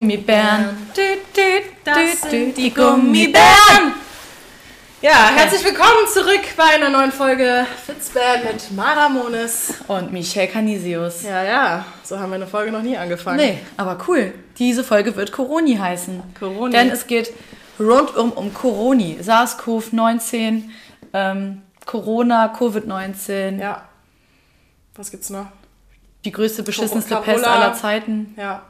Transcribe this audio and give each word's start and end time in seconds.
Gummibären. 0.00 0.76
Dü, 0.96 1.02
dü, 1.36 1.62
Das 1.84 1.96
dü, 1.96 2.30
sind 2.30 2.56
die 2.56 2.72
Gummibären. 2.72 3.94
Ja, 5.02 5.30
herzlich 5.34 5.64
willkommen 5.64 6.06
zurück 6.12 6.42
bei 6.56 6.76
einer 6.76 6.90
neuen 6.90 7.10
Folge 7.10 7.66
Fitzband 7.84 8.44
mit 8.44 8.70
Mara 8.70 9.08
Mones. 9.08 9.74
Und 9.88 10.12
Michelle 10.12 10.46
Canisius. 10.46 11.24
Ja, 11.24 11.42
ja, 11.42 11.86
so 12.04 12.20
haben 12.20 12.30
wir 12.30 12.36
eine 12.36 12.46
Folge 12.46 12.70
noch 12.70 12.82
nie 12.82 12.96
angefangen. 12.96 13.38
Nee, 13.38 13.58
aber 13.76 13.98
cool. 14.06 14.32
Diese 14.58 14.84
Folge 14.84 15.16
wird 15.16 15.32
Coroni 15.32 15.74
heißen. 15.74 16.22
Coroni. 16.38 16.70
Denn 16.70 16.90
es 16.90 17.08
geht 17.08 17.32
rundum 17.78 18.32
um 18.32 18.52
Coroni. 18.52 19.18
SARS-CoV-19, 19.20 20.64
ähm, 21.12 21.62
Corona, 21.86 22.54
Covid-19. 22.56 23.60
Ja. 23.60 23.88
Was 24.94 25.10
gibt's 25.10 25.30
noch? 25.30 25.46
Die 26.24 26.32
größte, 26.32 26.62
beschissenste 26.62 27.14
Carola. 27.14 27.32
Pest 27.32 27.46
aller 27.46 27.74
Zeiten. 27.74 28.34
Ja. 28.36 28.62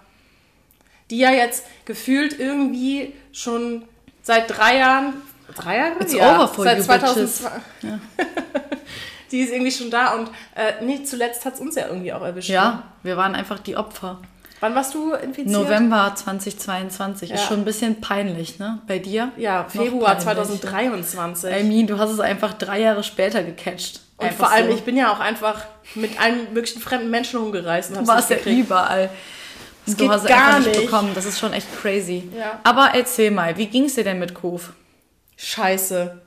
Die 1.10 1.18
ja 1.18 1.30
jetzt 1.30 1.66
gefühlt 1.84 2.38
irgendwie 2.38 3.14
schon 3.32 3.84
seit 4.22 4.50
drei 4.50 4.78
Jahren. 4.78 5.14
Drei 5.54 5.76
Jahre? 5.76 6.00
It's 6.00 6.12
ja, 6.12 6.36
over 6.36 6.48
for 6.48 6.64
seit 6.64 6.78
you 6.78 6.84
2002. 6.84 7.50
Die 9.30 9.40
ist 9.40 9.52
irgendwie 9.52 9.72
schon 9.72 9.90
da 9.90 10.14
und 10.14 10.30
äh, 10.54 10.84
nicht 10.84 11.08
zuletzt 11.08 11.44
hat 11.44 11.54
es 11.54 11.60
uns 11.60 11.74
ja 11.74 11.88
irgendwie 11.88 12.12
auch 12.12 12.22
erwischt. 12.22 12.48
Ne? 12.48 12.54
Ja, 12.54 12.84
wir 13.02 13.16
waren 13.16 13.34
einfach 13.34 13.58
die 13.58 13.76
Opfer. 13.76 14.20
Wann 14.64 14.74
warst 14.74 14.94
du 14.94 15.12
infiziert? 15.12 15.48
November 15.48 16.14
2022 16.14 17.32
ist 17.32 17.40
Ja. 17.42 17.46
schon 17.48 17.58
ein 17.58 17.64
bisschen 17.66 18.00
peinlich, 18.00 18.58
ne? 18.58 18.78
Bei 18.86 18.98
dir? 18.98 19.30
Ja, 19.36 19.64
Februar 19.68 20.16
peinlich. 20.16 20.24
2023. 20.24 21.54
I 21.54 21.64
mean, 21.64 21.86
du 21.86 21.98
hast 21.98 22.08
es 22.08 22.18
einfach 22.18 22.54
drei 22.54 22.80
Jahre 22.80 23.02
später 23.04 23.42
gecatcht. 23.42 24.00
Und 24.16 24.28
Einfach 24.28 24.46
vor 24.46 24.54
allem, 24.56 24.68
so. 24.70 24.74
ich 24.74 24.82
bin 24.82 24.96
ja 24.96 25.12
auch 25.12 25.20
einfach 25.20 25.60
mit 25.94 26.18
allen 26.18 26.54
möglichen 26.54 26.80
fremden 26.80 27.10
Menschen 27.10 27.40
rumgereist 27.40 27.90
und 27.90 27.96
Du 27.96 28.00
hab's 28.10 28.30
warst 28.30 28.30
ja 28.30 28.38
überall. 28.50 29.10
Und 29.86 30.00
du 30.00 30.02
geht 30.04 30.10
hast 30.10 30.26
gar 30.26 30.58
nicht 30.60 30.80
bekommen. 30.80 31.10
Das 31.14 31.26
ist 31.26 31.38
schon 31.38 31.52
echt 31.52 31.66
crazy. 31.82 32.30
Ja. 32.34 32.58
Aber 32.62 32.92
erzähl 32.94 33.32
mal, 33.32 33.58
wie 33.58 33.66
ging 33.66 33.84
es 33.84 33.96
dir 33.96 34.04
denn 34.04 34.18
mit 34.18 34.32
Kuf? 34.32 34.72
Scheiße. 35.36 36.22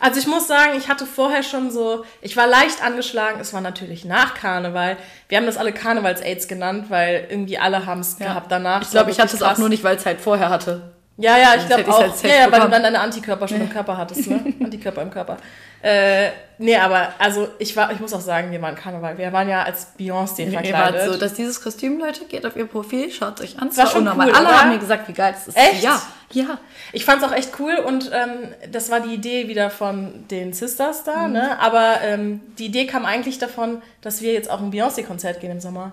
Also 0.00 0.18
ich 0.18 0.26
muss 0.26 0.48
sagen, 0.48 0.72
ich 0.78 0.88
hatte 0.88 1.04
vorher 1.06 1.42
schon 1.42 1.70
so, 1.70 2.04
ich 2.22 2.36
war 2.36 2.46
leicht 2.46 2.82
angeschlagen, 2.82 3.38
es 3.38 3.52
war 3.52 3.60
natürlich 3.60 4.04
nach 4.04 4.34
Karneval. 4.34 4.96
Wir 5.28 5.38
haben 5.38 5.46
das 5.46 5.58
alle 5.58 5.72
Karnevals-Aids 5.72 6.48
genannt, 6.48 6.86
weil 6.88 7.26
irgendwie 7.28 7.58
alle 7.58 7.84
haben 7.86 8.00
es 8.00 8.16
gehabt 8.16 8.50
danach. 8.50 8.82
Ich 8.82 8.90
glaube, 8.90 9.10
ich 9.10 9.20
hatte 9.20 9.36
es 9.36 9.42
auch 9.42 9.58
nur 9.58 9.68
nicht, 9.68 9.84
weil 9.84 9.96
es 9.96 10.06
halt 10.06 10.20
vorher 10.20 10.48
hatte. 10.48 10.92
Ja, 11.20 11.36
ja, 11.38 11.54
ich 11.56 11.66
glaube 11.66 11.88
auch. 11.88 12.00
halt 12.00 12.12
ja, 12.22 12.28
ja, 12.46 12.52
weil 12.52 12.60
du 12.60 12.68
dann 12.68 12.82
deine 12.82 12.98
Antikörper 13.00 13.46
schon 13.46 13.60
im 13.60 13.70
Körper 13.70 13.96
hattest, 13.96 14.28
ne? 14.28 14.40
Antikörper 14.64 15.02
im 15.02 15.10
Körper. 15.10 15.36
Äh, 15.82 16.30
nee, 16.58 16.76
aber 16.76 17.08
also 17.18 17.48
ich 17.58 17.74
war, 17.76 17.90
ich 17.92 18.00
muss 18.00 18.12
auch 18.12 18.20
sagen, 18.20 18.50
wir 18.52 18.60
waren 18.60 18.74
Karneval. 18.74 19.16
Wir 19.16 19.32
waren 19.32 19.48
ja 19.48 19.62
als 19.62 19.88
Beyoncé 19.98 20.44
Ihr 20.44 20.52
verkleidet. 20.52 20.74
wart 21.00 21.12
so, 21.12 21.16
dass 21.18 21.32
dieses 21.34 21.62
Kostüm, 21.62 21.98
Leute, 21.98 22.24
geht 22.26 22.44
auf 22.44 22.54
ihr 22.56 22.66
Profil, 22.66 23.10
schaut 23.10 23.40
euch 23.40 23.58
an. 23.58 23.68
Es 23.68 23.76
war 23.78 23.84
war 23.84 23.92
schon 23.92 24.00
unnormal. 24.02 24.28
cool, 24.28 24.34
Alle 24.34 24.46
oder? 24.48 24.60
haben 24.60 24.70
mir 24.70 24.78
gesagt, 24.78 25.08
wie 25.08 25.12
geil 25.14 25.34
es 25.36 25.48
ist. 25.48 25.56
Echt? 25.56 25.82
Ja, 25.82 26.00
ja. 26.32 26.58
Ich 26.92 27.04
fand's 27.06 27.24
auch 27.24 27.32
echt 27.32 27.52
cool 27.60 27.76
und 27.76 28.10
ähm, 28.12 28.54
das 28.70 28.90
war 28.90 29.00
die 29.00 29.14
Idee 29.14 29.48
wieder 29.48 29.70
von 29.70 30.26
den 30.30 30.52
Sisters 30.52 31.02
da, 31.04 31.26
Mhm. 31.28 31.32
ne? 31.32 31.58
Aber 31.60 32.00
ähm, 32.02 32.40
die 32.58 32.66
Idee 32.66 32.86
kam 32.86 33.06
eigentlich 33.06 33.38
davon, 33.38 33.80
dass 34.02 34.20
wir 34.20 34.32
jetzt 34.34 34.50
auch 34.50 34.60
ein 34.60 34.70
Beyoncé-Konzert 34.70 35.40
gehen 35.40 35.50
im 35.50 35.60
Sommer. 35.60 35.92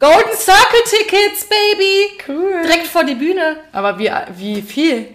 Golden 0.00 0.36
Circle 0.36 0.80
Tickets, 0.84 1.46
Baby! 1.46 2.20
Cool. 2.28 2.62
Direkt 2.62 2.86
vor 2.86 3.04
die 3.04 3.14
Bühne. 3.16 3.56
Aber 3.72 3.98
wie, 3.98 4.10
wie 4.36 4.62
viel? 4.62 5.08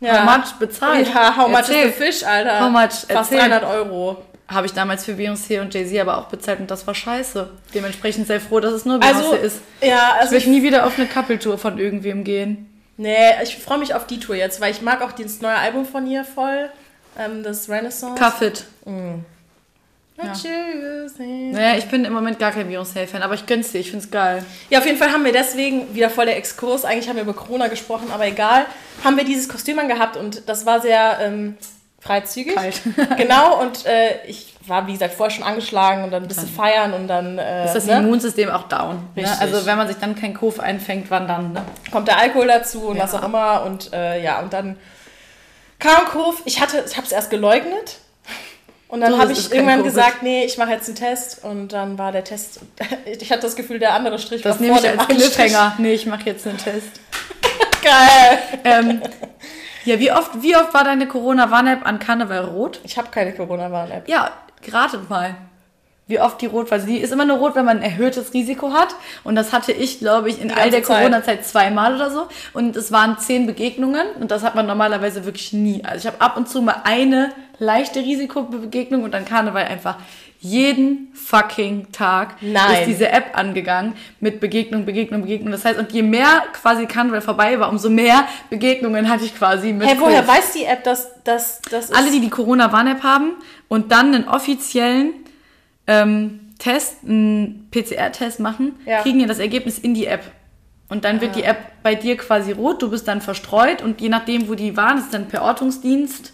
Ja. 0.00 0.24
How 0.24 0.36
much 0.38 0.52
bezahlt? 0.60 1.08
Ja, 1.12 1.36
how 1.36 1.48
much 1.48 1.58
Erzähl. 1.58 1.88
is 1.88 1.96
the 1.98 2.04
fish, 2.04 2.22
Alter? 2.24 2.60
How 2.60 2.70
much? 2.70 2.80
Fast 3.08 3.10
Erzähl. 3.32 3.38
300 3.40 3.64
Euro. 3.64 4.22
Habe 4.46 4.66
ich 4.66 4.72
damals 4.72 5.04
für 5.04 5.12
Beyoncé 5.12 5.60
und 5.60 5.74
Jay-Z 5.74 5.98
aber 6.00 6.16
auch 6.18 6.26
bezahlt 6.28 6.60
und 6.60 6.70
das 6.70 6.86
war 6.86 6.94
scheiße. 6.94 7.50
Dementsprechend 7.74 8.26
sehr 8.28 8.40
froh, 8.40 8.60
dass 8.60 8.72
es 8.72 8.84
nur 8.86 8.98
Beyoncé 8.98 9.06
Also, 9.06 9.32
ist. 9.34 9.60
ja, 9.82 9.88
Ich 10.14 10.20
also 10.20 10.30
will 10.32 10.38
ich, 10.38 10.46
nie 10.46 10.62
wieder 10.62 10.86
auf 10.86 10.96
eine 10.98 11.06
Couple-Tour 11.06 11.58
von 11.58 11.78
irgendwem 11.78 12.22
gehen. 12.24 12.80
nee, 12.96 13.16
ich 13.42 13.56
freue 13.58 13.78
mich 13.78 13.94
auf 13.94 14.06
die 14.06 14.20
Tour 14.20 14.36
jetzt, 14.36 14.60
weil 14.60 14.70
ich 14.70 14.80
mag 14.82 15.02
auch 15.02 15.12
dieses 15.12 15.40
neue 15.42 15.56
Album 15.56 15.84
von 15.84 16.06
ihr 16.06 16.24
voll. 16.24 16.70
Ähm, 17.18 17.42
das 17.42 17.68
Renaissance. 17.68 18.14
Cuffit. 18.22 18.64
I 18.86 18.90
him. 20.20 21.50
Naja, 21.52 21.78
ich 21.78 21.86
bin 21.86 22.04
im 22.04 22.12
Moment 22.12 22.38
gar 22.38 22.52
kein 22.52 22.70
Beyoncé-Fan, 22.70 23.22
aber 23.22 23.34
ich 23.34 23.46
gönn's 23.46 23.72
dir, 23.72 23.78
ich 23.78 23.90
find's 23.90 24.10
geil. 24.10 24.44
Ja, 24.70 24.78
auf 24.78 24.86
jeden 24.86 24.98
Fall 24.98 25.12
haben 25.12 25.24
wir 25.24 25.32
deswegen, 25.32 25.94
wieder 25.94 26.10
voll 26.10 26.26
der 26.26 26.36
Exkurs, 26.36 26.84
eigentlich 26.84 27.08
haben 27.08 27.16
wir 27.16 27.22
über 27.22 27.34
Corona 27.34 27.68
gesprochen, 27.68 28.10
aber 28.12 28.26
egal, 28.26 28.66
haben 29.04 29.16
wir 29.16 29.24
dieses 29.24 29.48
Kostüm 29.48 29.78
angehabt 29.78 30.16
und 30.16 30.48
das 30.48 30.66
war 30.66 30.80
sehr 30.80 31.18
ähm, 31.20 31.56
freizügig. 32.00 32.54
Kalt. 32.54 32.80
genau, 33.16 33.60
und 33.60 33.86
äh, 33.86 34.26
ich 34.26 34.54
war, 34.66 34.86
wie 34.86 34.92
gesagt, 34.92 35.14
vorher 35.14 35.34
schon 35.34 35.44
angeschlagen 35.44 36.04
und 36.04 36.10
dann 36.10 36.22
ein 36.22 36.28
bisschen 36.28 36.48
feiern 36.48 36.92
und 36.92 37.08
dann 37.08 37.38
äh, 37.38 37.66
Ist 37.66 37.74
das 37.74 37.86
ne, 37.86 37.98
Immunsystem 37.98 38.50
auch 38.50 38.64
down. 38.68 39.02
Ne? 39.14 39.26
Also 39.40 39.64
wenn 39.66 39.78
man 39.78 39.88
sich 39.88 39.96
dann 39.96 40.14
kein 40.14 40.34
Kof 40.34 40.60
einfängt, 40.60 41.10
wann 41.10 41.26
dann? 41.26 41.52
Ne? 41.52 41.64
kommt 41.90 42.08
der 42.08 42.18
Alkohol 42.18 42.46
dazu 42.46 42.88
und 42.88 42.96
Ja. 42.96 43.04
was 43.04 43.14
auch 43.14 43.24
immer 43.24 43.62
und 43.64 43.92
äh, 43.92 44.22
ja, 44.22 44.40
und 44.40 44.52
dann 44.52 44.76
kam 45.78 46.04
Kurv, 46.06 46.42
ich 46.44 46.60
hatte, 46.60 46.84
ich 46.86 46.96
habe 46.96 47.06
es 47.06 47.12
erst 47.12 47.30
geleugnet. 47.30 47.98
Und 48.88 49.02
dann 49.02 49.18
habe 49.18 49.32
ich 49.32 49.52
irgendwann 49.52 49.82
gesagt, 49.82 50.22
nee, 50.22 50.44
ich 50.44 50.56
mache 50.56 50.70
jetzt 50.70 50.88
einen 50.88 50.96
Test. 50.96 51.44
Und 51.44 51.68
dann 51.74 51.98
war 51.98 52.10
der 52.10 52.24
Test, 52.24 52.60
ich 53.04 53.30
hatte 53.30 53.42
das 53.42 53.54
Gefühl, 53.54 53.78
der 53.78 53.94
andere 53.94 54.18
Strich 54.18 54.42
Das 54.42 54.58
war 54.58 54.66
vor 54.66 54.76
ich 54.76 54.82
dem. 54.82 54.98
Cliffhanger. 55.06 55.74
Nee, 55.78 55.92
ich 55.92 56.06
mache 56.06 56.24
jetzt 56.24 56.46
einen 56.46 56.58
Test. 56.58 56.88
Geil. 57.82 58.38
ähm, 58.64 59.02
ja, 59.84 59.98
wie 60.00 60.10
oft, 60.10 60.42
wie 60.42 60.56
oft 60.56 60.72
war 60.74 60.84
deine 60.84 61.06
Corona-Warn-App 61.06 61.86
an 61.86 61.98
Karneval 61.98 62.44
rot? 62.44 62.80
Ich 62.82 62.98
habe 62.98 63.08
keine 63.10 63.32
Corona-Warn-App. 63.34 64.08
Ja, 64.08 64.32
geratet 64.62 65.08
mal. 65.08 65.36
Wie 66.08 66.20
oft 66.20 66.40
die 66.40 66.46
rot 66.46 66.70
war. 66.70 66.80
Sie 66.80 66.96
ist 66.96 67.12
immer 67.12 67.26
nur 67.26 67.36
rot, 67.36 67.54
wenn 67.54 67.66
man 67.66 67.78
ein 67.78 67.82
erhöhtes 67.82 68.34
Risiko 68.34 68.72
hat. 68.72 68.88
Und 69.24 69.36
das 69.36 69.52
hatte 69.52 69.72
ich, 69.72 69.98
glaube 69.98 70.30
ich, 70.30 70.40
in 70.40 70.50
all 70.50 70.70
der 70.70 70.82
Zeit. 70.82 70.98
Corona-Zeit 70.98 71.44
zweimal 71.44 71.94
oder 71.94 72.10
so. 72.10 72.28
Und 72.54 72.76
es 72.76 72.90
waren 72.90 73.18
zehn 73.18 73.46
Begegnungen. 73.46 74.06
Und 74.18 74.30
das 74.30 74.42
hat 74.42 74.54
man 74.54 74.66
normalerweise 74.66 75.24
wirklich 75.24 75.52
nie. 75.52 75.84
Also 75.84 75.98
ich 75.98 76.06
habe 76.12 76.20
ab 76.20 76.36
und 76.36 76.48
zu 76.48 76.62
mal 76.62 76.82
eine 76.84 77.32
leichte 77.58 78.00
Risikobegegnung 78.00 79.02
und 79.02 79.12
dann 79.12 79.24
Karneval 79.24 79.64
einfach 79.64 79.96
jeden 80.40 81.12
fucking 81.14 81.90
Tag 81.90 82.36
Nein. 82.40 82.80
ist 82.80 82.86
diese 82.86 83.08
App 83.08 83.36
angegangen 83.36 83.94
mit 84.20 84.38
Begegnung, 84.38 84.84
Begegnung, 84.84 85.22
Begegnung. 85.22 85.50
Das 85.50 85.64
heißt, 85.64 85.78
und 85.78 85.90
je 85.92 86.02
mehr 86.02 86.44
quasi 86.52 86.86
Karneval 86.86 87.20
vorbei 87.20 87.58
war, 87.58 87.68
umso 87.68 87.90
mehr 87.90 88.26
Begegnungen 88.48 89.08
hatte 89.08 89.24
ich 89.24 89.36
quasi 89.36 89.72
mit 89.72 89.88
Hey, 89.88 89.96
woher 89.98 90.26
weiß 90.26 90.52
die 90.52 90.64
App, 90.64 90.84
dass 90.84 91.22
das 91.24 91.60
das 91.70 91.86
ist? 91.86 91.96
Alle, 91.96 92.10
die 92.10 92.20
die 92.20 92.30
Corona-Warn-App 92.30 93.02
haben 93.02 93.32
und 93.66 93.90
dann 93.90 94.14
einen 94.14 94.28
offiziellen 94.28 95.12
ähm, 95.88 96.40
Test, 96.58 96.98
einen 97.04 97.68
PCR-Test 97.70 98.38
machen, 98.40 98.76
Ja. 98.86 99.02
kriegen 99.02 99.18
ja 99.20 99.26
das 99.26 99.38
Ergebnis 99.40 99.78
in 99.78 99.94
die 99.94 100.06
App. 100.06 100.22
Und 100.88 101.04
dann 101.04 101.20
wird 101.20 101.36
die 101.36 101.42
App 101.42 101.58
bei 101.82 101.94
dir 101.94 102.16
quasi 102.16 102.52
rot, 102.52 102.80
du 102.82 102.90
bist 102.90 103.06
dann 103.08 103.20
verstreut 103.20 103.82
und 103.82 104.00
je 104.00 104.08
nachdem, 104.08 104.48
wo 104.48 104.54
die 104.54 104.76
waren, 104.76 104.98
ist 104.98 105.12
dann 105.12 105.28
per 105.28 105.42
Ortungsdienst. 105.42 106.32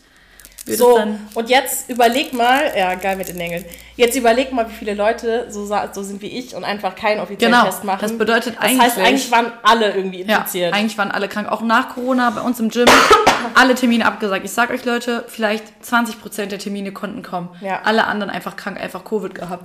So, 0.67 0.99
und 1.35 1.51
jetzt 1.51 1.91
überleg 1.91 2.33
mal, 2.33 2.73
ja, 2.77 2.95
geil 2.95 3.17
mit 3.17 3.29
den 3.29 3.39
Engeln. 3.39 3.65
Jetzt 3.97 4.17
überleg 4.17 4.51
mal, 4.53 4.67
wie 4.69 4.73
viele 4.73 4.95
Leute 4.95 5.47
so, 5.51 5.67
so 5.67 6.03
sind 6.03 6.23
wie 6.23 6.29
ich 6.29 6.55
und 6.57 6.65
einfach 6.65 6.95
keinen 6.97 7.21
offiziellen 7.21 7.53
Genau, 7.53 7.67
Test 7.67 7.85
machen. 7.85 7.99
das 8.01 8.17
bedeutet 8.17 8.57
das 8.57 8.65
heißt, 8.65 8.97
eigentlich- 8.99 9.07
eigentlich 9.07 9.31
waren 9.31 9.53
alle 9.63 9.93
irgendwie 9.95 10.23
ja, 10.23 10.39
infiziert. 10.39 10.73
eigentlich 10.73 10.97
waren 10.97 11.11
alle 11.11 11.29
krank. 11.29 11.49
Auch 11.53 11.61
nach 11.61 11.91
Corona 11.95 12.31
bei 12.31 12.41
uns 12.41 12.61
im 12.61 12.71
Gym, 12.71 12.87
alle 13.55 13.75
Termine 13.75 14.07
abgesagt. 14.07 14.45
Ich 14.45 14.53
sag 14.53 14.71
euch, 14.71 14.85
Leute, 14.87 15.25
vielleicht 15.29 15.65
20% 15.85 16.47
der 16.47 16.59
Termine 16.59 16.93
konnten 16.93 17.23
kommen. 17.23 17.51
Ja. 17.61 17.83
Alle 17.85 18.07
anderen 18.07 18.31
einfach 18.31 18.57
krank, 18.57 18.81
einfach 18.81 19.05
Covid 19.05 19.35
gehabt. 19.35 19.65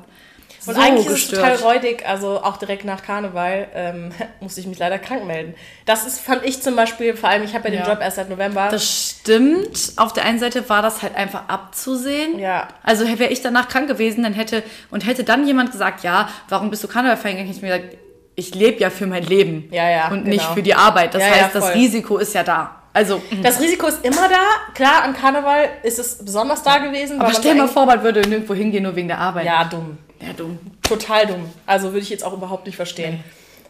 Und 0.67 0.75
so 0.75 0.81
eigentlich 0.81 1.05
ist 1.07 1.11
es 1.13 1.29
gestört. 1.29 1.57
total 1.59 1.71
räudig, 1.75 2.03
also 2.07 2.41
auch 2.43 2.57
direkt 2.57 2.85
nach 2.85 3.01
Karneval 3.03 3.67
ähm, 3.73 4.11
musste 4.39 4.59
ich 4.61 4.67
mich 4.67 4.77
leider 4.79 4.99
krank 4.99 5.25
melden. 5.25 5.53
Das 5.85 6.05
ist, 6.05 6.19
fand 6.19 6.43
ich 6.45 6.61
zum 6.61 6.75
Beispiel, 6.75 7.15
vor 7.15 7.29
allem, 7.29 7.43
ich 7.43 7.53
habe 7.55 7.69
ja 7.69 7.75
den 7.75 7.79
Ja. 7.85 7.89
Job 7.89 8.01
erst 8.01 8.17
seit 8.17 8.29
November. 8.29 8.69
Das 8.71 8.83
stimmt. 9.21 9.93
Auf 9.97 10.13
der 10.13 10.25
einen 10.25 10.39
Seite 10.39 10.67
war 10.69 10.81
das 10.81 11.01
halt 11.01 11.15
einfach 11.15 11.43
abzusehen. 11.47 12.39
Ja. 12.39 12.67
Also 12.83 13.05
wäre 13.07 13.31
ich 13.31 13.41
danach 13.41 13.67
krank 13.67 13.87
gewesen, 13.87 14.23
dann 14.23 14.33
hätte 14.33 14.63
und 14.91 15.05
hätte 15.05 15.23
dann 15.23 15.45
jemand 15.47 15.71
gesagt, 15.71 16.03
ja, 16.03 16.29
warum 16.49 16.69
bist 16.69 16.83
du 16.83 16.87
Karneval 16.87 17.17
gegangen? 17.17 17.37
Hätte 17.39 17.51
ich 17.55 17.61
mir 17.61 17.77
gesagt, 17.77 17.97
ich 18.35 18.55
lebe 18.55 18.79
ja 18.79 18.89
für 18.89 19.05
mein 19.05 19.23
Leben 19.23 19.67
Ja, 19.71 19.89
ja, 19.89 20.07
und 20.09 20.25
nicht 20.25 20.41
genau. 20.41 20.53
für 20.53 20.63
die 20.63 20.73
Arbeit. 20.75 21.13
Das 21.13 21.21
Ja, 21.21 21.29
heißt, 21.29 21.55
das. 21.55 21.73
Risiko 21.75 22.17
ist 22.17 22.33
ja 22.33 22.43
da. 22.43 22.75
Also, 22.93 23.21
das 23.43 23.59
Risiko 23.61 23.85
ist 23.87 24.03
immer 24.03 24.27
da. 24.27 24.73
Klar, 24.73 25.03
an 25.03 25.13
Karneval 25.13 25.69
ist 25.83 25.99
es 25.99 26.23
besonders 26.25 26.63
da 26.63 26.79
gewesen. 26.79 27.21
aber 27.21 27.33
stell 27.33 27.51
so 27.55 27.57
mal 27.63 27.67
vor, 27.67 27.85
man 27.85 28.01
würde 28.03 28.21
nirgendwo 28.21 28.53
hingehen, 28.55 28.83
nur 28.83 28.95
wegen 28.95 29.07
der 29.09 29.19
Arbeit. 29.19 29.45
Ja, 29.45 29.63
dumm. 29.65 29.97
Ja 30.21 30.33
dumm. 30.33 30.59
Total 30.83 31.27
dumm. 31.27 31.49
Also 31.65 31.89
würde 31.89 31.99
ich 31.99 32.09
jetzt 32.09 32.23
auch 32.23 32.33
überhaupt 32.33 32.65
nicht 32.65 32.75
verstehen. 32.75 33.23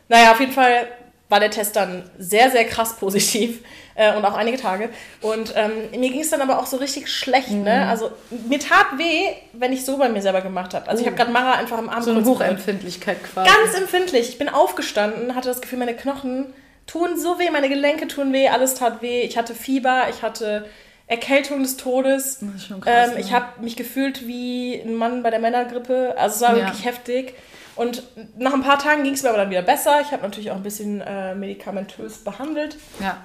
Naja, 0.08 0.32
auf 0.32 0.40
jeden 0.40 0.52
Fall 0.52 0.88
war 1.30 1.40
der 1.40 1.52
Test 1.52 1.76
dann 1.76 2.10
sehr, 2.18 2.50
sehr 2.50 2.66
krass 2.66 2.98
positiv 2.98 3.60
äh, 3.96 4.16
und 4.16 4.26
auch 4.26 4.34
einige 4.34 4.58
Tage. 4.58 4.90
Und 5.22 5.54
ähm, 5.56 5.72
mir 5.92 6.10
ging 6.10 6.22
es 6.22 6.32
dann 6.32 6.42
aber 6.42 6.60
auch 6.60 6.66
so 6.66 6.78
richtig 6.78 7.08
schlecht. 7.08 7.52
Mhm. 7.52 7.64
Ne? 7.64 7.88
Also 7.88 8.12
mir 8.48 8.60
tat 8.60 8.98
weh, 8.98 9.28
wenn 9.54 9.72
ich 9.72 9.86
so 9.86 9.98
bei 9.98 10.10
mir 10.10 10.22
selber 10.22 10.42
gemacht 10.42 10.74
habe. 10.74 10.90
Also 10.90 11.02
ich 11.02 11.08
habe 11.08 11.16
gerade 11.16 11.32
Mara 11.32 11.54
einfach 11.54 11.78
am 11.78 11.90
Oh. 11.90 12.02
So 12.02 12.12
eine. 12.12 12.26
Hochempfindlichkeit 12.26 13.18
quasi. 13.24 13.50
Ganz 13.50 13.78
empfindlich. 13.78 14.30
Ich 14.30 14.38
bin 14.38 14.50
aufgestanden, 14.50 15.36
hatte 15.36 15.50
das 15.50 15.62
Gefühl, 15.62 15.80
meine 15.80 15.96
Knochen 15.96 16.48
tun 16.88 17.20
so 17.20 17.38
weh, 17.38 17.52
meine 17.52 17.70
Gelenke 17.70 18.08
tun 18.08 18.34
weh, 18.34 18.50
alles 18.50 18.74
tat 18.74 19.04
weh. 19.04 19.22
Ich 19.22 19.38
hatte 19.38 19.54
Fieber, 19.54 20.08
ich 20.10 20.24
hatte 20.24 20.66
Erkältung 21.10 21.64
des 21.64 21.76
Todes. 21.76 22.40
Krass, 22.82 23.12
ähm? 23.12 23.18
Ich 23.18 23.34
habe 23.34 23.62
mich 23.62 23.76
gefühlt 23.76 24.26
wie 24.28 24.76
ein 24.80 24.96
Mann 24.96 25.24
bei 25.24 25.32
der 25.32 25.40
Männergrippe. 25.40 26.14
Also 26.18 26.36
es 26.36 26.42
war 26.42 26.58
Ja. 26.58 26.66
wirklich 26.68 26.86
heftig. 26.86 27.34
Und 27.76 28.04
nach 28.38 28.54
ein 28.54 28.62
paar 28.62 28.78
Tagen 28.80 29.04
ging 29.04 29.14
es 29.14 29.24
mir 29.24 29.30
aber 29.30 29.40
dann 29.40 29.50
wieder 29.50 29.62
besser. 29.64 30.02
Ich 30.02 30.12
habe 30.12 30.22
natürlich 30.22 30.52
auch 30.52 30.56
ein 30.56 30.64
bisschen 30.64 31.02
äh, 31.02 31.34
medikamentös 31.34 32.20
behandelt. 32.24 32.78
Ja. 33.02 33.18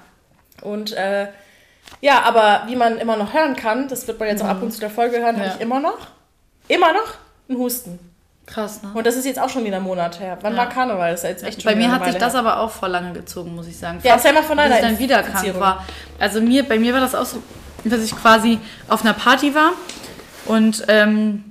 Und 0.61 0.93
äh, 0.93 1.27
ja, 2.01 2.21
aber 2.23 2.63
wie 2.67 2.75
man 2.75 2.97
immer 2.97 3.17
noch 3.17 3.33
hören 3.33 3.55
kann, 3.55 3.87
das 3.87 4.07
wird 4.07 4.19
man 4.19 4.29
jetzt 4.29 4.41
auch 4.41 4.47
ab 4.47 4.61
und 4.63 4.71
zu 4.71 4.79
der 4.79 4.89
Folge 4.89 5.17
hören, 5.19 5.35
habe 5.37 5.45
Ja. 5.47 5.53
ich 5.55 5.61
immer 5.61 5.79
noch, 5.79 6.07
immer 6.67 6.91
noch 6.93 7.13
einen 7.47 7.59
Husten. 7.59 7.99
Krass, 8.47 8.81
ne? 8.81 8.91
Und 8.93 9.05
das 9.05 9.15
ist 9.15 9.25
jetzt 9.25 9.39
auch 9.39 9.49
schon 9.49 9.65
wieder 9.65 9.77
ein 9.77 9.83
Monat 9.83 10.19
her. 10.19 10.37
Wann 10.41 10.53
Ja. 10.53 10.59
war 10.59 10.69
Karneval? 10.69 11.11
Das 11.11 11.23
ist 11.23 11.29
jetzt 11.29 11.43
echt 11.43 11.61
schon 11.61 11.71
Bei 11.71 11.75
mir 11.75 11.91
hat 11.91 12.03
sich 12.03 12.13
Weile 12.13 12.19
das 12.19 12.33
her. 12.33 12.39
aber 12.39 12.59
auch 12.61 12.69
vor 12.71 12.87
lange 12.89 13.11
gezogen, 13.13 13.53
muss 13.55 13.67
ich 13.67 13.77
sagen. 13.77 13.99
Ja, 14.03 14.13
erzähl 14.13 14.33
mal 14.33 14.43
von 14.43 14.55
bis 14.57 14.65
deiner 14.65 14.75
ich 14.75 14.81
dann 14.81 14.99
wieder 14.99 15.21
krank 15.23 15.59
war. 15.59 15.85
Also 16.19 16.41
mir, 16.41 16.63
bei 16.67 16.79
mir 16.79 16.93
war 16.93 17.01
das 17.01 17.13
auch 17.15 17.25
so, 17.25 17.41
dass 17.91 18.01
ich 18.03 18.15
quasi 18.15 18.59
auf 18.87 19.01
einer 19.03 19.13
Party 19.13 19.53
war 19.55 19.71
und 20.45 20.83
ähm, 20.87 21.43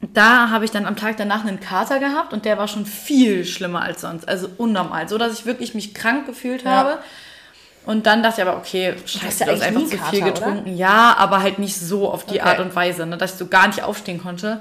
da 0.00 0.50
habe 0.50 0.64
ich 0.64 0.70
dann 0.72 0.84
am 0.86 0.96
Tag 0.96 1.16
danach 1.16 1.44
einen 1.44 1.60
Kater 1.60 1.98
gehabt 2.00 2.32
und 2.32 2.44
der 2.44 2.58
war 2.58 2.66
schon 2.66 2.86
viel 2.86 3.44
schlimmer 3.44 3.82
als 3.82 4.00
sonst, 4.00 4.28
also 4.28 4.48
unnormal, 4.58 5.08
so 5.08 5.16
dass 5.16 5.32
ich 5.38 5.46
wirklich 5.46 5.74
mich 5.74 5.94
krank 5.94 6.26
gefühlt 6.26 6.62
Ja. 6.64 6.70
habe. 6.70 6.98
Und 7.84 8.06
dann 8.06 8.22
dachte 8.22 8.40
ich 8.42 8.46
aber, 8.48 8.56
okay, 8.58 8.94
scheiße, 9.04 9.44
du 9.44 9.50
hast 9.52 9.62
einfach 9.62 9.84
zu 9.84 9.96
Kater, 9.96 10.10
viel 10.10 10.22
oder? 10.22 10.32
getrunken. 10.32 10.76
Ja, 10.76 11.16
aber 11.18 11.42
halt 11.42 11.58
nicht 11.58 11.76
so 11.76 12.08
auf 12.10 12.24
die 12.24 12.40
Okay. 12.40 12.48
Art 12.48 12.60
und 12.60 12.74
Weise, 12.76 13.06
ne, 13.06 13.16
dass 13.16 13.32
ich 13.32 13.38
so 13.38 13.46
gar 13.48 13.66
nicht 13.66 13.82
aufstehen 13.82 14.22
konnte. 14.22 14.60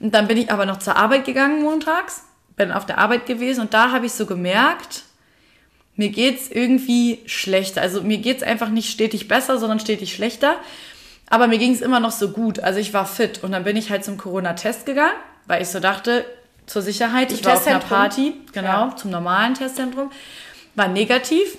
Und 0.00 0.14
dann 0.14 0.26
bin 0.26 0.36
ich 0.36 0.50
aber 0.52 0.66
noch 0.66 0.78
zur 0.80 0.96
Arbeit 0.96 1.24
gegangen 1.24 1.62
montags, 1.62 2.22
bin 2.56 2.72
auf 2.72 2.86
der 2.86 2.98
Arbeit 2.98 3.26
gewesen 3.26 3.60
und 3.60 3.72
da 3.74 3.92
habe 3.92 4.06
ich 4.06 4.12
so 4.12 4.26
gemerkt, 4.26 5.02
mir 6.00 6.08
geht's 6.08 6.48
irgendwie 6.50 7.18
schlechter. 7.26 7.82
Also 7.82 8.00
mir 8.00 8.16
geht's 8.16 8.42
einfach 8.42 8.70
nicht 8.70 8.90
stetig 8.90 9.28
besser, 9.28 9.58
sondern 9.58 9.80
stetig 9.80 10.14
schlechter. 10.14 10.54
Aber 11.28 11.46
mir 11.46 11.58
ging's 11.58 11.82
immer 11.82 12.00
noch 12.00 12.10
so 12.10 12.30
gut. 12.30 12.58
Also 12.58 12.80
ich 12.80 12.94
war 12.94 13.04
fit 13.04 13.44
und 13.44 13.52
dann 13.52 13.64
bin 13.64 13.76
ich 13.76 13.90
halt 13.90 14.02
zum 14.02 14.16
Corona-Test 14.16 14.86
gegangen, 14.86 15.12
weil 15.46 15.60
ich 15.60 15.68
so 15.68 15.78
dachte, 15.78 16.24
zur 16.64 16.80
Sicherheit, 16.80 17.30
ich 17.32 17.44
war 17.44 17.52
auf 17.52 17.66
einer? 17.66 17.80
Party, 17.80 18.32
genau, 18.54 18.88
Ja. 18.88 18.96
zum 18.96 19.10
normalen 19.10 19.52
Testzentrum, 19.52 20.10
war 20.74 20.88
negativ. 20.88 21.58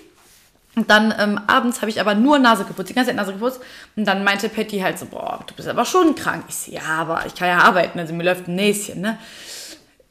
Und 0.76 0.90
dann 0.90 1.14
ähm, 1.20 1.40
abends 1.46 1.82
habe 1.82 1.92
ich 1.92 2.02
aber 2.02 2.16
nur 2.16 2.40
Nase 2.40 2.64
geputzt, 2.64 2.90
die 2.90 2.96
ganze 2.96 3.10
Zeit 3.10 3.18
Nase 3.18 3.34
geputzt. 3.34 3.62
Und 3.96 4.06
dann 4.06 4.24
meinte 4.24 4.50
Patty 4.50 4.80
halt 4.80 4.98
so, 4.98 5.06
boah, 5.06 5.44
du 5.46 5.54
bist 5.54 5.68
aber 5.68 5.86
schon 5.86 6.16
krank. 6.16 6.46
Ich 6.50 6.56
so, 6.56 6.72
ja, 6.72 6.82
aber 6.98 7.26
ich 7.28 7.36
kann 7.36 7.48
ja 7.48 7.60
arbeiten, 7.60 8.00
also 8.00 8.12
mir 8.16 8.24
läuft 8.24 8.48
ein 8.48 8.56
Näschen, 8.56 9.02
ne? 9.02 9.20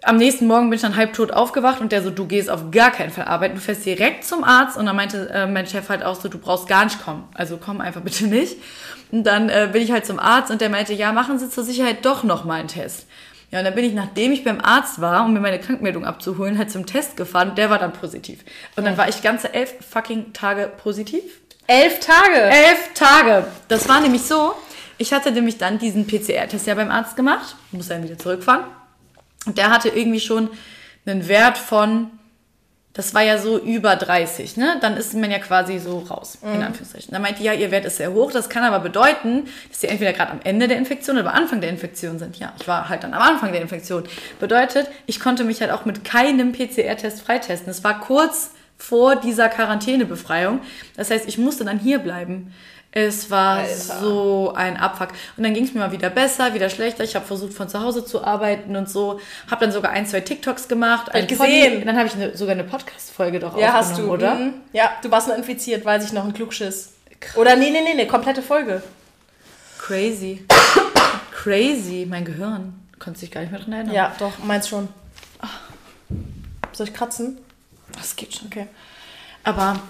Am 0.02 0.16
nächsten 0.16 0.46
Morgen 0.46 0.70
bin 0.70 0.76
ich 0.76 0.82
dann 0.82 0.96
halbtot 0.96 1.30
aufgewacht 1.30 1.80
und 1.80 1.92
der 1.92 2.02
so, 2.02 2.10
du 2.10 2.26
gehst 2.26 2.48
auf 2.48 2.70
gar 2.70 2.90
keinen 2.90 3.10
Fall 3.10 3.26
arbeiten, 3.26 3.56
du 3.56 3.60
fährst 3.60 3.84
direkt 3.84 4.24
zum 4.24 4.44
Arzt. 4.44 4.78
Und 4.78 4.86
dann 4.86 4.96
meinte 4.96 5.28
äh, 5.28 5.46
mein 5.46 5.66
Chef 5.66 5.88
halt 5.90 6.02
auch 6.02 6.18
so, 6.18 6.28
du 6.28 6.38
brauchst 6.38 6.68
gar 6.68 6.84
nicht 6.84 7.02
kommen. 7.04 7.28
Also 7.34 7.58
komm 7.58 7.80
einfach 7.80 8.00
bitte 8.00 8.26
nicht. 8.26 8.56
Und 9.12 9.24
dann 9.24 9.48
äh, 9.48 9.68
bin 9.72 9.82
ich 9.82 9.92
halt 9.92 10.06
zum 10.06 10.18
Arzt 10.18 10.50
und 10.50 10.60
der 10.60 10.70
meinte, 10.70 10.94
ja, 10.94 11.12
machen 11.12 11.38
Sie 11.38 11.50
zur 11.50 11.64
Sicherheit 11.64 12.04
doch 12.04 12.22
nochmal 12.22 12.60
einen 12.60 12.68
Test. 12.68 13.06
Ja, 13.50 13.58
und 13.58 13.64
dann 13.64 13.74
bin 13.74 13.84
ich, 13.84 13.92
nachdem 13.92 14.30
ich 14.32 14.44
beim 14.44 14.60
Arzt 14.60 15.00
war, 15.00 15.24
um 15.24 15.32
mir 15.32 15.40
meine 15.40 15.58
Krankmeldung 15.58 16.04
abzuholen, 16.04 16.56
halt 16.56 16.70
zum 16.70 16.86
Test 16.86 17.16
gefahren 17.16 17.50
und 17.50 17.58
der 17.58 17.68
war 17.68 17.78
dann 17.78 17.92
positiv. 17.92 18.40
Und 18.76 18.84
dann 18.84 18.96
war 18.96 19.08
ich 19.08 19.22
ganze 19.22 19.52
elf 19.52 19.74
fucking 19.90 20.32
Tage 20.32 20.70
positiv. 20.82 21.22
Elf 21.66 21.98
Tage. 21.98 22.40
Elf 22.40 22.94
Tage. 22.94 23.46
Das 23.68 23.88
war 23.88 24.00
nämlich 24.00 24.22
so, 24.22 24.54
ich 24.98 25.12
hatte 25.12 25.32
nämlich 25.32 25.58
dann 25.58 25.78
diesen 25.78 26.06
PCR-Test 26.06 26.66
ja 26.66 26.74
beim 26.74 26.90
Arzt 26.90 27.16
gemacht, 27.16 27.56
muss 27.72 27.88
dann 27.88 28.04
wieder 28.04 28.18
zurückfahren. 28.18 28.64
Und 29.46 29.58
der 29.58 29.70
hatte 29.70 29.88
irgendwie 29.88 30.20
schon 30.20 30.50
einen 31.06 31.28
Wert 31.28 31.56
von, 31.56 32.10
das 32.92 33.14
war 33.14 33.22
ja 33.22 33.38
so 33.38 33.58
über 33.58 33.96
30, 33.96 34.56
ne? 34.56 34.76
Dann 34.80 34.96
ist 34.96 35.14
man 35.14 35.30
ja 35.30 35.38
quasi 35.38 35.78
so 35.78 36.00
raus, 36.00 36.38
in 36.42 36.62
Anführungszeichen. 36.62 37.12
Dann 37.12 37.22
meinte 37.22 37.38
die, 37.40 37.46
ja, 37.46 37.52
ihr 37.52 37.70
Wert 37.70 37.84
ist 37.84 37.98
sehr 37.98 38.12
hoch. 38.12 38.32
Das 38.32 38.48
kann 38.48 38.64
aber 38.64 38.80
bedeuten, 38.80 39.44
dass 39.68 39.80
sie 39.80 39.86
entweder 39.86 40.12
gerade 40.12 40.32
am 40.32 40.40
Ende 40.42 40.68
der 40.68 40.76
Infektion 40.76 41.16
oder 41.16 41.30
am 41.30 41.34
Anfang 41.34 41.60
der 41.60 41.70
Infektion 41.70 42.18
sind. 42.18 42.38
Ja, 42.38 42.52
ich 42.60 42.66
war 42.66 42.88
halt 42.88 43.04
dann 43.04 43.14
am 43.14 43.22
Anfang 43.22 43.52
der 43.52 43.62
Infektion. 43.62 44.04
Bedeutet, 44.40 44.88
ich 45.06 45.20
konnte 45.20 45.44
mich 45.44 45.60
halt 45.60 45.70
auch 45.70 45.84
mit 45.84 46.04
keinem 46.04 46.52
PCR-Test 46.52 47.22
freitesten. 47.22 47.70
Es 47.70 47.84
war 47.84 48.00
kurz 48.00 48.50
vor 48.76 49.16
dieser 49.16 49.48
Quarantänebefreiung. 49.48 50.60
Das 50.96 51.10
heißt, 51.10 51.28
ich 51.28 51.38
musste 51.38 51.64
dann 51.64 51.78
hier 51.78 52.00
bleiben. 52.00 52.52
Es 52.92 53.30
war 53.30 53.58
Alter. 53.58 54.00
so 54.00 54.52
ein 54.56 54.76
Abfuck. 54.76 55.10
Und 55.36 55.44
dann 55.44 55.54
ging 55.54 55.64
es 55.64 55.72
mir 55.72 55.80
mal 55.80 55.92
wieder 55.92 56.10
besser, 56.10 56.54
wieder 56.54 56.68
schlechter. 56.68 57.04
Ich 57.04 57.14
habe 57.14 57.24
versucht, 57.24 57.52
von 57.52 57.68
zu 57.68 57.80
Hause 57.80 58.04
zu 58.04 58.24
arbeiten 58.24 58.74
und 58.74 58.90
so. 58.90 59.20
Habe 59.48 59.64
dann 59.64 59.72
sogar 59.72 59.92
ein, 59.92 60.06
zwei 60.06 60.20
TikToks 60.20 60.66
gemacht. 60.66 61.12
Ein 61.14 61.22
ich 61.22 61.28
gesehen. 61.28 61.86
Dann 61.86 61.96
habe 61.96 62.08
ich 62.08 62.14
eine, 62.14 62.36
sogar 62.36 62.54
eine 62.54 62.64
Podcast-Folge 62.64 63.38
doch 63.38 63.56
Ja, 63.56 63.74
hast 63.74 63.96
du. 63.96 64.10
oder? 64.12 64.34
Mhm. 64.34 64.54
Ja, 64.72 64.90
du 65.02 65.10
warst 65.10 65.28
nur 65.28 65.36
infiziert, 65.36 65.84
weiß 65.84 66.04
ich 66.04 66.12
noch, 66.12 66.24
ein 66.24 66.32
Klugschiss. 66.34 66.94
Oder 67.36 67.54
nee, 67.54 67.70
nee, 67.70 67.82
nee, 67.82 67.94
nee, 67.94 68.06
komplette 68.06 68.42
Folge. 68.42 68.82
Crazy. 69.78 70.44
Crazy. 71.32 72.06
Mein 72.08 72.24
Gehirn. 72.24 72.74
Konntest 72.98 73.22
dich 73.22 73.30
gar 73.30 73.40
nicht 73.42 73.50
mehr 73.52 73.60
dran 73.60 73.72
erinnern. 73.72 73.94
Ja, 73.94 74.14
doch, 74.18 74.32
meins 74.44 74.68
schon. 74.68 74.88
Soll 76.72 76.88
ich 76.88 76.94
kratzen? 76.94 77.38
Das 77.96 78.16
geht 78.16 78.34
schon. 78.34 78.48
Okay. 78.48 78.66
Aber 79.44 79.80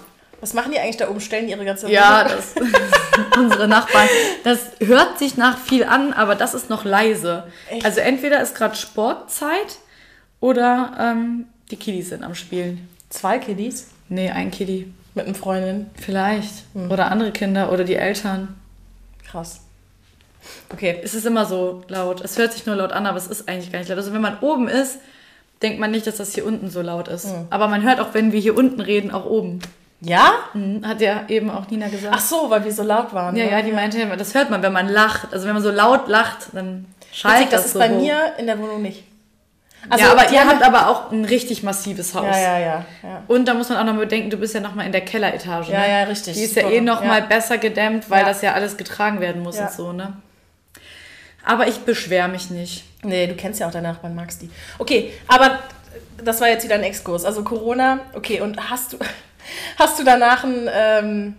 Was 0.41 0.53
machen 0.53 0.71
die 0.71 0.79
eigentlich 0.79 0.97
da 0.97 1.09
oben? 1.09 1.21
Stellen 1.21 1.47
ihre 1.47 1.63
ganze 1.63 1.89
ja, 1.89 2.23
Musik? 2.23 2.37
das 2.55 3.37
unsere 3.37 3.67
Nachbarn. 3.67 4.09
Das 4.43 4.59
hört 4.79 5.19
sich 5.19 5.37
nach 5.37 5.57
viel 5.57 5.83
an, 5.83 6.13
aber 6.13 6.35
das 6.35 6.55
ist 6.55 6.69
noch 6.69 6.83
leise. 6.83 7.43
Echt? 7.69 7.85
Also 7.85 7.99
entweder 8.01 8.41
ist 8.41 8.55
gerade 8.55 8.75
Sportzeit 8.75 9.77
oder 10.39 10.93
ähm, 10.99 11.45
die 11.69 11.75
Kiddies 11.77 12.09
sind 12.09 12.23
am 12.23 12.35
Spielen. 12.35 12.89
Zwei 13.09 13.37
Kiddies 13.37 13.87
Nee, 14.09 14.29
ein 14.29 14.51
Kiddie. 14.51 14.91
mit 15.13 15.25
einer 15.25 15.35
Freundin. 15.35 15.89
Vielleicht. 15.95 16.51
Hm. 16.73 16.91
Oder 16.91 17.11
andere 17.11 17.31
Kinder 17.31 17.71
oder 17.71 17.83
die 17.83 17.95
Eltern. 17.95 18.55
Krass. 19.25 19.61
Okay. 20.73 20.99
Es 21.03 21.13
ist 21.13 21.25
immer 21.25 21.45
so 21.45 21.83
laut. 21.87 22.19
Es 22.21 22.37
hört 22.37 22.51
sich 22.51 22.65
nur 22.65 22.75
laut 22.75 22.91
an, 22.91 23.05
aber 23.05 23.17
es 23.17 23.27
ist 23.27 23.47
eigentlich 23.47 23.71
gar 23.71 23.79
nicht 23.79 23.89
laut. 23.89 23.97
Also 23.97 24.11
wenn 24.11 24.21
man 24.21 24.39
oben 24.39 24.67
ist, 24.67 24.97
denkt 25.61 25.79
man 25.79 25.91
nicht, 25.91 26.07
dass 26.07 26.17
das 26.17 26.33
hier 26.33 26.45
unten 26.45 26.69
so 26.69 26.81
laut 26.81 27.07
ist. 27.07 27.27
Hm. 27.27 27.47
Aber 27.51 27.67
man 27.67 27.83
hört 27.83 27.99
auch, 27.99 28.13
wenn 28.13 28.31
wir 28.31 28.39
hier 28.39 28.57
unten 28.57 28.81
reden, 28.81 29.11
auch 29.11 29.25
oben. 29.25 29.59
Ja? 30.01 30.33
Mhm, 30.53 30.85
Hat 30.87 30.99
ja 31.01 31.25
eben 31.27 31.49
auch 31.51 31.69
Nina 31.69 31.87
gesagt. 31.87 32.13
Ach 32.17 32.19
so, 32.21 32.49
weil 32.49 32.63
wir 32.65 32.71
so 32.73 32.83
laut 32.83 33.13
waren. 33.13 33.35
ja, 33.35 33.45
ne? 33.45 33.51
ja, 33.51 33.61
die 33.61 33.71
meinte 33.71 34.01
immer, 34.01 34.17
das 34.17 34.33
hört 34.33 34.49
man, 34.49 34.61
wenn 34.63 34.73
man 34.73 34.89
lacht. 34.89 35.31
Also 35.31 35.45
wenn 35.47 35.53
man 35.53 35.61
so 35.63 35.69
laut 35.71 36.07
lacht, 36.07 36.47
dann 36.53 36.85
schallt 37.13 37.35
Witzig, 37.37 37.49
das 37.51 37.59
das 37.61 37.65
ist 37.67 37.73
so 37.73 37.79
bei 37.79 37.89
hoch. 37.89 38.01
mir 38.01 38.33
in 38.39 38.47
der 38.47 38.57
Wohnung 38.59 38.81
nicht. 38.81 39.03
ja, 39.97 40.11
aber 40.11 40.31
ihr 40.31 40.47
habt 40.47 40.63
aber 40.63 40.87
auch 40.89 41.11
ein 41.11 41.23
richtig 41.25 41.61
massives 41.63 42.13
Haus. 42.15 42.25
Ja, 42.25 42.39
ja, 42.39 42.59
ja. 42.59 42.85
Ja, 43.03 43.23
Und 43.27 43.47
da 43.47 43.53
muss 43.53 43.69
man 43.69 43.77
auch 43.77 43.83
noch 43.93 43.99
bedenken, 43.99 44.29
du 44.31 44.37
bist 44.37 44.53
ja 44.55 44.59
noch 44.61 44.73
mal 44.75 44.85
in 44.85 44.91
der 44.91 45.01
Kelleretage. 45.01 45.71
ja, 45.71 45.79
ne? 45.81 45.89
ja 45.91 46.03
richtig. 46.03 46.33
Die 46.35 46.43
ist 46.43 46.55
ja 46.55 46.63
Super. 46.63 46.73
eh 46.75 46.81
noch 46.81 47.01
Ja. 47.01 47.07
mal 47.07 47.21
besser 47.23 47.57
gedämmt, 47.59 48.09
weil 48.09 48.21
Ja. 48.21 48.27
das 48.27 48.41
ja 48.41 48.53
alles 48.53 48.77
getragen 48.77 49.19
werden 49.21 49.43
muss 49.43 49.57
Ja. 49.57 49.65
und 49.67 49.71
so, 49.73 49.91
ne? 49.93 50.13
Aber 51.45 51.67
ich 51.67 51.79
beschwere 51.79 52.27
mich 52.27 52.49
nicht. 52.51 52.85
Nee, 53.03 53.25
du 53.27 53.33
kennst 53.35 53.59
ja 53.59 53.67
auch 53.67 53.71
deine 53.71 53.87
Nachbarn, 53.89 54.13
magst 54.13 54.41
die. 54.43 54.49
Okay, 54.77 55.11
aber 55.27 55.59
das 56.23 56.39
war 56.39 56.47
jetzt 56.49 56.63
wieder 56.63 56.75
ein 56.75 56.83
Exkurs. 56.83 57.25
Also 57.25 57.43
Corona, 57.43 57.99
okay, 58.13 58.41
und 58.41 58.69
hast 58.69 58.93
du, 58.93 58.97
hast 59.77 59.99
du 59.99 60.03
danach 60.03 60.43
ein, 60.43 60.69
ähm, 60.73 61.35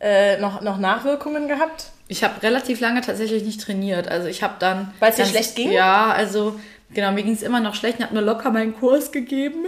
äh, 0.00 0.38
noch, 0.38 0.60
noch 0.60 0.78
Nachwirkungen 0.78 1.48
gehabt? 1.48 1.90
Ich 2.08 2.22
habe 2.22 2.42
relativ 2.42 2.80
lange 2.80 3.00
tatsächlich 3.00 3.42
nicht 3.42 3.60
trainiert. 3.60 4.08
Also 4.08 4.28
ich 4.28 4.42
habe 4.42 4.54
dann... 4.58 4.92
Weil's 5.00 5.16
dir 5.16 5.22
ganz- 5.22 5.32
schlecht 5.32 5.56
ging? 5.56 5.72
Ja, 5.72 6.12
also 6.12 6.58
genau, 6.90 7.12
mir 7.12 7.22
ging 7.22 7.34
es 7.34 7.42
immer 7.42 7.60
noch 7.60 7.74
schlecht. 7.74 7.98
Ich 7.98 8.04
habe 8.04 8.14
nur 8.14 8.22
locker 8.22 8.50
meinen 8.50 8.78
Kurs 8.78 9.10
gegeben. 9.10 9.66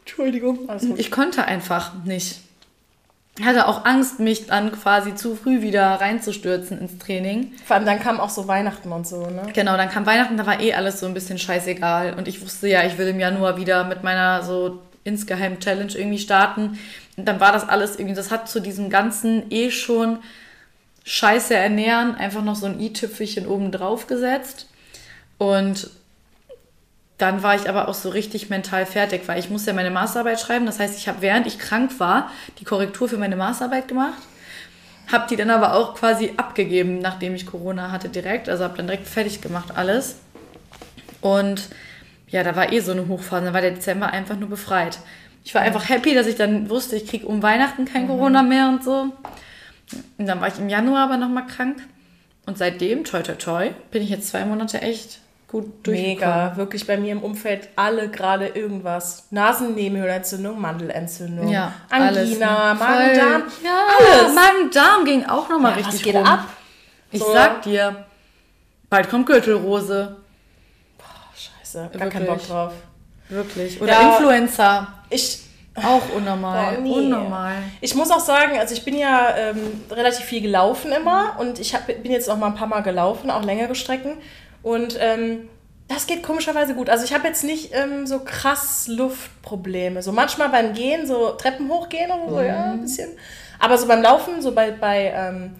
Entschuldigung. 0.00 0.68
Ich 0.96 1.10
konnte 1.10 1.44
einfach 1.44 1.92
nicht. 2.04 2.40
Ich 3.38 3.44
hatte 3.44 3.68
auch 3.68 3.84
Angst, 3.84 4.18
mich 4.18 4.46
dann 4.46 4.72
quasi 4.72 5.14
zu 5.14 5.36
früh 5.36 5.60
wieder 5.60 5.86
reinzustürzen 6.00 6.80
ins 6.80 6.96
Training. 6.96 7.52
Vor 7.66 7.76
allem 7.76 7.84
dann 7.84 8.00
kam 8.00 8.18
auch 8.18 8.30
so 8.30 8.48
Weihnachten 8.48 8.90
und 8.92 9.06
so, 9.06 9.26
ne? 9.26 9.42
Genau, 9.52 9.76
dann 9.76 9.90
kam 9.90 10.06
Weihnachten, 10.06 10.38
da 10.38 10.46
war 10.46 10.58
eh 10.58 10.72
alles 10.72 11.00
so 11.00 11.06
ein 11.06 11.12
bisschen 11.12 11.38
scheißegal. 11.38 12.14
Und 12.14 12.28
ich 12.28 12.40
wusste 12.40 12.66
ja, 12.66 12.86
ich 12.86 12.96
will 12.96 13.08
im 13.08 13.20
Januar 13.20 13.58
wieder 13.58 13.84
mit 13.84 14.02
meiner 14.02 14.42
so 14.42 14.80
insgeheim 15.06 15.60
Challenge 15.60 15.92
irgendwie 15.94 16.18
starten. 16.18 16.78
Und 17.16 17.26
dann 17.26 17.40
war 17.40 17.52
das 17.52 17.68
alles 17.68 17.96
irgendwie, 17.96 18.14
das 18.14 18.30
hat 18.30 18.48
zu 18.48 18.60
diesem 18.60 18.90
ganzen 18.90 19.50
eh 19.50 19.70
schon 19.70 20.18
scheiße 21.04 21.54
ernähren 21.54 22.16
einfach 22.16 22.42
noch 22.42 22.56
so 22.56 22.66
ein 22.66 22.80
i-Tüpfelchen 22.80 23.46
oben 23.46 23.70
drauf 23.70 24.06
gesetzt. 24.06 24.68
Und 25.38 25.90
dann 27.18 27.42
war 27.42 27.54
ich 27.54 27.68
aber 27.68 27.88
auch 27.88 27.94
so 27.94 28.10
richtig 28.10 28.50
mental 28.50 28.84
fertig, 28.84 29.22
weil 29.26 29.38
ich 29.38 29.48
musste 29.48 29.70
ja 29.70 29.76
meine 29.76 29.90
Masterarbeit 29.90 30.40
schreiben. 30.40 30.66
Das 30.66 30.78
heißt, 30.78 30.98
ich 30.98 31.08
habe 31.08 31.22
während 31.22 31.46
ich 31.46 31.58
krank 31.58 31.98
war 31.98 32.30
die 32.58 32.64
Korrektur 32.64 33.08
für 33.08 33.16
meine 33.16 33.36
Masterarbeit 33.36 33.88
gemacht. 33.88 34.20
Habe 35.10 35.26
die 35.30 35.36
dann 35.36 35.50
aber 35.50 35.74
auch 35.74 35.94
quasi 35.94 36.34
abgegeben, 36.36 36.98
nachdem 36.98 37.34
ich 37.34 37.46
Corona 37.46 37.92
hatte 37.92 38.08
direkt. 38.08 38.48
Also 38.48 38.64
habe 38.64 38.76
dann 38.76 38.86
direkt 38.86 39.06
fertig 39.06 39.40
gemacht 39.40 39.68
alles. 39.76 40.16
Und 41.20 41.68
ja, 42.28 42.42
da 42.42 42.56
war 42.56 42.72
eh 42.72 42.80
so 42.80 42.92
eine 42.92 43.06
Hochphase. 43.08 43.46
Da 43.46 43.52
war 43.54 43.60
der 43.60 43.70
Dezember 43.72 44.08
einfach 44.08 44.36
nur 44.36 44.48
befreit. 44.48 44.98
Ich 45.44 45.54
war 45.54 45.62
einfach 45.62 45.88
happy, 45.88 46.14
dass 46.14 46.26
ich 46.26 46.34
dann 46.36 46.68
wusste, 46.70 46.96
ich 46.96 47.06
kriege 47.06 47.26
um 47.26 47.42
Weihnachten 47.42 47.84
kein 47.84 48.08
Corona 48.08 48.42
mehr 48.42 48.68
und 48.68 48.82
so. 48.82 49.12
Und 50.18 50.26
dann 50.26 50.40
war 50.40 50.48
ich 50.48 50.58
im 50.58 50.68
Januar 50.68 51.04
aber 51.04 51.16
nochmal 51.16 51.46
krank. 51.46 51.78
Und 52.46 52.58
seitdem, 52.58 53.04
toi 53.04 53.22
toi 53.22 53.34
toi, 53.34 53.70
bin 53.90 54.02
ich 54.02 54.10
jetzt 54.10 54.28
zwei 54.28 54.44
Monate 54.44 54.80
echt 54.82 55.20
gut 55.48 55.86
durchgekommen. 55.86 56.18
Mega, 56.18 56.56
wirklich 56.56 56.86
bei 56.86 56.96
mir 56.96 57.12
im 57.12 57.22
Umfeld 57.22 57.68
alle 57.76 58.08
gerade 58.08 58.48
irgendwas. 58.48 59.26
Nasennebenhöhlenentzündung, 59.30 60.60
Mandelentzündung, 60.60 61.48
Ja, 61.48 61.72
Angina, 61.90 62.06
alles, 62.08 62.38
ne? 62.38 62.46
Magen-Darm. 62.84 63.42
Ja, 63.64 63.78
alles. 63.98 64.34
Magen-Darm 64.34 65.04
ging 65.04 65.24
auch 65.26 65.48
nochmal 65.48 65.72
Ja, 65.72 65.76
richtig 65.78 65.94
was 65.94 66.02
geht 66.02 66.14
rum. 66.16 66.24
ab? 66.24 66.44
Ich 67.12 67.20
So. 67.20 67.32
sag 67.32 67.62
dir, 67.62 68.04
bald 68.90 69.08
kommt 69.08 69.26
Gürtelrose. 69.26 70.16
Scheiße, 71.76 71.98
gar 71.98 72.08
keinen 72.08 72.26
Bock 72.26 72.36
Wirklich. 72.36 72.48
drauf. 72.48 72.72
Wirklich. 73.28 73.82
Oder 73.82 73.92
Ja. 73.92 74.10
Influenza. 74.12 74.88
Ich, 75.10 75.40
Auch 75.74 76.02
unnormal. 76.14 76.76
Boah, 76.76 76.80
nee. 76.80 76.90
Unnormal. 76.90 77.56
ich 77.80 77.94
muss 77.94 78.10
auch 78.10 78.20
sagen, 78.20 78.58
also 78.58 78.74
ich 78.74 78.84
bin 78.84 78.96
ja 78.96 79.36
ähm, 79.36 79.82
relativ 79.90 80.24
viel 80.24 80.40
gelaufen 80.40 80.90
immer 80.92 81.36
und 81.38 81.58
ich 81.58 81.74
hab, 81.74 81.86
bin 81.86 82.10
jetzt 82.10 82.30
auch 82.30 82.38
mal 82.38 82.46
ein 82.46 82.54
paar 82.54 82.68
Mal 82.68 82.80
gelaufen, 82.80 83.30
auch 83.30 83.42
längere 83.42 83.74
Strecken. 83.74 84.16
Und 84.62 84.96
ähm, 84.98 85.48
das 85.88 86.06
geht 86.06 86.22
komischerweise 86.22 86.74
gut. 86.74 86.88
Also 86.88 87.04
ich 87.04 87.12
habe 87.12 87.28
jetzt 87.28 87.44
nicht 87.44 87.70
ähm, 87.74 88.06
so 88.06 88.20
krass 88.20 88.88
Luftprobleme. 88.88 90.02
So 90.02 90.12
manchmal 90.12 90.48
beim 90.48 90.72
Gehen, 90.72 91.06
so 91.06 91.30
Treppen 91.32 91.68
hochgehen 91.68 92.10
oder 92.10 92.30
so, 92.30 92.40
ja, 92.40 92.64
ein 92.72 92.80
bisschen. 92.80 93.10
Aber 93.58 93.76
so 93.78 93.86
beim 93.86 94.02
Laufen, 94.02 94.40
so 94.42 94.52
bei, 94.52 94.70
bei 94.70 95.12
ähm, 95.14 95.54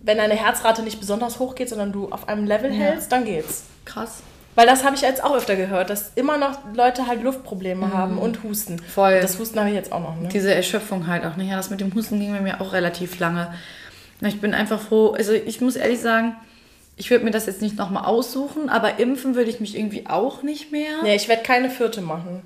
wenn 0.00 0.18
deine 0.18 0.34
Herzrate 0.34 0.82
nicht 0.82 1.00
besonders 1.00 1.38
hoch 1.38 1.54
geht, 1.54 1.70
sondern 1.70 1.92
du 1.92 2.10
auf 2.10 2.28
einem 2.28 2.46
Level 2.46 2.70
hältst, 2.70 3.10
dann 3.10 3.24
geht's. 3.24 3.64
Krass. 3.86 4.22
Weil 4.56 4.66
das 4.66 4.84
habe 4.84 4.94
ich 4.94 5.02
jetzt 5.02 5.22
auch 5.24 5.34
öfter 5.34 5.56
gehört, 5.56 5.90
dass 5.90 6.12
immer 6.14 6.38
noch 6.38 6.58
Leute 6.74 7.06
halt 7.08 7.22
Luftprobleme 7.22 7.92
haben 7.92 8.18
und 8.18 8.42
Husten. 8.44 8.78
Voll. 8.78 9.20
Das 9.20 9.38
Husten 9.38 9.58
habe 9.58 9.68
ich 9.70 9.74
jetzt 9.74 9.90
auch 9.92 10.00
noch, 10.00 10.16
ne? 10.20 10.28
Diese 10.28 10.54
Erschöpfung 10.54 11.06
halt 11.08 11.24
auch 11.24 11.36
nicht. 11.36 11.50
Ja, 11.50 11.56
das 11.56 11.70
mit 11.70 11.80
dem 11.80 11.92
Husten 11.94 12.20
ging 12.20 12.32
bei 12.32 12.40
mir 12.40 12.60
auch 12.60 12.72
relativ 12.72 13.18
lange. 13.18 13.52
Ich 14.20 14.40
bin 14.40 14.54
einfach 14.54 14.80
froh. 14.80 15.10
Also 15.16 15.32
ich 15.32 15.60
muss 15.60 15.74
ehrlich 15.76 15.98
sagen, 15.98 16.36
ich 16.96 17.10
würde 17.10 17.24
mir 17.24 17.32
das 17.32 17.46
jetzt 17.46 17.62
nicht 17.62 17.76
nochmal 17.76 18.04
aussuchen, 18.04 18.68
aber 18.68 19.00
impfen 19.00 19.34
würde 19.34 19.50
ich 19.50 19.58
mich 19.58 19.76
irgendwie 19.76 20.06
auch 20.06 20.42
nicht 20.44 20.70
mehr. 20.70 21.02
Nee, 21.02 21.16
ich 21.16 21.28
werde 21.28 21.42
keine 21.42 21.68
vierte 21.68 22.00
machen. 22.00 22.42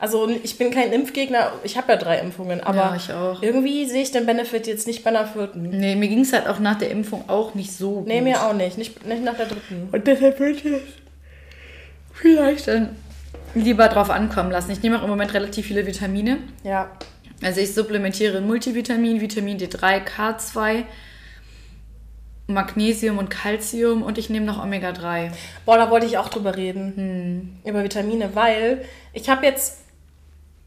Also 0.00 0.28
ich 0.42 0.58
bin 0.58 0.72
kein 0.72 0.92
Impfgegner, 0.92 1.52
ich 1.62 1.76
habe 1.76 1.92
ja 1.92 1.96
drei 1.96 2.18
Impfungen, 2.18 2.60
aber 2.60 2.76
Ja, 2.76 2.94
ich 2.96 3.12
auch. 3.12 3.40
irgendwie 3.42 3.86
sehe 3.86 4.02
ich 4.02 4.10
den 4.10 4.26
Benefit 4.26 4.66
jetzt 4.66 4.88
nicht 4.88 5.04
bei 5.04 5.10
einer 5.10 5.24
vierten. 5.24 5.70
Nee, 5.70 5.94
mir 5.94 6.08
ging 6.08 6.20
es 6.20 6.32
halt 6.32 6.48
auch 6.48 6.58
nach 6.58 6.76
der 6.76 6.90
Impfung 6.90 7.24
auch 7.28 7.54
nicht 7.54 7.72
so 7.72 7.92
gut. 7.92 8.08
Nee, 8.08 8.20
mir 8.20 8.42
auch 8.42 8.52
nicht. 8.54 8.76
Nicht, 8.76 9.06
nicht 9.06 9.22
nach 9.22 9.36
der 9.36 9.46
dritten. 9.46 9.88
Und 9.92 10.06
deshalb 10.06 10.40
würde 10.40 10.52
ich 10.56 10.64
vielleicht 12.14 12.68
dann 12.68 12.96
lieber 13.54 13.88
drauf 13.88 14.10
ankommen 14.10 14.50
lassen. 14.50 14.70
Ich 14.70 14.82
nehme 14.82 14.98
auch 14.98 15.04
im 15.04 15.10
Moment 15.10 15.34
relativ 15.34 15.66
viele 15.66 15.86
Vitamine. 15.86 16.38
Ja. 16.62 16.90
Also 17.42 17.60
ich 17.60 17.74
supplementiere 17.74 18.38
in 18.38 18.46
Multivitamin, 18.46 19.20
Vitamin 19.20 19.58
D3, 19.58 20.02
K2, 20.04 20.84
Magnesium 22.46 23.18
und 23.18 23.30
Calcium 23.30 24.02
und 24.02 24.18
ich 24.18 24.28
nehme 24.28 24.44
noch 24.46 24.62
Omega-3. 24.62 25.30
Boah, 25.64 25.78
da 25.78 25.90
wollte 25.90 26.06
ich 26.06 26.18
auch 26.18 26.28
drüber 26.28 26.56
reden. 26.56 26.92
Hm. 27.64 27.70
Über 27.70 27.82
Vitamine, 27.82 28.34
weil 28.34 28.84
ich 29.12 29.28
habe 29.30 29.46
jetzt, 29.46 29.78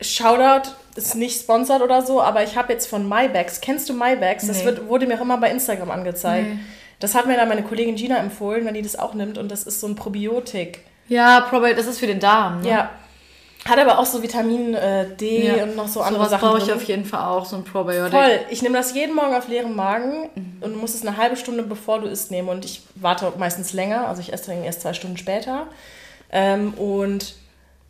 Shoutout, 0.01 0.69
ist 0.95 1.15
nicht 1.15 1.39
sponsert 1.39 1.81
oder 1.81 2.01
so, 2.01 2.21
aber 2.21 2.43
ich 2.43 2.55
habe 2.57 2.73
jetzt 2.73 2.87
von 2.87 3.07
MyBags, 3.07 3.61
kennst 3.61 3.89
du 3.89 3.93
MyBags? 3.93 4.47
Das 4.47 4.59
Nee. 4.59 4.65
wird, 4.65 4.87
wurde 4.87 5.05
mir 5.05 5.17
auch 5.17 5.21
immer 5.21 5.37
bei 5.37 5.51
Instagram 5.51 5.91
angezeigt. 5.91 6.47
Nee. 6.49 6.59
Das 6.99 7.13
hat 7.13 7.27
mir 7.27 7.35
dann 7.35 7.47
meine 7.47 7.61
Kollegin 7.61 7.95
Gina 7.95 8.17
empfohlen, 8.17 8.65
wenn 8.65 8.73
die 8.73 8.81
das 8.81 8.97
auch 8.97 9.13
nimmt 9.13 9.37
und 9.37 9.51
das 9.51 9.63
ist 9.63 9.79
so 9.79 9.87
ein 9.87 9.95
Probiotik. 9.95 10.79
Ja, 11.07 11.41
Probiotik, 11.41 11.77
das 11.77 11.87
ist 11.87 11.99
für 11.99 12.07
den 12.07 12.19
Darm. 12.19 12.61
Ne? 12.61 12.69
Ja. 12.69 12.89
Hat 13.67 13.79
aber 13.79 13.99
auch 13.99 14.05
so 14.05 14.23
Vitamin 14.23 14.73
äh, 14.75 15.07
D 15.15 15.45
Ja. 15.57 15.63
und 15.63 15.75
noch 15.75 15.87
so 15.87 15.99
andere 16.01 16.23
Sowas 16.25 16.29
Sachen 16.31 16.47
brauche 16.49 16.57
ich 16.59 16.63
drin. 16.65 16.75
auf 16.75 16.83
jeden 16.83 17.05
Fall 17.05 17.25
auch, 17.27 17.45
so 17.45 17.57
ein 17.57 17.63
Probiotik. 17.65 18.13
Voll. 18.13 18.39
Ich 18.49 18.61
nehme 18.61 18.77
das 18.77 18.93
jeden 18.93 19.13
Morgen 19.15 19.35
auf 19.35 19.47
leerem 19.49 19.75
Magen 19.75 20.29
und 20.61 20.73
du 20.73 20.77
musst 20.79 20.95
es 20.95 21.05
eine 21.05 21.17
halbe 21.17 21.35
Stunde 21.35 21.63
bevor 21.63 21.99
du 21.99 22.07
isst 22.07 22.31
nehmen. 22.31 22.47
Und 22.49 22.63
ich 22.63 22.81
warte 22.95 23.33
meistens 23.37 23.73
länger, 23.73 24.07
also 24.07 24.21
ich 24.21 24.31
esse 24.31 24.51
dann 24.51 24.63
erst 24.63 24.81
zwei 24.81 24.93
Stunden 24.93 25.17
später. 25.17 25.67
Ähm, 26.31 26.73
und 26.75 27.35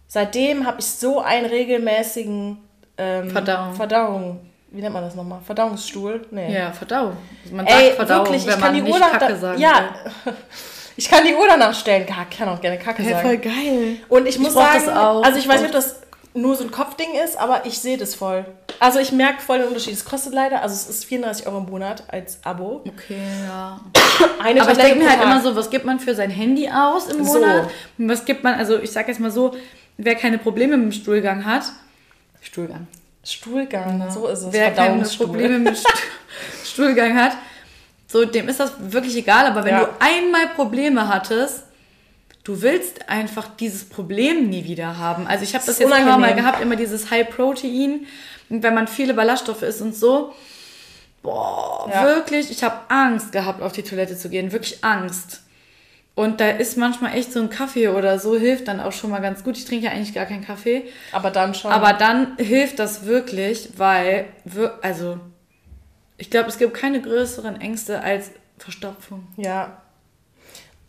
seitdem 0.08 0.66
habe 0.66 0.80
ich 0.80 0.86
so 0.88 1.20
einen 1.22 1.46
regelmäßigen 1.46 2.58
ähm, 2.98 3.30
Verdauung. 3.30 3.74
Verdauung. 3.76 4.40
Wie 4.72 4.82
nennt 4.82 4.94
man 4.94 5.04
das 5.04 5.16
nochmal? 5.16 5.40
Verdauungsstuhl? 5.46 6.26
Nee. 6.32 6.54
Ja, 6.54 6.72
Verdauung. 6.72 7.18
Man 7.52 7.66
sagt 7.68 7.80
Ey, 7.82 7.92
Verdauung, 7.94 8.26
wirklich, 8.26 8.46
wenn 8.46 8.54
ich 8.56 8.60
kann 8.60 8.74
man 8.74 8.86
die 8.86 8.92
nicht 8.92 9.00
Kacke 9.00 9.28
da, 9.30 9.36
sagen 9.36 9.62
Ja, 9.62 9.90
ich 10.98 11.10
kann 11.10 11.24
die 11.26 11.34
Uhr 11.34 11.48
danach 11.48 11.74
stellen. 11.74 12.06
Ja, 12.10 12.26
Ich 12.30 12.38
kann 12.38 12.50
auch 12.50 12.60
gerne 12.60 12.78
Kacke 12.78 13.04
will. 13.04 13.12
sagen. 13.12 13.28
voll 13.28 13.38
geil. 13.38 13.96
Und 14.10 14.28
ich 14.28 14.38
muss 14.40 14.54
brauch 14.54 14.64
sagen, 14.74 14.84
das 14.86 14.96
auch. 14.98 15.24
also 15.24 15.38
ich 15.38 15.46
Ich 15.46 15.50
weiß 15.50 15.62
nicht, 15.62 15.70
ob 15.70 15.82
das 15.82 16.02
nur 16.34 16.56
so 16.56 16.64
ein 16.66 16.72
Kopfding 16.72 17.10
ist, 17.26 17.38
aber 17.40 17.66
ich 17.66 17.80
sehe 17.80 17.98
das 17.98 18.14
voll. 18.14 18.46
Also 18.80 19.00
ich 19.00 19.12
merke 19.12 19.42
voll 19.42 19.58
den 19.60 19.68
Unterschied. 19.70 19.94
Es 19.94 20.06
kostet 20.06 20.34
leider, 20.34 20.62
also 20.62 20.76
es 20.76 20.88
ist 20.88 21.06
34 21.06 21.48
Euro 21.48 21.58
im 21.60 21.66
Monat 21.66 22.04
als 22.10 22.40
Abo. 22.44 22.84
Okay, 22.88 23.18
ja. 23.48 23.80
Eine 24.44 24.62
Aber 24.62 24.72
ich 24.74 24.78
denke 24.78 25.00
mir 25.00 25.10
halt 25.10 25.24
immer 25.24 25.42
so, 25.42 25.56
was 25.56 25.70
gibt 25.72 25.86
man 25.86 26.00
für 26.00 26.14
sein 26.14 26.30
Handy 26.30 26.70
aus 26.70 27.08
im 27.08 27.24
So. 27.24 27.40
Monat? 27.40 27.70
Und 27.98 28.10
was 28.10 28.24
gibt 28.26 28.44
man, 28.44 28.54
also 28.54 28.78
ich 28.78 28.92
sag 28.92 29.08
jetzt 29.08 29.20
mal 29.20 29.32
so, 29.32 29.56
wer 29.98 30.14
keine 30.14 30.38
Probleme 30.38 30.78
mit 30.78 30.92
dem 30.94 31.02
Stuhlgang 31.02 31.44
hat, 31.46 31.64
Stuhlgang. 32.42 32.86
Stuhlgang, 33.24 34.10
so 34.12 34.28
ist 34.28 34.42
es. 34.44 34.54
Wer 34.54 34.72
keine. 34.72 35.04
Probleme 35.04 35.58
mit 35.60 35.78
Stu- 35.78 35.90
Stuhlgang 36.66 37.16
hat, 37.20 37.32
so 38.08 38.24
dem 38.26 38.48
ist 38.50 38.60
das 38.60 38.72
wirklich 38.80 39.16
egal. 39.16 39.46
Aber 39.46 39.64
wenn 39.66 39.76
Ja. 39.76 39.84
du 39.86 39.90
einmal 40.00 40.48
Probleme 40.56 41.08
hattest, 41.10 41.64
du 42.44 42.62
willst 42.62 43.10
einfach 43.10 43.50
dieses 43.60 43.84
Problem 43.90 44.50
nie 44.50 44.64
wieder 44.64 44.98
haben. 44.98 45.28
Also 45.28 45.44
ich 45.44 45.54
habe 45.54 45.66
das 45.66 45.76
ist 45.76 45.80
jetzt 45.82 45.92
ein 45.92 46.00
paar 46.06 46.12
Mal 46.12 46.16
unangenehm. 46.18 46.46
gehabt, 46.46 46.62
immer 46.62 46.76
dieses 46.78 47.12
High 47.12 47.30
Protein. 47.30 48.06
Und 48.50 48.64
wenn 48.64 48.74
man 48.74 48.88
viele 48.88 49.14
Ballaststoffe 49.14 49.64
isst 49.64 49.82
und 49.82 49.94
so, 49.96 50.34
boah, 51.24 51.90
Ja. 51.94 52.04
wirklich, 52.06 52.50
ich 52.52 52.64
habe 52.64 52.76
Angst 52.90 53.32
gehabt, 53.32 53.62
auf 53.62 53.74
die 53.74 53.84
Toilette 53.84 54.18
zu 54.18 54.30
gehen. 54.30 54.52
Wirklich 54.52 54.84
Angst. 54.84 55.42
Und 56.16 56.40
da 56.40 56.50
ist 56.50 56.78
manchmal 56.78 57.14
echt 57.16 57.32
so 57.32 57.40
ein 57.40 57.50
Kaffee 57.50 57.90
oder 57.90 58.18
so, 58.18 58.36
hilft 58.38 58.68
dann 58.70 58.80
auch 58.80 58.92
schon 58.92 59.12
mal 59.12 59.22
ganz 59.22 59.44
gut. 59.44 59.56
Ich 59.58 59.66
trinke 59.66 59.86
ja 59.86 59.92
eigentlich 59.92 60.16
gar 60.16 60.26
keinen 60.26 60.44
Kaffee. 60.46 60.86
Aber 61.12 61.30
dann 61.30 61.54
schon. 61.54 61.72
Aber 61.72 61.94
dann 61.94 62.38
hilft 62.38 62.80
das 62.80 63.06
wirklich, 63.06 63.70
weil, 63.78 64.26
wir- 64.46 64.80
also, 64.82 65.20
ich 66.18 66.30
glaube, 66.30 66.50
es 66.50 66.58
gibt 66.58 66.74
keine 66.74 67.02
größeren 67.02 67.60
Ängste 67.62 68.02
als 68.02 68.32
Verstopfung. 68.58 69.28
ja. 69.38 69.78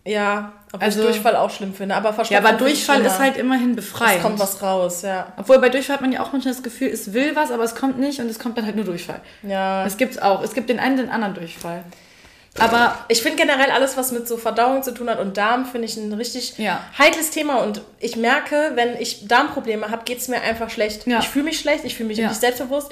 Ja, 0.05 0.55
obwohl 0.73 0.81
Also- 0.87 1.01
ich 1.01 1.07
Durchfall 1.07 1.37
auch 1.37 1.51
schlimm 1.51 1.75
finde. 1.75 1.95
Aber 1.95 2.09
Ja, 2.11 2.15
Verstopfung 2.15 2.47
aber 2.47 2.57
finde 2.57 2.73
ich 2.73 2.87
Durchfall 2.87 3.05
ist 3.05 3.19
halt 3.19 3.37
immerhin 3.37 3.77
befreiend. 3.77 4.17
Es 4.17 4.23
kommt 4.23 4.39
was 4.39 4.63
raus, 4.63 5.03
ja. 5.03 5.35
Obwohl 5.37 5.59
bei 5.59 5.69
Durchfall 5.69 5.97
hat 5.97 6.01
man 6.01 6.13
ja 6.13 6.23
auch 6.23 6.33
manchmal 6.33 6.55
das 6.55 6.63
Gefühl, 6.63 6.89
es 6.89 7.13
will 7.13 7.37
was, 7.37 7.51
aber 7.51 7.63
es 7.65 7.75
kommt 7.75 7.99
nicht 7.99 8.19
und 8.19 8.27
es 8.31 8.39
kommt 8.39 8.57
dann 8.57 8.65
halt 8.65 8.75
nur 8.77 8.87
Durchfall. 8.87 9.21
Ja. 9.43 9.85
Das 9.85 9.99
gibt's 9.99 10.17
auch. 10.17 10.43
Es 10.43 10.55
gibt 10.55 10.71
den 10.71 10.81
einen, 10.81 10.97
den 10.97 11.11
anderen 11.11 11.35
Durchfall. 11.35 11.85
Aber 12.59 12.97
Ich 13.09 13.21
finde 13.23 13.37
generell 13.37 13.71
alles, 13.71 13.99
was 13.99 14.11
mit 14.11 14.27
so 14.27 14.39
Verdauung 14.39 14.83
zu 14.83 14.95
tun 14.95 15.11
hat 15.11 15.21
und 15.21 15.37
Darm, 15.37 15.67
finde 15.67 15.87
ich 15.87 15.97
ein 15.99 16.13
richtig 16.15 16.57
Ja. 16.57 16.81
heikles 16.99 17.31
Thema. 17.31 17.57
Und 17.63 17.83
ich 18.01 18.17
merke, 18.17 18.73
wenn 18.77 18.97
ich 18.99 19.29
Darmprobleme 19.29 19.91
habe, 19.91 20.05
geht 20.05 20.19
es 20.19 20.29
mir 20.29 20.41
einfach 20.41 20.71
schlecht. 20.71 21.07
Ja. 21.07 21.19
Ich 21.19 21.29
fühle 21.29 21.45
mich 21.45 21.61
schlecht, 21.61 21.85
ich 21.85 21.95
fühle 21.97 22.09
mich 22.09 22.19
Ja. 22.19 22.29
nicht 22.29 22.41
selbstbewusst. 22.41 22.91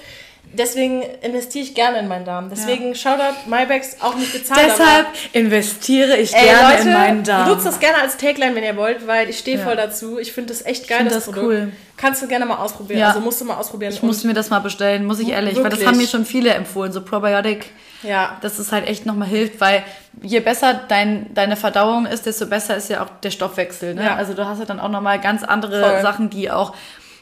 Deswegen 0.52 1.02
investiere 1.22 1.64
ich 1.64 1.74
gerne 1.74 1.98
in 1.98 2.08
meinen 2.08 2.24
Darm. 2.24 2.48
Deswegen 2.48 2.94
Shoutout 2.94 3.34
MyBags 3.46 3.96
auch 4.00 4.14
nicht 4.14 4.32
bezahlt. 4.32 4.60
deshalb 4.66 5.06
investiere 5.32 6.16
ich 6.16 6.34
ey, 6.34 6.44
gerne 6.46 6.70
Leute, 6.76 6.88
in 6.88 6.92
meinen 6.94 7.24
Darm. 7.24 7.48
nutzt 7.48 7.66
das 7.66 7.78
gerne 7.78 7.98
als 8.00 8.16
Tagline, 8.16 8.54
wenn 8.54 8.64
ihr 8.64 8.76
wollt, 8.76 9.06
weil 9.06 9.28
ich 9.28 9.38
stehe 9.38 9.58
Ja. 9.58 9.64
voll 9.64 9.76
dazu. 9.76 10.18
Ich 10.18 10.32
finde 10.32 10.54
das 10.54 10.64
echt 10.64 10.88
geil, 10.88 10.98
find 10.98 11.10
das, 11.10 11.24
das 11.26 11.34
Produkt. 11.34 11.44
cool. 11.46 11.72
Kannst 11.98 12.22
du 12.22 12.26
gerne 12.28 12.46
mal 12.46 12.56
ausprobieren. 12.56 13.00
Ja. 13.00 13.08
Also 13.08 13.20
musst 13.20 13.40
du 13.40 13.44
mal 13.44 13.56
ausprobieren. 13.56 13.92
Ich 13.92 14.02
musste 14.02 14.26
mir 14.26 14.34
das 14.34 14.48
mal 14.48 14.60
bestellen, 14.60 15.04
muss 15.04 15.18
ich 15.20 15.28
ehrlich, 15.30 15.56
weil 15.56 15.64
das 15.64 15.72
Wirklich? 15.72 15.88
haben 15.88 15.96
mir 15.98 16.06
schon 16.06 16.24
viele 16.24 16.50
empfohlen, 16.54 16.90
so 16.92 17.02
Probiotic. 17.02 17.66
ja. 18.02 18.38
dass 18.40 18.58
es 18.58 18.72
halt 18.72 18.86
echt 18.88 19.04
nochmal 19.04 19.28
hilft, 19.28 19.60
weil 19.60 19.82
je 20.22 20.40
besser 20.40 20.80
dein, 20.88 21.32
deine 21.34 21.56
Verdauung 21.56 22.06
ist, 22.06 22.24
desto 22.24 22.46
besser 22.46 22.76
ist 22.76 22.88
ja 22.88 23.02
auch 23.02 23.08
der 23.22 23.30
Stoffwechsel. 23.30 23.94
Ne? 23.94 24.04
Ja. 24.04 24.14
Also 24.16 24.32
du 24.32 24.46
hast 24.46 24.58
ja 24.60 24.64
dann 24.64 24.80
auch 24.80 24.88
nochmal 24.90 25.20
ganz 25.20 25.42
andere 25.42 25.80
Voll. 25.82 26.02
Sachen, 26.02 26.30
die 26.30 26.50
auch 26.50 26.72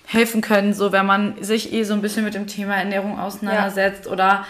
helfen 0.06 0.40
können, 0.40 0.74
so 0.74 0.92
wenn 0.92 1.06
man 1.06 1.42
sich 1.42 1.72
eh 1.72 1.84
so 1.84 1.94
ein 1.94 2.02
bisschen 2.02 2.24
mit 2.24 2.34
dem 2.34 2.46
Thema 2.46 2.76
Ernährung 2.76 3.18
auseinandersetzt 3.18 4.06
oder 4.06 4.46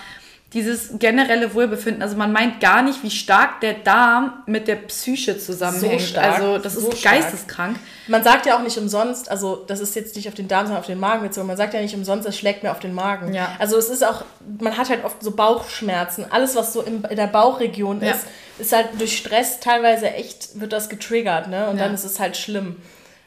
dieses 0.53 1.01
generelle 1.01 1.53
Wohlbefinden. 1.53 2.01
Also 2.01 2.17
man 2.17 2.33
meint 2.33 2.61
gar 2.61 2.81
nicht, 2.83 3.03
wie 3.03 3.11
stark 3.11 3.61
der 3.61 3.75
Darm 3.75 4.35
mit 4.47 4.69
der 4.69 4.77
Psyche 4.77 5.37
zusammenhängt. 5.37 6.01
So 6.01 6.07
stark, 6.07 6.35
also 6.39 6.59
das 6.59 6.75
so 6.75 6.91
ist 6.91 7.01
stark. 7.01 7.15
geisteskrank. 7.17 7.77
Man 8.07 8.23
sagt 8.23 8.47
ja 8.47 8.57
auch 8.57 8.63
nicht 8.63 8.79
umsonst, 8.79 9.29
also 9.29 9.65
das 9.67 9.81
ist 9.81 9.97
jetzt 9.97 10.15
nicht 10.15 10.29
auf 10.29 10.35
den 10.35 10.47
Darm, 10.47 10.67
sondern 10.67 10.81
auf 10.81 10.87
den 10.87 11.01
Magen 11.01 11.23
bezogen. 11.23 11.49
Man 11.49 11.57
sagt 11.57 11.75
ja 11.75 11.81
nicht 11.81 11.95
umsonst, 11.97 12.29
es 12.29 12.39
schlägt 12.39 12.63
mir 12.63 12.71
auf 12.71 12.79
den 12.79 12.95
Magen. 12.95 13.35
Ja. 13.35 13.49
Also 13.59 13.77
es 13.77 13.89
ist 13.89 14.07
auch, 14.07 14.25
man 14.61 14.77
hat 14.77 14.91
halt 14.91 15.05
oft 15.05 15.21
so 15.25 15.33
Bauchschmerzen. 15.33 16.25
Alles, 16.31 16.55
was 16.55 16.73
so 16.73 16.83
in 16.83 17.03
der 17.03 17.27
Bauchregion 17.27 18.01
Ja. 18.01 18.13
ist, 18.13 18.25
ist 18.61 18.73
halt 18.73 18.91
durch 18.99 19.17
Stress 19.19 19.59
teilweise 19.59 20.09
echt, 20.13 20.61
wird 20.61 20.73
das 20.73 20.89
getriggert, 20.89 21.49
ne? 21.49 21.69
Und 21.69 21.79
Ja. 21.79 21.85
dann 21.85 21.95
ist 21.95 22.05
es 22.05 22.21
halt 22.21 22.37
schlimm. 22.37 22.77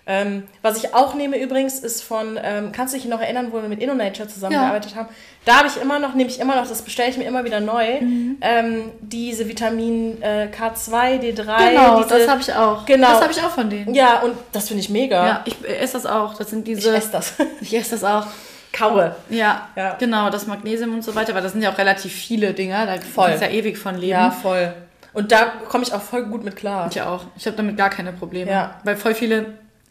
Ähm, 0.10 0.44
was 0.62 0.78
ich 0.82 0.94
auch 0.96 1.16
nehme 1.16 1.38
übrigens, 1.38 1.80
ist 1.80 2.02
von, 2.02 2.40
ähm, 2.42 2.72
kannst 2.72 2.94
du 2.94 2.98
dich 2.98 3.08
noch 3.08 3.20
erinnern, 3.20 3.50
wo 3.52 3.62
wir 3.62 3.68
mit 3.68 3.82
InnoNature 3.82 4.28
zusammengearbeitet 4.30 4.96
haben? 4.96 5.10
Da 5.44 5.58
habe 5.58 5.68
ich 5.68 5.82
immer 5.82 6.00
noch, 6.00 6.14
nehme 6.16 6.30
ich 6.30 6.40
immer 6.40 6.56
noch, 6.56 6.66
das 6.68 6.82
bestelle 6.82 7.10
ich 7.10 7.18
mir 7.18 7.26
immer 7.26 7.44
wieder 7.44 7.60
neu, 7.60 8.00
Mhm. 8.02 8.38
ähm, 8.42 8.92
diese 9.02 9.48
Vitamin 9.50 10.22
äh, 10.22 10.48
K2, 10.58 11.20
D3. 11.20 11.70
Genau, 11.70 12.02
diese, 12.04 12.20
das 12.20 12.28
habe 12.30 12.40
ich 12.42 12.54
auch. 12.54 12.86
Genau. 12.86 13.10
Das 13.12 13.22
habe 13.22 13.32
ich 13.34 13.40
auch 13.44 13.50
von 13.52 13.70
denen. 13.70 13.94
Ja, 13.94 14.22
und 14.22 14.34
das 14.54 14.68
finde 14.70 14.80
ich 14.82 14.90
mega. 14.90 15.26
Ja, 15.28 15.42
ich 15.46 15.56
esse 15.68 15.94
das 15.94 16.06
auch. 16.06 16.36
Das 16.36 16.50
sind 16.52 16.68
Ich 16.68 16.76
diese. 16.78 16.96
esse 16.96 17.12
das. 17.12 17.34
ich 17.62 17.76
esse 17.76 17.92
das 17.92 18.04
auch. 18.06 18.26
Kaue. 18.74 19.16
Ja, 19.30 19.70
Ja. 19.76 19.96
genau, 20.00 20.30
das 20.30 20.46
Magnesium 20.48 20.94
und 20.94 21.04
so 21.04 21.16
weiter, 21.16 21.34
weil 21.34 21.42
das 21.42 21.54
sind 21.54 21.62
ja 21.64 21.72
auch 21.72 21.78
relativ 21.78 22.14
viele 22.14 22.54
Dinger, 22.54 22.86
da 22.86 22.96
Voll. 23.02 23.28
kannst 23.30 23.42
du 23.42 23.48
ja 23.48 23.52
ewig 23.52 23.78
von 23.78 23.96
leben. 23.96 24.12
Ja, 24.12 24.30
voll. 24.32 24.74
Und 25.14 25.32
da 25.32 25.46
komme 25.68 25.84
ich 25.84 25.94
auch 25.94 26.02
voll 26.02 26.24
gut 26.26 26.44
mit 26.44 26.56
klar. 26.56 26.88
Ich 26.92 27.02
auch. 27.02 27.24
Ich 27.36 27.46
habe 27.48 27.58
damit 27.58 27.76
gar 27.76 27.90
keine 27.90 28.14
Probleme. 28.14 28.52
Ja. 28.52 28.76
Weil 28.84 28.96
voll 28.98 29.16
viele 29.16 29.46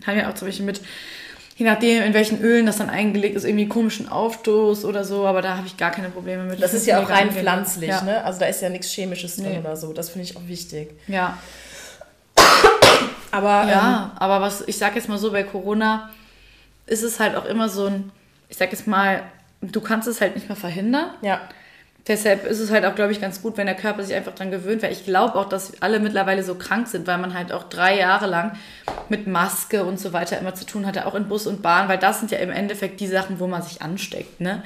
haben 0.04 0.18
ja 0.18 0.28
auch 0.28 0.34
zum 0.34 0.48
Beispiel 0.48 0.66
mit, 0.66 0.80
je 1.56 1.64
nachdem, 1.64 2.02
in 2.02 2.12
welchen 2.14 2.40
Ölen 2.40 2.66
das 2.66 2.78
dann 2.78 2.90
eingelegt 2.90 3.36
ist, 3.36 3.44
irgendwie 3.44 3.68
komischen 3.68 4.08
Aufstoß 4.08 4.84
oder 4.84 5.04
so, 5.04 5.26
aber 5.26 5.42
da 5.42 5.56
habe 5.56 5.66
ich 5.66 5.76
gar 5.76 5.90
keine 5.92 6.08
Probleme 6.10 6.42
mit. 6.44 6.60
Das 6.62 6.72
Ich 6.72 6.78
ist 6.80 6.86
ja 6.86 7.00
auch 7.02 7.08
rein 7.08 7.30
pflanzlich, 7.30 7.92
angenehm. 7.92 8.14
ne? 8.16 8.24
Also 8.24 8.40
da 8.40 8.46
ist 8.46 8.60
ja 8.62 8.68
nichts 8.68 8.90
Chemisches 8.92 9.36
drin 9.36 9.52
Nee. 9.52 9.58
oder 9.58 9.76
so. 9.76 9.92
Das 9.92 10.10
finde 10.10 10.24
ich 10.24 10.36
auch 10.36 10.46
wichtig. 10.46 10.90
Ja. 11.06 11.38
Aber 13.30 13.48
Ja, 13.48 13.62
ähm, 13.62 13.68
ja 13.70 14.12
aber 14.16 14.40
was, 14.40 14.62
ich 14.66 14.78
sag 14.78 14.94
jetzt 14.96 15.08
mal 15.08 15.18
so, 15.18 15.30
bei 15.32 15.42
Corona 15.42 16.10
ist 16.86 17.02
es 17.02 17.18
halt 17.20 17.34
auch 17.36 17.44
immer 17.44 17.68
so 17.68 17.86
ein, 17.86 18.12
ich 18.48 18.56
sag 18.56 18.70
jetzt 18.72 18.86
mal, 18.86 19.22
du 19.60 19.80
kannst 19.80 20.06
es 20.08 20.20
halt 20.20 20.34
nicht 20.36 20.48
mehr 20.48 20.56
verhindern. 20.56 21.10
ja. 21.22 21.40
Deshalb 22.08 22.46
ist 22.46 22.60
es 22.60 22.70
halt 22.70 22.84
auch, 22.84 22.94
glaube 22.94 23.10
ich, 23.10 23.20
ganz 23.20 23.42
gut, 23.42 23.56
wenn 23.56 23.66
der 23.66 23.74
Körper 23.74 24.04
sich 24.04 24.14
einfach 24.14 24.34
dran 24.34 24.52
gewöhnt, 24.52 24.82
weil 24.82 24.92
ich 24.92 25.04
glaube 25.04 25.34
auch, 25.34 25.48
dass 25.48 25.82
alle 25.82 25.98
mittlerweile 25.98 26.44
so 26.44 26.54
krank 26.54 26.86
sind, 26.86 27.06
weil 27.06 27.18
man 27.18 27.34
halt 27.34 27.50
auch 27.52 27.64
drei 27.64 27.98
Jahre 27.98 28.26
lang 28.26 28.52
mit 29.08 29.26
Maske 29.26 29.84
und 29.84 29.98
so 29.98 30.12
weiter 30.12 30.38
immer 30.38 30.54
zu 30.54 30.66
tun 30.66 30.86
hatte, 30.86 31.06
auch 31.06 31.16
in 31.16 31.28
Bus 31.28 31.46
und 31.46 31.62
Bahn, 31.62 31.88
weil 31.88 31.98
das 31.98 32.20
sind 32.20 32.30
ja 32.30 32.38
im 32.38 32.50
Endeffekt 32.50 33.00
die 33.00 33.08
Sachen, 33.08 33.40
wo 33.40 33.48
man 33.48 33.62
sich 33.62 33.82
ansteckt, 33.82 34.40
ne? 34.40 34.62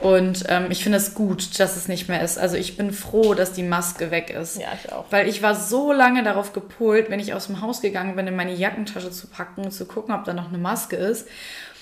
Und 0.00 0.44
ähm, 0.48 0.66
ich 0.70 0.82
finde 0.82 0.98
es 0.98 1.14
gut, 1.14 1.58
dass 1.60 1.76
es 1.76 1.88
nicht 1.88 2.08
mehr 2.08 2.20
ist. 2.22 2.36
Also 2.36 2.56
ich 2.56 2.76
bin 2.76 2.92
froh, 2.92 3.34
dass 3.34 3.52
die 3.52 3.62
Maske 3.62 4.10
weg 4.10 4.30
ist. 4.30 4.60
Ja, 4.60 4.68
ich 4.74 4.92
auch. 4.92 5.06
Weil 5.10 5.28
ich 5.28 5.40
war 5.40 5.54
so 5.54 5.92
lange 5.92 6.22
darauf 6.22 6.52
gepolt, 6.52 7.10
wenn 7.10 7.20
ich 7.20 7.32
aus 7.32 7.46
dem 7.46 7.60
Haus 7.60 7.80
gegangen 7.80 8.16
bin, 8.16 8.26
in 8.26 8.36
meine 8.36 8.52
Jackentasche 8.52 9.10
zu 9.10 9.28
packen 9.28 9.64
und 9.64 9.70
zu 9.70 9.86
gucken, 9.86 10.14
ob 10.14 10.24
da 10.24 10.34
noch 10.34 10.48
eine 10.48 10.58
Maske 10.58 10.96
ist. 10.96 11.28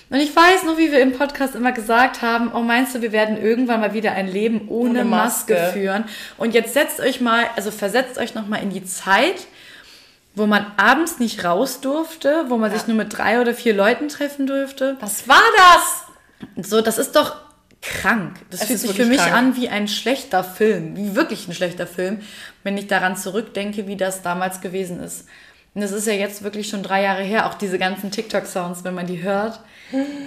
Und 0.09 0.19
ich 0.19 0.35
weiß 0.35 0.63
noch, 0.65 0.77
wie 0.77 0.91
wir 0.91 0.99
im 1.01 1.13
Podcast 1.13 1.55
immer 1.55 1.71
gesagt 1.71 2.21
haben, 2.21 2.51
oh 2.53 2.59
meinst 2.61 2.93
du, 2.93 3.01
wir 3.01 3.11
werden 3.11 3.41
irgendwann 3.41 3.79
mal 3.79 3.93
wieder 3.93 4.11
ein 4.11 4.27
Leben 4.27 4.67
ohne, 4.67 4.89
Ohne 4.91 5.05
Maske. 5.05 5.53
Maske. 5.53 5.71
führen. 5.73 6.05
Und 6.37 6.53
jetzt 6.53 6.73
setzt 6.73 6.99
euch 6.99 7.19
mal, 7.21 7.45
also 7.55 7.71
versetzt 7.71 8.17
euch 8.19 8.35
noch 8.35 8.47
mal 8.47 8.57
in 8.57 8.69
die 8.69 8.85
Zeit, 8.85 9.47
wo 10.35 10.45
man 10.45 10.65
abends 10.77 11.19
nicht 11.19 11.43
raus 11.43 11.81
durfte, 11.81 12.45
wo 12.49 12.57
man 12.57 12.71
sich 12.71 12.87
nur 12.87 12.97
mit 12.97 13.17
drei 13.17 13.39
oder 13.41 13.53
vier 13.53 13.73
Leuten 13.73 14.07
treffen 14.09 14.45
durfte. 14.47 14.97
Was 14.99 15.27
war 15.27 15.41
das? 15.57 16.67
So, 16.67 16.81
das 16.81 16.97
ist 16.97 17.15
doch 17.15 17.35
krank. 17.81 18.37
Das 18.49 18.61
Es 18.61 18.67
fühlt 18.67 18.79
sich 18.79 18.93
für 18.93 19.05
mich 19.05 19.17
krank. 19.19 19.33
an 19.33 19.55
wie 19.55 19.69
ein 19.69 19.87
schlechter 19.87 20.43
Film, 20.43 20.95
wie 20.95 21.15
wirklich 21.15 21.47
ein 21.47 21.53
schlechter 21.53 21.85
Film, 21.87 22.21
wenn 22.63 22.77
ich 22.77 22.87
daran 22.87 23.15
zurückdenke, 23.17 23.87
wie 23.87 23.95
das 23.97 24.21
damals 24.21 24.61
gewesen 24.61 25.01
ist. 25.03 25.25
Und 25.75 25.81
das 25.81 25.91
ist 25.91 26.05
ja 26.05 26.13
jetzt 26.13 26.43
wirklich 26.43 26.67
schon 26.69 26.83
drei 26.83 27.01
Jahre 27.01 27.23
her, 27.23 27.47
auch 27.47 27.55
diese 27.55 27.79
ganzen 27.79 28.11
TikTok-Sounds, 28.11 28.83
wenn 28.83 28.93
man 28.93 29.07
die 29.07 29.23
hört, 29.23 29.59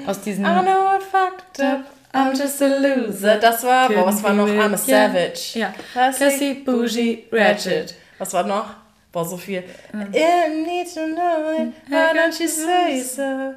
aus 0.07 0.21
diesen... 0.21 0.45
I 0.45 0.61
know 0.63 0.97
I 0.97 1.01
fucked 1.01 1.61
up. 1.61 1.85
I'm 2.13 2.37
just 2.37 2.63
a 2.63 2.67
loser. 2.67 3.37
Das 3.37 3.63
war, 3.63 3.89
boah, 3.89 4.07
was 4.07 4.23
war 4.23 4.33
noch? 4.33 4.49
I'm 4.49 4.59
a 4.59 4.71
ja. 4.71 4.77
Savage. 4.77 5.59
Ja. 5.59 5.75
Classy, 5.93 6.19
Classy, 6.19 6.55
bougie, 6.65 7.25
ratchet. 7.31 7.95
Was 8.19 8.33
war 8.33 8.45
noch? 8.45 8.75
Boah, 9.13 9.25
so 9.25 9.37
viel. 9.37 9.63
I 9.93 9.99
need 10.65 10.93
to 10.95 11.01
know 11.15 11.53
it. 11.61 11.75
Why 11.89 12.19
don't 12.19 12.41
you 12.41 12.49
say 12.49 13.01
so? 13.01 13.55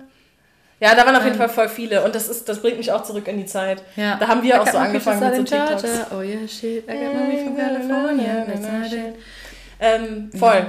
Ja, 0.81 0.95
da 0.95 1.05
waren 1.05 1.15
auf 1.15 1.25
jeden 1.25 1.37
Fall 1.37 1.49
voll 1.49 1.69
viele 1.69 2.03
und 2.03 2.15
das 2.15 2.29
ist, 2.29 2.47
das 2.47 2.61
bringt 2.61 2.77
mich 2.77 2.91
auch 2.91 3.03
zurück 3.03 3.27
in 3.27 3.37
die 3.37 3.45
Zeit. 3.45 3.83
Ja. 3.95 4.15
Da 4.17 4.27
haben 4.27 4.43
wir 4.43 4.55
I 4.55 4.59
auch 4.59 4.67
so 4.67 4.77
angefangen 4.77 5.19
mit 5.19 5.35
so 5.35 5.43
TikToks. 5.43 5.81
Georgia. 5.81 6.07
Oh 6.11 6.21
yeah, 6.21 6.47
shit, 6.47 6.83
I 6.89 6.93
got 6.93 7.13
mommy 7.13 7.43
from 7.43 7.57
California. 7.57 8.45
That's 8.45 8.61
not 8.61 8.93
it. 8.93 9.15
Ähm, 9.79 10.31
voll. 10.37 10.65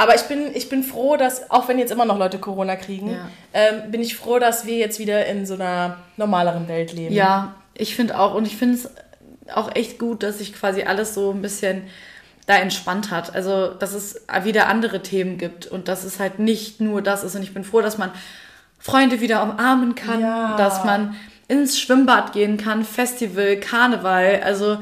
Aber 0.00 0.14
ich 0.14 0.22
bin, 0.22 0.54
ich 0.54 0.70
bin 0.70 0.82
froh, 0.82 1.18
dass, 1.18 1.50
auch 1.50 1.68
wenn 1.68 1.78
jetzt 1.78 1.92
immer 1.92 2.06
noch 2.06 2.16
Leute 2.18 2.38
Corona 2.38 2.74
kriegen, 2.76 3.10
Ja. 3.10 3.28
ähm, 3.52 3.90
bin 3.90 4.00
ich 4.00 4.16
froh, 4.16 4.38
dass 4.38 4.64
wir 4.64 4.78
jetzt 4.78 4.98
wieder 4.98 5.26
in 5.26 5.44
so 5.44 5.52
einer 5.54 5.98
normaleren 6.16 6.68
Welt 6.68 6.94
leben. 6.94 7.14
Ja, 7.14 7.54
ich 7.74 7.94
finde 7.94 8.18
auch. 8.18 8.34
Und 8.34 8.46
ich 8.46 8.56
finde 8.56 8.76
es 8.76 8.88
auch 9.54 9.74
echt 9.74 9.98
gut, 9.98 10.22
dass 10.22 10.38
sich 10.38 10.54
quasi 10.54 10.84
alles 10.84 11.12
so 11.12 11.32
ein 11.32 11.42
bisschen 11.42 11.82
da 12.46 12.56
entspannt 12.56 13.10
hat. 13.10 13.34
Also, 13.34 13.68
dass 13.74 13.92
es 13.92 14.22
wieder 14.42 14.68
andere 14.68 15.02
Themen 15.02 15.36
gibt 15.36 15.66
und 15.66 15.86
dass 15.86 16.04
es 16.04 16.18
halt 16.18 16.38
nicht 16.38 16.80
nur 16.80 17.02
das 17.02 17.22
ist. 17.22 17.36
Und 17.36 17.42
ich 17.42 17.52
bin 17.52 17.62
froh, 17.64 17.82
dass 17.82 17.98
man 17.98 18.10
Freunde 18.78 19.20
wieder 19.20 19.42
umarmen 19.42 19.94
kann, 19.96 20.22
Ja. 20.22 20.56
dass 20.56 20.82
man 20.82 21.14
ins 21.46 21.78
Schwimmbad 21.78 22.32
gehen 22.32 22.56
kann, 22.56 22.84
Festival, 22.84 23.56
Karneval. 23.58 24.40
Also, 24.42 24.78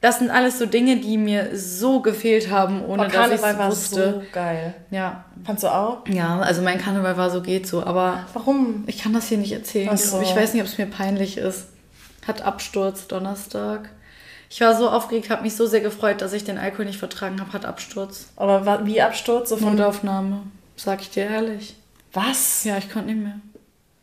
das 0.00 0.18
sind 0.20 0.30
alles 0.30 0.58
so 0.58 0.66
Dinge, 0.66 0.96
die 0.98 1.18
mir 1.18 1.56
so 1.56 2.00
gefehlt 2.00 2.50
haben, 2.50 2.84
ohne 2.84 3.02
Oh, 3.02 3.04
dass 3.04 3.12
ich 3.12 3.18
Karneval 3.18 3.52
es 3.52 3.58
war 3.58 3.70
wusste. 3.70 4.12
so 4.14 4.22
geil. 4.32 4.74
Ja. 4.90 5.24
Fandst 5.44 5.64
du 5.64 5.68
auch? 5.68 6.06
ja, 6.08 6.38
also 6.40 6.62
mein 6.62 6.78
Karneval 6.78 7.16
war 7.16 7.30
so, 7.30 7.42
geht 7.42 7.66
so. 7.66 7.82
Aber 7.84 8.26
Warum? 8.32 8.84
ich 8.86 8.98
kann 9.02 9.12
das 9.12 9.26
hier 9.28 9.38
nicht 9.38 9.52
erzählen. 9.52 9.96
So. 9.96 10.20
Ich 10.20 10.34
weiß 10.36 10.52
nicht, 10.54 10.62
ob 10.62 10.68
es 10.68 10.78
mir 10.78 10.86
peinlich 10.86 11.36
ist. 11.38 11.66
Hat 12.26 12.42
Absturz 12.42 13.06
Donnerstag. 13.08 13.88
Ich 14.50 14.60
war 14.60 14.76
so 14.76 14.88
aufgeregt, 14.88 15.30
habe 15.30 15.42
mich 15.42 15.56
so 15.56 15.66
sehr 15.66 15.80
gefreut, 15.80 16.22
dass 16.22 16.32
ich 16.32 16.44
den 16.44 16.58
Alkohol 16.58 16.84
nicht 16.86 16.98
vertragen 16.98 17.40
habe. 17.40 17.52
Hat 17.52 17.64
Absturz. 17.66 18.28
Aber 18.36 18.86
wie 18.86 19.02
Absturz? 19.02 19.48
So 19.50 19.56
von 19.56 19.74
Notaufnahme. 19.76 20.42
Sag 20.76 21.00
ich 21.02 21.10
dir 21.10 21.24
ehrlich. 21.24 21.74
Was? 22.12 22.64
Ja, 22.64 22.78
ich 22.78 22.90
konnte 22.90 23.08
nicht 23.12 23.22
mehr. 23.22 23.40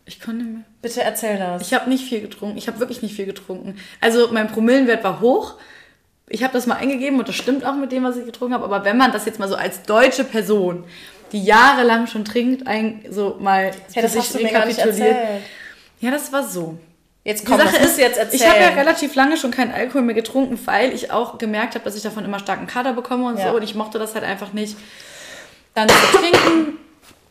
Ich 0.05 0.19
konnte 0.19 0.43
nicht 0.43 0.53
mehr. 0.53 0.63
Bitte 0.81 1.01
erzähl 1.01 1.37
das. 1.39 1.61
Ich 1.63 1.73
habe 1.73 1.89
nicht 1.89 2.07
viel 2.07 2.21
getrunken. 2.21 2.57
Ich 2.57 2.67
habe 2.67 2.79
wirklich 2.79 3.01
nicht 3.01 3.15
viel 3.15 3.25
getrunken. 3.25 3.75
Also 4.01 4.29
mein 4.31 4.47
Promillenwert 4.47 5.03
war 5.03 5.19
hoch. 5.19 5.55
Ich 6.27 6.43
habe 6.43 6.53
das 6.53 6.65
mal 6.65 6.75
eingegeben 6.75 7.19
und 7.19 7.27
das 7.27 7.35
stimmt 7.35 7.65
auch 7.65 7.75
mit 7.75 7.91
dem, 7.91 8.03
was 8.03 8.17
ich 8.17 8.25
getrunken 8.25 8.55
habe. 8.55 8.63
Aber 8.65 8.83
wenn 8.83 8.97
man 8.97 9.11
das 9.11 9.25
jetzt 9.25 9.39
mal 9.39 9.47
so 9.47 9.55
als 9.55 9.83
deutsche 9.83 10.23
Person, 10.23 10.83
die 11.31 11.43
jahrelang 11.43 12.07
schon 12.07 12.25
trinkt, 12.25 12.65
ein, 12.67 13.03
so 13.09 13.37
mal 13.39 13.71
ja, 13.93 14.01
das 14.01 14.17
hast 14.17 14.33
du 14.33 14.41
mir 14.41 14.51
gar 14.51 14.65
nicht 14.65 14.79
erzählt. 14.79 15.15
Ja, 15.99 16.11
das 16.11 16.31
war 16.33 16.43
so. 16.43 16.77
Jetzt 17.23 17.41
Die 17.41 17.47
komm, 17.51 17.59
Sache 17.59 17.77
ist, 17.77 17.97
jetzt 17.97 18.17
erzählen. 18.17 18.41
ich 18.41 18.47
habe 18.47 18.59
ja 18.59 18.69
relativ 18.69 19.15
lange 19.15 19.35
schon 19.37 19.49
keinen 19.51 19.71
Alkohol 19.71 20.03
mehr 20.03 20.13
getrunken, 20.13 20.59
weil 20.65 20.93
ich 20.93 21.11
auch 21.11 21.37
gemerkt 21.39 21.73
habe, 21.73 21.83
dass 21.83 21.95
ich 21.95 22.03
davon 22.03 22.23
immer 22.23 22.37
starken 22.39 22.67
Kater 22.67 22.93
bekomme 22.93 23.25
und 23.27 23.39
Ja. 23.39 23.49
so. 23.49 23.55
Und 23.57 23.63
ich 23.63 23.73
mochte 23.73 23.97
das 23.97 24.13
halt 24.13 24.23
einfach 24.23 24.53
nicht, 24.53 24.77
dann 25.73 25.89
zu 25.89 25.95
trinken. 26.17 26.77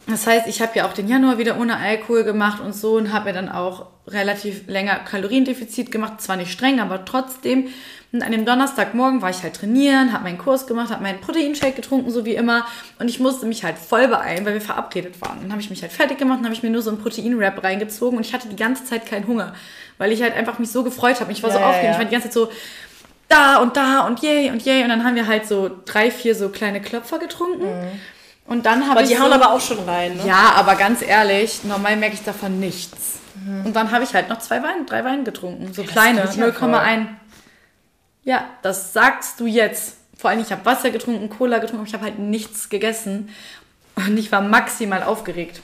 Das 0.07 0.27
heißt, 0.27 0.47
ich 0.49 0.61
habe 0.61 0.73
ja 0.75 0.87
auch 0.87 0.93
den 0.93 1.09
Januar 1.09 1.39
wieder 1.39 1.59
ohne 1.59 1.77
Alkohol 1.79 2.25
gemacht 2.25 2.61
und 2.61 2.75
so 2.75 2.97
und 2.97 3.13
habe 3.13 3.27
mir 3.27 3.33
dann 3.33 3.49
auch 3.49 3.87
relativ 4.07 4.67
länger 4.69 4.97
Kaloriendefizit 4.97 5.91
gemacht. 5.91 6.21
Zwar 6.21 6.37
nicht 6.37 6.53
streng, 6.53 6.79
aber 6.81 7.05
trotzdem. 7.07 7.69
Und 8.13 8.23
an 8.23 8.31
dem 8.31 8.45
Donnerstagmorgen 8.45 9.23
war 9.23 9.31
ich 9.31 9.43
halt 9.43 9.55
trainieren, 9.57 10.13
habe 10.13 10.25
meinen 10.25 10.37
Kurs 10.39 10.67
gemacht, 10.67 10.91
habe 10.91 11.03
meinen 11.03 11.21
Proteinshake 11.21 11.73
getrunken, 11.75 12.11
so 12.11 12.25
wie 12.27 12.35
immer. 12.35 12.67
Und 12.99 13.09
ich 13.09 13.19
musste 13.19 13.47
mich 13.47 13.65
halt 13.65 13.77
voll 13.79 14.07
beeilen, 14.07 14.45
weil 14.45 14.53
wir 14.55 14.61
verabredet 14.61 15.21
waren. 15.23 15.39
Dann 15.41 15.51
habe 15.51 15.61
ich 15.63 15.71
mich 15.71 15.81
halt 15.83 15.91
fertig 15.91 16.19
gemacht 16.19 16.39
und 16.39 16.45
habe 16.45 16.55
ich 16.55 16.63
mir 16.63 16.71
nur 16.71 16.83
so 16.83 16.91
einen 16.91 17.01
Protein-Wrap 17.01 17.65
reingezogen 17.65 18.19
und 18.19 18.27
ich 18.27 18.35
hatte 18.35 18.49
die 18.49 18.57
ganze 18.57 18.85
Zeit 18.85 19.07
keinen 19.07 19.27
Hunger, 19.27 19.55
weil 19.99 20.13
ich 20.13 20.23
halt 20.23 20.37
einfach 20.37 20.59
mich 20.59 20.71
so 20.71 20.85
gefreut 20.85 21.19
habe. 21.21 21.33
Ich 21.33 21.43
war 21.43 21.51
so 21.51 21.57
Ja, 21.57 21.63
ja, 21.63 21.69
aufgeregt. 21.71 21.87
ja. 21.87 21.93
Ich 21.93 21.99
war 21.99 22.05
die 22.05 22.13
ganze 22.13 22.29
Zeit 22.29 22.35
so 22.35 22.53
da 23.29 23.57
und 23.57 23.77
da 23.77 24.01
und 24.07 24.21
yay 24.21 24.51
und 24.51 24.63
yay. 24.65 24.83
Und 24.85 24.91
dann 24.91 25.03
haben 25.03 25.17
wir 25.17 25.27
halt 25.27 25.47
so 25.49 25.71
drei, 25.87 26.11
vier 26.11 26.35
so 26.37 26.51
kleine 26.51 26.81
Klopfer 26.83 27.19
getrunken. 27.19 27.67
Und 28.47 28.67
dann 28.67 28.89
habe 28.89 29.03
ich 29.03 29.09
die 29.09 29.15
so, 29.15 29.23
hauen 29.23 29.33
aber 29.33 29.53
auch 29.53 29.61
schon 29.61 29.79
rein, 29.89 30.17
ne? 30.17 30.27
ja, 30.27 30.53
aber 30.57 30.75
ganz 30.75 31.01
ehrlich, 31.03 31.65
normal 31.65 31.97
merke 31.97 32.15
ich 32.15 32.23
davon 32.23 32.61
nichts. 32.61 33.21
Und 33.65 33.75
dann 33.75 33.91
habe 33.91 34.05
ich 34.05 34.15
halt 34.15 34.29
noch 34.29 34.39
zwei 34.39 34.63
Weine, 34.63 34.85
drei 34.87 35.05
Weine 35.05 35.23
getrunken. 35.23 35.73
So 35.75 35.83
kleine, 35.83 36.21
ja 36.21 36.27
0,1. 36.27 37.07
Ja, 38.23 38.45
das 38.63 38.93
sagst 38.93 39.41
du 39.41 39.47
jetzt. 39.47 39.97
Vor 40.17 40.31
allem, 40.31 40.41
ich 40.41 40.51
habe 40.51 40.65
Wasser 40.65 40.91
getrunken, 40.91 41.29
Cola 41.29 41.59
getrunken, 41.59 41.81
aber 41.81 41.89
ich 41.89 41.95
habe 41.95 42.05
halt 42.05 42.19
nichts 42.19 42.71
gegessen. 42.71 43.29
Und 43.97 44.17
ich 44.17 44.33
war 44.33 44.41
maximal 44.41 45.03
aufgeregt. 45.03 45.61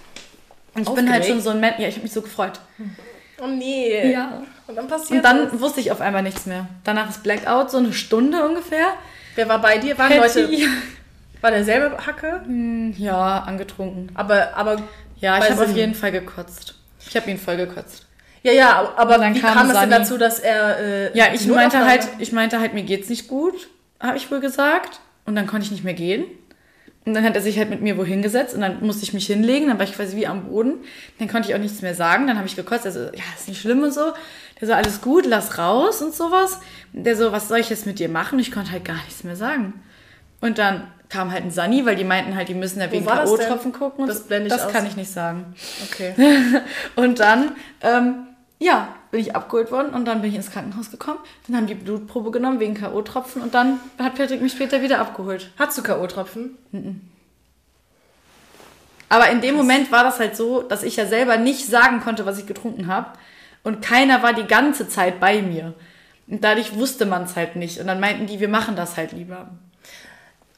Und 0.75 0.83
ich 0.83 0.95
bin 0.95 1.11
halt 1.11 1.23
Aufgeregt? 1.23 1.27
schon 1.29 1.41
so 1.41 1.51
ein 1.51 1.61
Mensch. 1.61 1.79
Ja, 1.79 1.89
ich 1.89 1.95
habe 1.95 2.03
mich 2.03 2.13
so 2.13 2.23
gefreut. 2.23 2.61
Oh 3.43 3.47
nee. 3.47 4.13
Ja. 4.13 4.43
Und 4.67 4.77
dann 4.77 4.87
passiert 4.89 5.11
Und 5.19 5.23
dann 5.25 5.51
das. 5.51 5.61
wusste 5.61 5.81
ich 5.81 5.91
auf 5.91 6.01
einmal 6.01 6.23
nichts 6.23 6.47
mehr. 6.47 6.69
Danach 6.85 7.09
ist 7.09 7.23
Blackout, 7.23 7.71
so 7.71 7.79
eine 7.79 7.93
Stunde 7.93 8.47
ungefähr. 8.47 8.89
Wer 9.35 9.49
war 9.49 9.61
bei 9.61 9.79
dir? 9.79 9.97
Waren 9.97 10.21
Patty. 10.21 10.41
Leute, 10.43 10.69
war 11.41 11.51
derselbe 11.51 11.97
Hacke? 12.07 12.43
Ja, 12.97 13.41
angetrunken. 13.41 14.11
Aber, 14.15 14.55
aber, 14.57 14.77
Ja, 15.21 15.39
ich 15.39 15.51
habe 15.51 15.63
auf 15.63 15.75
jeden 15.77 15.95
Fall 15.95 16.13
gekotzt. 16.13 16.75
Ich 17.07 17.17
habe 17.17 17.31
ihn 17.31 17.39
voll 17.39 17.57
gekotzt. 17.57 18.07
ja, 18.43 18.53
ja, 18.53 18.93
aber 18.97 19.19
dann 19.19 19.35
wie 19.35 19.41
kam 19.41 19.55
kam, 19.55 19.67
es 19.71 19.79
denn 19.79 19.91
Sani. 19.91 20.03
dazu, 20.05 20.19
dass 20.19 20.39
er, 20.39 20.79
äh, 20.79 21.19
Ja, 21.19 21.27
ich 21.33 21.47
meinte 21.47 21.85
halt, 21.85 22.07
ich 22.19 22.33
meinte 22.33 22.61
halt, 22.61 22.75
mir 22.75 22.83
geht's 22.83 23.09
nicht 23.09 23.29
gut, 23.29 23.69
habe 24.01 24.17
ich 24.17 24.31
wohl 24.31 24.41
gesagt. 24.41 25.01
Und 25.27 25.37
dann 25.37 25.47
konnte 25.47 25.65
ich 25.67 25.71
nicht 25.71 25.85
mehr 25.85 25.95
gehen. 25.95 26.25
Und 27.07 27.15
dann 27.15 27.25
hat 27.25 27.35
er 27.35 27.41
sich 27.41 27.57
halt 27.59 27.71
mit 27.71 27.81
mir 27.81 27.97
wohin 27.97 28.21
gesetzt 28.21 28.55
und 28.55 28.61
dann 28.61 28.85
musste 28.85 29.05
ich 29.05 29.15
mich 29.15 29.27
hinlegen, 29.27 29.69
dann 29.69 29.79
war 29.79 29.85
ich 29.85 29.95
quasi 29.95 30.17
wie 30.17 30.27
am 30.27 30.45
Boden. 30.49 30.75
Dann 31.19 31.29
konnte 31.29 31.49
ich 31.49 31.55
auch 31.55 31.59
nichts 31.59 31.81
mehr 31.81 31.95
sagen, 31.95 32.27
dann 32.27 32.37
habe 32.37 32.47
ich 32.47 32.57
gekotzt. 32.57 32.85
Er 32.85 32.93
so, 32.93 33.01
ja, 33.01 33.23
ist 33.39 33.49
nicht 33.49 33.61
schlimm 33.61 33.83
und 33.83 33.93
so. 33.95 34.13
Der 34.61 34.69
so, 34.69 34.75
alles 34.75 35.01
gut, 35.01 35.25
lass 35.27 35.57
raus 35.57 36.03
und 36.03 36.15
sowas. 36.15 36.61
Der 36.93 37.17
so, 37.17 37.33
was 37.33 37.49
soll 37.49 37.59
ich 37.59 37.71
jetzt 37.71 37.87
mit 37.87 37.99
dir 37.99 38.11
machen? 38.11 38.39
Ich 38.39 38.53
konnte 38.53 38.71
halt 38.73 38.85
gar 38.85 38.97
nichts 39.05 39.25
mehr 39.25 39.37
sagen. 39.37 39.73
Und 40.41 40.59
dann 40.59 40.91
kam 41.09 41.33
halt 41.33 41.45
ein 41.45 41.51
Sani, 41.51 41.85
weil 41.85 41.97
die 41.97 42.05
meinten 42.05 42.37
halt, 42.37 42.49
die 42.49 42.55
müssen 42.55 42.81
ja 42.81 42.91
wegen? 42.91 43.05
K.O.-Tropfen 43.05 43.73
gucken. 43.73 44.07
Das 44.07 44.23
blende 44.23 44.47
ich 44.47 44.53
das 44.53 44.67
aus. 44.67 44.73
kann 44.73 44.87
ich 44.87 44.97
nicht 44.97 45.11
sagen. 45.11 45.55
Okay. 45.91 46.15
Und 46.97 47.19
dann, 47.21 47.53
ähm, 47.83 48.27
ja, 48.59 48.89
bin 49.11 49.21
ich 49.21 49.35
abgeholt 49.35 49.73
worden 49.73 49.93
und 49.93 50.05
dann 50.05 50.21
bin 50.21 50.31
ich 50.31 50.37
ins 50.37 50.53
Krankenhaus 50.53 50.91
gekommen. 50.91 51.19
Dann 51.47 51.57
haben 51.57 51.67
die 51.67 51.75
Blutprobe 51.75 52.31
genommen 52.31 52.61
wegen 52.61 52.75
K.O.-Tropfen 52.75 53.43
und 53.43 53.55
dann 53.55 53.81
hat 53.99 54.15
Patrick 54.15 54.41
mich 54.41 54.53
später 54.53 54.83
wieder 54.83 55.01
abgeholt. 55.01 55.51
Hast 55.59 55.77
du 55.79 55.83
K.O.-Tropfen? 55.83 56.51
Aber 59.09 59.29
in 59.31 59.41
dem 59.41 59.57
Moment 59.57 59.91
war 59.91 60.05
das 60.05 60.21
halt 60.21 60.37
so, 60.37 60.63
dass 60.63 60.85
ich 60.85 60.95
ja 60.97 61.07
selber 61.07 61.39
nicht 61.39 61.67
sagen 61.67 62.01
konnte, 62.01 62.25
was 62.25 62.39
ich 62.39 62.47
getrunken 62.47 62.87
habe. 62.87 63.09
Und 63.65 63.83
keiner 63.83 64.23
war 64.23 64.33
die 64.33 64.47
ganze 64.47 64.89
Zeit 64.89 65.19
bei 65.19 65.43
mir. 65.43 65.75
Und 66.29 66.45
dadurch 66.45 66.77
wusste 66.77 67.07
man 67.07 67.25
es 67.25 67.35
halt 67.35 67.57
nicht. 67.57 67.81
Und 67.81 67.89
dann 67.89 67.99
meinten 67.99 68.27
die, 68.27 68.39
wir 68.39 68.49
machen 68.49 68.77
das 68.77 68.97
halt 68.97 69.11
lieber. 69.13 69.49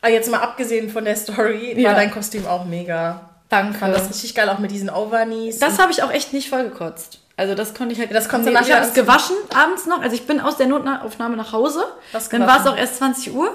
Aber 0.03 0.11
jetzt 0.12 0.31
mal 0.31 0.41
abgesehen 0.41 0.91
von 0.91 1.05
der 1.05 1.17
Story, 1.17 1.75
Ja. 1.81 1.91
war 1.91 1.95
dein 1.95 2.11
Kostüm 2.11 2.47
auch 2.47 2.65
mega. 2.65 3.21
Danke. 3.49 3.73
Ich 3.73 3.79
fand 3.79 3.95
das 3.95 4.09
richtig 4.11 4.35
geil, 4.35 4.49
auch 4.49 4.59
mit 4.59 4.71
diesen 4.71 4.91
Overknees. 4.91 5.59
Das 5.59 5.79
habe 5.79 5.93
ich 5.93 6.03
auch 6.03 6.11
echt 6.12 6.33
nicht 6.33 6.49
vollgekotzt. 6.51 7.21
Also 7.37 7.55
das 7.55 7.73
konnte 7.75 7.93
ich 7.95 8.01
halt. 8.01 8.12
Das 8.15 8.29
konntest 8.29 8.49
du 8.49 8.53
nee, 8.53 8.59
nachher 8.61 8.69
Ich 8.69 8.75
habe 8.75 8.87
es 8.87 8.95
gewaschen 8.95 9.37
abends 9.55 9.87
noch. 9.87 10.03
Also 10.03 10.15
ich 10.15 10.27
bin 10.27 10.41
aus 10.41 10.57
der 10.57 10.67
Notaufnahme 10.67 11.37
nach 11.37 11.53
Hause. 11.53 11.85
Dann 12.31 12.47
war 12.47 12.61
es 12.61 12.67
auch 12.67 12.77
erst 12.77 12.97
20 12.97 13.35
Uhr, 13.35 13.51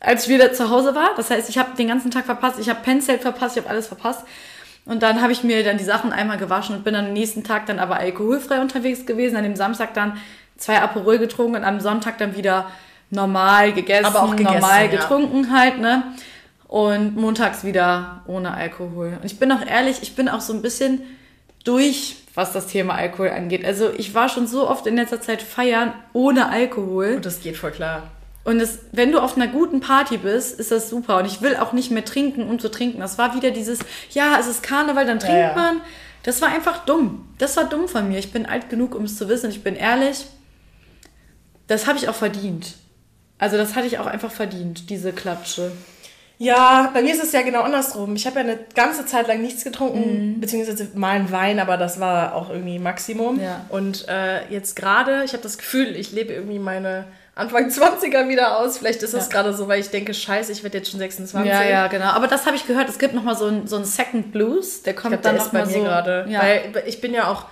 als 0.00 0.24
ich 0.24 0.28
wieder 0.28 0.52
zu 0.52 0.70
Hause 0.70 0.94
war. 0.94 1.10
Das 1.16 1.30
heißt, 1.30 1.48
ich 1.48 1.58
habe 1.58 1.74
den 1.76 1.88
ganzen 1.88 2.10
Tag 2.10 2.26
verpasst. 2.26 2.58
Ich 2.60 2.68
habe 2.68 2.80
Penset 2.82 3.22
verpasst. 3.22 3.56
Ich 3.56 3.62
habe 3.62 3.70
alles 3.70 3.86
verpasst. 3.86 4.22
Und 4.84 5.02
dann 5.02 5.20
habe 5.20 5.32
ich 5.32 5.42
mir 5.42 5.64
dann 5.64 5.78
die 5.78 5.84
Sachen 5.84 6.12
einmal 6.12 6.38
gewaschen 6.38 6.76
und 6.76 6.84
bin 6.84 6.94
dann 6.94 7.06
am 7.06 7.12
nächsten 7.12 7.44
Tag 7.44 7.66
dann 7.66 7.78
aber 7.78 7.96
alkoholfrei 7.98 8.60
unterwegs 8.60 9.06
gewesen. 9.06 9.36
An 9.36 9.42
dem 9.42 9.56
Samstag 9.56 9.94
dann 9.94 10.18
zwei 10.56 10.80
Aperol 10.80 11.18
getrunken 11.18 11.56
und 11.56 11.64
am 11.64 11.80
Sonntag 11.80 12.18
dann 12.18 12.36
wieder 12.36 12.66
normal 13.10 13.72
gegessen, 13.72 14.06
Aber 14.06 14.22
auch 14.22 14.36
gegessen, 14.36 14.60
normal 14.60 14.84
ja. 14.84 14.90
getrunken 14.90 15.52
halt, 15.52 15.78
ne? 15.78 16.04
Und 16.66 17.16
montags 17.16 17.64
wieder 17.64 18.22
ohne 18.26 18.52
Alkohol. 18.52 19.18
Und 19.20 19.24
ich 19.24 19.38
bin 19.38 19.50
auch 19.52 19.64
ehrlich, 19.64 19.98
ich 20.02 20.14
bin 20.14 20.28
auch 20.28 20.40
so 20.42 20.52
ein 20.52 20.60
bisschen 20.60 21.00
durch, 21.64 22.16
was 22.34 22.52
das 22.52 22.66
Thema 22.66 22.94
Alkohol 22.94 23.30
angeht. 23.30 23.64
Also 23.64 23.90
ich 23.96 24.14
war 24.14 24.28
schon 24.28 24.46
so 24.46 24.68
oft 24.68 24.86
in 24.86 24.96
letzter 24.96 25.20
Zeit 25.20 25.40
feiern 25.40 25.94
ohne 26.12 26.50
Alkohol. 26.50 27.14
Und 27.16 27.26
das 27.26 27.40
geht 27.40 27.56
voll 27.56 27.70
klar. 27.70 28.02
Und 28.44 28.60
es, 28.60 28.80
wenn 28.92 29.12
du 29.12 29.18
auf 29.18 29.36
einer 29.36 29.48
guten 29.48 29.80
Party 29.80 30.18
bist, 30.18 30.58
ist 30.58 30.70
das 30.70 30.88
super. 30.88 31.18
Und 31.18 31.26
ich 31.26 31.42
will 31.42 31.56
auch 31.56 31.72
nicht 31.72 31.90
mehr 31.90 32.04
trinken, 32.04 32.48
um 32.48 32.58
zu 32.58 32.70
trinken. 32.70 33.00
Das 33.00 33.18
war 33.18 33.34
wieder 33.34 33.50
dieses, 33.50 33.80
ja, 34.10 34.38
es 34.38 34.46
ist 34.46 34.62
Karneval, 34.62 35.04
dann 35.06 35.18
trinkt 35.18 35.38
ja. 35.38 35.54
man. 35.54 35.80
Das 36.22 36.40
war 36.40 36.48
einfach 36.48 36.84
dumm. 36.84 37.28
Das 37.38 37.56
war 37.56 37.64
dumm 37.64 37.88
von 37.88 38.08
mir. 38.08 38.18
Ich 38.18 38.32
bin 38.32 38.46
alt 38.46 38.70
genug, 38.70 38.94
um 38.94 39.04
es 39.04 39.16
zu 39.16 39.28
wissen. 39.28 39.50
Ich 39.50 39.62
bin 39.62 39.76
ehrlich. 39.76 40.26
Das 41.66 41.86
habe 41.86 41.98
ich 41.98 42.08
auch 42.08 42.14
verdient. 42.14 42.74
Also 43.38 43.56
das 43.56 43.74
hatte 43.76 43.86
ich 43.86 43.98
auch 43.98 44.06
einfach 44.06 44.30
verdient, 44.32 44.90
diese 44.90 45.12
Klatsche. 45.12 45.72
Ja, 46.40 46.90
bei 46.94 47.02
mir 47.02 47.12
ist 47.12 47.22
es 47.22 47.32
ja 47.32 47.42
genau 47.42 47.62
andersrum. 47.62 48.14
Ich 48.14 48.24
habe 48.26 48.36
ja 48.36 48.44
eine 48.44 48.58
ganze 48.76 49.04
Zeit 49.06 49.26
lang 49.26 49.42
nichts 49.42 49.64
getrunken, 49.64 50.34
Mhm. 50.36 50.40
beziehungsweise 50.40 50.88
mal 50.94 51.10
einen 51.16 51.32
Wein, 51.32 51.58
aber 51.58 51.76
das 51.76 51.98
war 51.98 52.34
auch 52.34 52.48
irgendwie 52.50 52.78
Maximum. 52.78 53.40
Ja. 53.40 53.64
Und 53.70 54.06
äh, 54.08 54.46
jetzt 54.48 54.76
gerade, 54.76 55.24
ich 55.24 55.32
habe 55.32 55.42
das 55.42 55.58
Gefühl, 55.58 55.96
ich 55.96 56.12
lebe 56.12 56.32
irgendwie 56.32 56.60
meine 56.60 57.06
Anfang 57.34 57.68
20er 57.70 58.28
wieder 58.28 58.58
aus. 58.58 58.78
Vielleicht 58.78 59.02
ist 59.02 59.14
das 59.14 59.26
Ja. 59.26 59.32
gerade 59.32 59.52
so, 59.54 59.66
weil 59.66 59.80
ich 59.80 59.90
denke, 59.90 60.14
scheiße, 60.14 60.52
ich 60.52 60.62
werde 60.62 60.78
jetzt 60.78 60.90
schon 60.92 61.00
26. 61.00 61.52
Ja, 61.52 61.64
ja, 61.64 61.86
genau. 61.88 62.06
Aber 62.10 62.28
das 62.28 62.46
habe 62.46 62.54
ich 62.54 62.66
gehört. 62.68 62.88
Es 62.88 63.00
gibt 63.00 63.14
noch 63.14 63.24
mal 63.24 63.36
so 63.36 63.46
einen 63.46 63.66
so 63.66 63.74
einen 63.76 63.84
Second 63.84 64.30
Blues. 64.32 64.82
Der 64.82 64.94
kommt 64.94 65.14
Ich 65.16 65.20
glaube, 65.20 65.22
dann 65.22 65.34
der 65.34 65.40
noch 65.40 65.46
ist 65.46 65.52
bei 65.52 65.58
mal 65.60 65.66
mir 65.66 65.72
so. 65.72 65.80
gerade. 65.82 66.26
Ja. 66.28 66.40
Weil 66.40 66.84
ich 66.86 67.00
bin 67.00 67.14
ja 67.14 67.28
auch, 67.32 67.46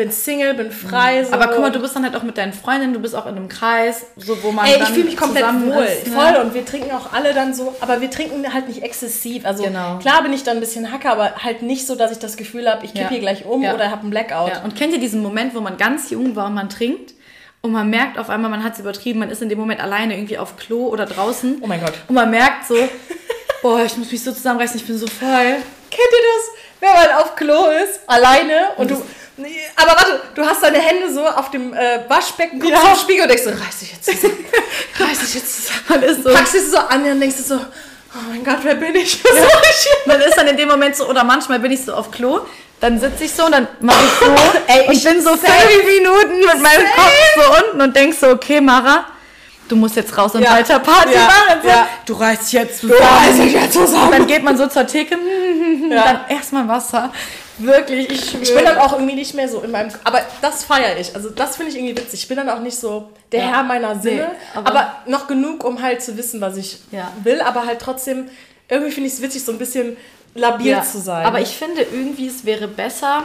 bin 0.00 0.10
Single, 0.10 0.54
bin 0.54 0.70
frei. 0.72 1.24
So. 1.24 1.32
Aber 1.34 1.48
guck 1.48 1.60
mal, 1.60 1.70
du 1.70 1.78
bist 1.80 1.94
dann 1.94 2.04
halt 2.04 2.16
auch 2.16 2.22
mit 2.22 2.38
deinen 2.38 2.52
Freundinnen, 2.54 2.94
du 2.94 3.00
bist 3.00 3.14
auch 3.14 3.26
in 3.26 3.36
einem 3.36 3.48
Kreis, 3.48 4.06
so 4.16 4.42
wo 4.42 4.50
man 4.50 4.64
Ey, 4.66 4.76
ich 4.80 4.88
fühle 4.88 5.04
mich 5.04 5.16
komplett 5.16 5.44
wohl. 5.44 5.82
ist, 5.84 6.06
ne? 6.06 6.12
Voll. 6.14 6.40
Und 6.42 6.54
wir 6.54 6.64
trinken 6.64 6.90
auch 6.92 7.12
alle 7.12 7.34
dann 7.34 7.52
so, 7.54 7.74
aber 7.80 8.00
wir 8.00 8.10
trinken 8.10 8.52
halt 8.54 8.66
nicht 8.68 8.82
exzessiv. 8.82 9.44
Also 9.44 9.62
Genau. 9.64 9.98
klar 9.98 10.22
bin 10.22 10.32
ich 10.32 10.42
dann 10.42 10.56
ein 10.56 10.60
bisschen 10.60 10.90
Hacker, 10.90 11.12
aber 11.12 11.34
halt 11.44 11.60
nicht 11.62 11.86
so, 11.86 11.94
dass 11.96 12.10
ich 12.12 12.18
das 12.18 12.36
Gefühl 12.38 12.68
habe, 12.70 12.84
ich 12.86 12.92
kippe 12.92 13.04
Ja. 13.04 13.10
hier 13.10 13.20
gleich 13.20 13.44
um 13.44 13.62
Ja. 13.62 13.74
oder 13.74 13.90
habe 13.90 14.00
einen 14.02 14.10
Blackout. 14.10 14.50
Ja, 14.52 14.62
und 14.64 14.74
kennt 14.76 14.92
ihr 14.94 15.00
diesen 15.00 15.22
Moment, 15.22 15.54
wo 15.54 15.60
man 15.60 15.76
ganz 15.76 16.08
jung 16.10 16.34
war 16.34 16.46
und 16.46 16.54
man 16.54 16.68
trinkt 16.70 17.12
und 17.60 17.72
man 17.72 17.90
merkt 17.90 18.18
auf 18.18 18.30
einmal, 18.30 18.50
man 18.50 18.64
hat 18.64 18.72
es 18.74 18.78
übertrieben, 18.80 19.18
man 19.20 19.28
ist 19.30 19.42
in 19.42 19.48
dem 19.50 19.58
Moment 19.58 19.80
alleine 19.82 20.14
irgendwie 20.16 20.38
auf 20.38 20.56
Klo 20.56 20.86
oder 20.88 21.04
draußen. 21.04 21.58
Oh 21.60 21.66
mein 21.66 21.80
Gott. 21.80 21.92
Und 22.08 22.14
man 22.14 22.30
merkt 22.30 22.66
so, 22.66 22.74
boah, 23.62 23.84
ich 23.84 23.96
muss 23.98 24.10
mich 24.10 24.24
so 24.24 24.32
zusammenreißen, 24.32 24.76
ich 24.80 24.86
bin 24.86 24.96
so 24.96 25.06
voll. 25.06 25.28
Kennt 25.90 26.08
ihr 26.12 26.24
das? 26.36 26.50
Wenn 26.80 26.94
man 26.94 27.22
auf 27.22 27.36
Klo 27.36 27.66
ist, 27.84 28.00
alleine 28.06 28.70
und 28.78 28.90
du. 28.90 29.02
Nee, 29.40 29.56
Aber 29.76 29.92
warte, 29.92 30.20
du 30.34 30.44
hast 30.44 30.62
deine 30.62 30.78
Hände 30.78 31.12
so 31.12 31.26
auf 31.26 31.50
dem 31.50 31.72
äh, 31.74 32.00
Waschbecken, 32.08 32.60
guckst 32.60 32.82
Ja. 32.82 32.90
im 32.92 32.96
Spiegel 32.98 33.22
und 33.22 33.28
denkst 33.28 33.44
so, 33.44 33.50
reiß 33.50 33.78
dich 33.80 33.92
jetzt 33.92 34.04
zusammen. 34.04 34.44
reiß 35.00 35.18
dich 35.20 35.34
jetzt 35.34 35.66
zusammen. 35.66 35.84
Man 35.88 36.02
ist 36.02 36.22
so, 36.24 36.32
Packst 36.32 36.54
dich 36.54 36.62
so 36.70 36.78
an 36.78 37.04
und 37.04 37.20
denkst 37.20 37.36
du 37.38 37.42
so, 37.42 37.54
oh 37.56 38.18
mein 38.30 38.44
Gott, 38.44 38.58
wer 38.62 38.74
bin 38.74 38.94
ich? 38.96 39.22
Was 39.24 39.32
soll 39.32 39.48
ich 39.70 39.76
hier? 39.82 39.92
man 40.12 40.20
ist 40.20 40.36
dann 40.36 40.46
in 40.48 40.56
dem 40.56 40.68
Moment 40.68 40.94
so, 40.96 41.08
oder 41.08 41.24
manchmal 41.24 41.58
bin 41.60 41.72
ich 41.72 41.84
so 41.84 41.94
auf 41.94 42.10
Klo, 42.10 42.40
dann 42.80 42.98
sitze 43.00 43.24
ich 43.24 43.32
so 43.32 43.44
und 43.46 43.52
dann 43.52 43.68
mache 43.80 43.98
ich 44.04 44.26
so 44.26 44.34
Ey, 44.66 44.86
und 44.88 44.94
ich- 44.94 45.04
bin 45.04 45.20
so 45.22 45.30
fünf 45.30 45.84
Minuten 45.86 46.38
mit 46.40 46.62
meinem 46.62 46.86
Kopf 46.94 47.12
so 47.36 47.64
unten 47.66 47.80
und 47.80 47.96
denk 47.96 48.14
so, 48.14 48.28
okay, 48.28 48.60
Mara, 48.60 49.04
du 49.68 49.76
musst 49.76 49.96
jetzt 49.96 50.16
raus 50.18 50.34
und 50.34 50.42
Ja. 50.42 50.52
weiter 50.52 50.78
Party 50.80 51.14
Ja. 51.14 51.20
machen. 51.26 51.60
So, 51.62 51.68
Ja. 51.68 51.88
Du 52.06 52.14
reißt 52.14 52.52
jetzt 52.52 52.80
zusammen. 52.80 53.00
reißt 53.02 53.38
dich 53.38 53.52
jetzt 53.52 53.72
zusammen. 53.72 54.04
Und 54.04 54.12
dann 54.12 54.26
geht 54.26 54.42
man 54.42 54.56
so 54.56 54.66
zur 54.66 54.86
Theke, 54.86 55.16
Ja. 55.90 56.02
dann 56.04 56.20
erstmal 56.36 56.66
Wasser. 56.68 57.12
Wirklich, 57.60 58.08
ich 58.10 58.30
schwöre. 58.30 58.42
Ich 58.42 58.54
bin 58.54 58.64
dann 58.64 58.78
auch 58.78 58.92
irgendwie 58.92 59.14
nicht 59.14 59.34
mehr 59.34 59.48
so 59.48 59.60
in 59.60 59.70
meinem. 59.70 59.90
Aber 60.04 60.20
das 60.42 60.64
feiere 60.64 60.98
ich. 60.98 61.14
Also, 61.14 61.30
das 61.30 61.56
finde 61.56 61.72
ich 61.72 61.78
irgendwie 61.78 61.96
witzig. 61.96 62.20
Ich 62.22 62.28
bin 62.28 62.36
dann 62.36 62.48
auch 62.48 62.60
nicht 62.60 62.76
so 62.78 63.10
der 63.32 63.40
Ja. 63.40 63.46
Herr 63.48 63.62
meiner 63.62 64.00
Sinne. 64.00 64.28
Nee, 64.32 64.38
aber, 64.58 64.70
aber- 64.70 64.94
noch 65.06 65.26
genug, 65.26 65.64
um 65.64 65.80
halt 65.82 66.02
zu 66.02 66.16
wissen, 66.16 66.40
was 66.40 66.56
ich 66.56 66.78
Ja. 66.90 67.12
will. 67.22 67.40
Aber 67.40 67.66
halt 67.66 67.80
trotzdem, 67.80 68.28
irgendwie 68.68 68.92
finde 68.92 69.08
ich 69.08 69.14
es 69.14 69.22
witzig, 69.22 69.44
so 69.44 69.52
ein 69.52 69.58
bisschen 69.58 69.96
labil 70.34 70.68
Ja, 70.72 70.82
zu 70.82 70.98
sein. 71.00 71.26
Aber 71.26 71.40
ich 71.40 71.48
finde 71.56 71.82
irgendwie, 71.82 72.28
es 72.28 72.44
wäre 72.44 72.68
besser, 72.68 73.24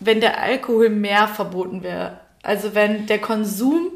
wenn 0.00 0.20
der 0.20 0.40
Alkohol 0.42 0.88
mehr 0.88 1.28
verboten 1.28 1.82
wäre. 1.82 2.18
Also 2.42 2.74
wenn 2.74 3.06
der 3.06 3.18
Konsum 3.20 3.90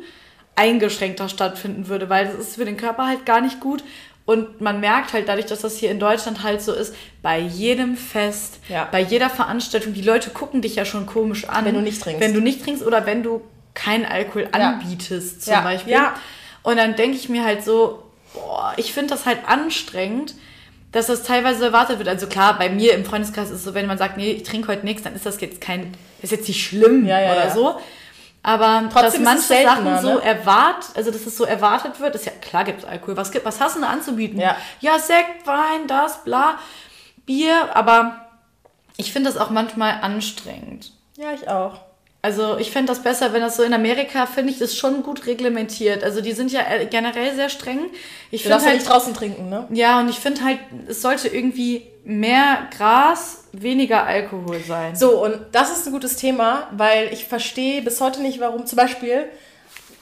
eingeschränkter 0.56 1.28
stattfinden 1.28 1.88
würde, 1.88 2.08
weil 2.08 2.26
das 2.26 2.34
ist 2.48 2.54
für 2.56 2.64
den 2.64 2.76
Körper 2.76 3.06
halt 3.06 3.26
gar 3.26 3.40
nicht 3.40 3.60
gut. 3.60 3.82
Und 4.26 4.60
man 4.62 4.80
merkt 4.80 5.12
halt 5.12 5.28
dadurch, 5.28 5.46
dass 5.46 5.60
das 5.60 5.76
hier 5.76 5.90
in 5.90 6.00
Deutschland 6.00 6.42
halt 6.42 6.62
so 6.62 6.72
ist, 6.72 6.94
bei 7.22 7.38
jedem 7.38 7.94
Fest, 7.96 8.58
Ja. 8.70 8.88
bei 8.90 9.00
jeder 9.02 9.28
Veranstaltung, 9.28 9.92
die 9.92 10.00
Leute 10.02 10.30
gucken 10.30 10.62
dich 10.62 10.76
ja 10.76 10.84
schon 10.86 11.04
komisch 11.04 11.46
an. 11.48 11.66
Wenn 11.66 11.74
du 11.74 11.82
nicht 11.82 12.00
trinkst. 12.00 12.20
Wenn 12.22 12.32
du 12.32 12.40
nicht 12.40 12.62
trinkst 12.62 12.82
oder 12.84 13.04
wenn 13.04 13.22
du 13.22 13.42
keinen 13.74 14.06
Alkohol 14.06 14.48
anbietest, 14.52 15.42
zum. 15.44 15.62
Beispiel. 15.62 15.92
Ja. 15.92 16.14
Und 16.62 16.78
dann 16.78 16.96
denke 16.96 17.16
ich 17.18 17.28
mir 17.28 17.44
halt 17.44 17.62
so, 17.64 18.02
boah, 18.32 18.72
ich 18.78 18.92
finde 18.94 19.10
das 19.10 19.26
halt 19.26 19.40
anstrengend, 19.46 20.34
dass 20.92 21.06
das 21.08 21.24
teilweise 21.24 21.66
erwartet 21.66 21.98
wird. 21.98 22.08
Also 22.08 22.26
klar, 22.26 22.56
bei 22.56 22.70
mir 22.70 22.94
im 22.94 23.04
Freundeskreis 23.04 23.50
ist 23.50 23.56
es 23.56 23.64
so, 23.64 23.74
wenn 23.74 23.86
man 23.86 23.98
sagt, 23.98 24.16
nee, 24.16 24.30
ich 24.30 24.44
trinke 24.44 24.68
heute 24.68 24.86
nichts, 24.86 25.02
dann 25.02 25.14
ist 25.14 25.26
das 25.26 25.40
jetzt 25.40 25.60
kein, 25.60 25.92
ist 26.22 26.32
jetzt 26.32 26.46
nicht 26.48 26.64
schlimm 26.64 27.04
Ja, 27.04 27.20
ja, 27.20 27.32
oder 27.32 27.44
ja. 27.46 27.50
so. 27.54 27.74
Aber 28.44 28.90
Trotzdem 28.92 29.24
dass 29.24 29.48
manche 29.48 29.62
Sachen 29.64 29.98
so 30.02 30.14
ne? 30.16 30.22
erwartet, 30.22 30.90
also 30.96 31.10
dass 31.10 31.24
es 31.24 31.34
so 31.34 31.44
erwartet 31.44 31.98
wird, 31.98 32.14
ist 32.14 32.26
ja 32.26 32.32
klar 32.32 32.64
gibt 32.64 32.80
es 32.80 32.84
Alkohol. 32.84 33.16
Was, 33.16 33.32
gibt, 33.32 33.46
was 33.46 33.58
hast 33.58 33.74
du 33.74 33.80
denn 33.80 33.88
anzubieten? 33.88 34.38
Ja. 34.38 34.56
ja, 34.80 34.98
Sekt, 34.98 35.46
Wein, 35.46 35.86
das, 35.88 36.22
bla, 36.24 36.58
Bier, 37.24 37.74
aber 37.74 38.26
ich 38.98 39.14
finde 39.14 39.30
das 39.30 39.40
auch 39.40 39.48
manchmal 39.48 39.98
anstrengend. 40.02 40.92
ja, 41.16 41.32
ich 41.32 41.48
auch. 41.48 41.80
Also 42.24 42.56
ich 42.56 42.70
fände 42.70 42.90
das 42.90 43.02
besser, 43.02 43.34
wenn 43.34 43.42
das 43.42 43.56
so 43.56 43.62
in 43.62 43.74
Amerika, 43.74 44.24
finde 44.24 44.50
ich, 44.50 44.58
das 44.58 44.74
schon 44.74 45.02
gut 45.02 45.26
reglementiert. 45.26 46.02
Also 46.02 46.22
die 46.22 46.32
sind 46.32 46.50
ja 46.50 46.62
äh, 46.62 46.86
generell 46.86 47.34
sehr 47.34 47.50
streng. 47.50 47.80
Ich 48.30 48.44
Du 48.44 48.48
darfst 48.48 48.64
ja 48.64 48.70
halt, 48.70 48.80
nicht 48.80 48.90
draußen 48.90 49.12
trinken, 49.12 49.50
ne? 49.50 49.66
ja, 49.68 50.00
und 50.00 50.08
ich 50.08 50.20
finde 50.20 50.42
halt, 50.42 50.58
es 50.88 51.02
sollte 51.02 51.28
irgendwie 51.28 51.82
mehr 52.02 52.60
Gras, 52.74 53.44
weniger 53.52 54.06
Alkohol 54.06 54.58
sein. 54.66 54.96
So, 54.96 55.22
und 55.22 55.38
das 55.52 55.70
ist 55.70 55.86
ein 55.86 55.92
gutes 55.92 56.16
Thema, 56.16 56.68
weil 56.70 57.12
ich 57.12 57.26
verstehe 57.26 57.82
bis 57.82 58.00
heute 58.00 58.22
nicht, 58.22 58.40
warum 58.40 58.64
zum 58.64 58.76
Beispiel. 58.78 59.26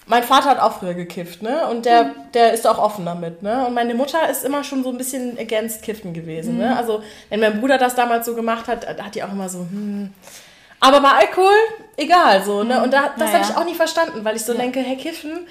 Mein 0.07 0.23
Vater 0.23 0.51
hat 0.51 0.61
auch 0.61 0.79
früher 0.79 0.95
gekifft, 0.95 1.43
ne? 1.43 1.67
Und 1.69 1.87
der, 1.87 2.15
der 2.35 2.53
ist 2.53 2.69
auch 2.69 2.79
offen 2.79 3.05
damit, 3.05 3.43
ne? 3.43 3.67
Und 3.67 3.75
meine 3.75 3.95
Mutter 3.95 4.31
ist 4.31 4.45
immer 4.45 4.63
schon 4.63 4.85
so 4.85 4.91
ein 4.91 4.99
bisschen 4.99 5.37
against 5.41 5.83
Kiffen 5.83 6.13
gewesen, 6.13 6.59
ne? 6.59 6.77
Also, 6.77 7.03
wenn 7.31 7.41
mein 7.41 7.61
Bruder 7.61 7.79
das 7.79 7.97
damals 7.97 8.27
so 8.27 8.37
gemacht 8.37 8.69
hat, 8.69 8.87
hat 8.87 9.17
die 9.17 9.25
auch 9.25 9.33
immer 9.33 9.49
so, 9.49 9.59
hm. 9.59 10.13
Aber 10.83 11.01
bei 11.01 11.11
Alkohol, 11.11 11.55
egal, 11.97 12.43
so, 12.45 12.65
ne? 12.65 12.83
Und 12.83 12.93
da, 12.93 13.11
das 13.17 13.31
Ja, 13.33 13.39
habe 13.39 13.45
ja. 13.45 13.51
ich 13.51 13.57
auch 13.57 13.65
nie 13.65 13.75
verstanden, 13.75 14.25
weil 14.25 14.35
ich 14.37 14.45
so 14.45 14.53
Ja. 14.53 14.59
denke, 14.59 14.81
hey, 14.81 14.97
Kiffen 14.97 15.47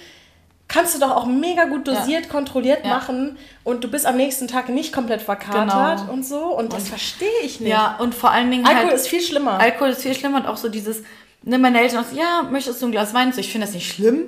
kannst 0.67 0.94
du 0.96 1.00
doch 1.00 1.12
auch 1.12 1.26
mega 1.26 1.65
gut 1.65 1.88
dosiert, 1.88 2.30
kontrolliert 2.30 2.86
Ja. 2.86 2.91
machen 2.96 3.38
und 3.63 3.84
du 3.84 3.89
bist 3.89 4.06
am 4.06 4.17
nächsten 4.17 4.48
Tag 4.48 4.70
nicht 4.70 4.94
komplett 4.94 5.22
verkatert 5.22 6.00
Genau. 6.00 6.13
und 6.13 6.26
so. 6.26 6.39
Und 6.58 6.74
das 6.74 6.89
verstehe 6.89 7.28
ich 7.44 7.60
nicht. 7.60 7.70
Ja, 7.70 7.96
und 8.00 8.13
vor 8.15 8.32
allen 8.32 8.52
Dingen 8.52 8.65
Alkohol 8.65 8.88
halt, 8.88 8.96
ist 8.96 9.08
viel 9.08 9.22
schlimmer. 9.22 9.60
Alkohol 9.60 9.89
ist 9.89 10.02
viel 10.02 10.13
schlimmer 10.15 10.38
und 10.38 10.48
auch 10.48 10.58
so 10.58 10.70
dieses, 10.70 11.04
ne, 11.44 11.58
meine 11.58 11.82
Eltern 11.82 12.00
auch 12.04 12.08
so, 12.10 12.15
ja, 12.15 12.44
möchtest 12.50 12.82
du 12.82 12.86
ein 12.88 12.91
Glas 12.91 13.13
Wein? 13.13 13.32
So, 13.34 13.39
ich 13.39 13.52
finde 13.52 13.67
das 13.67 13.74
nicht 13.74 13.89
schlimm, 13.91 14.26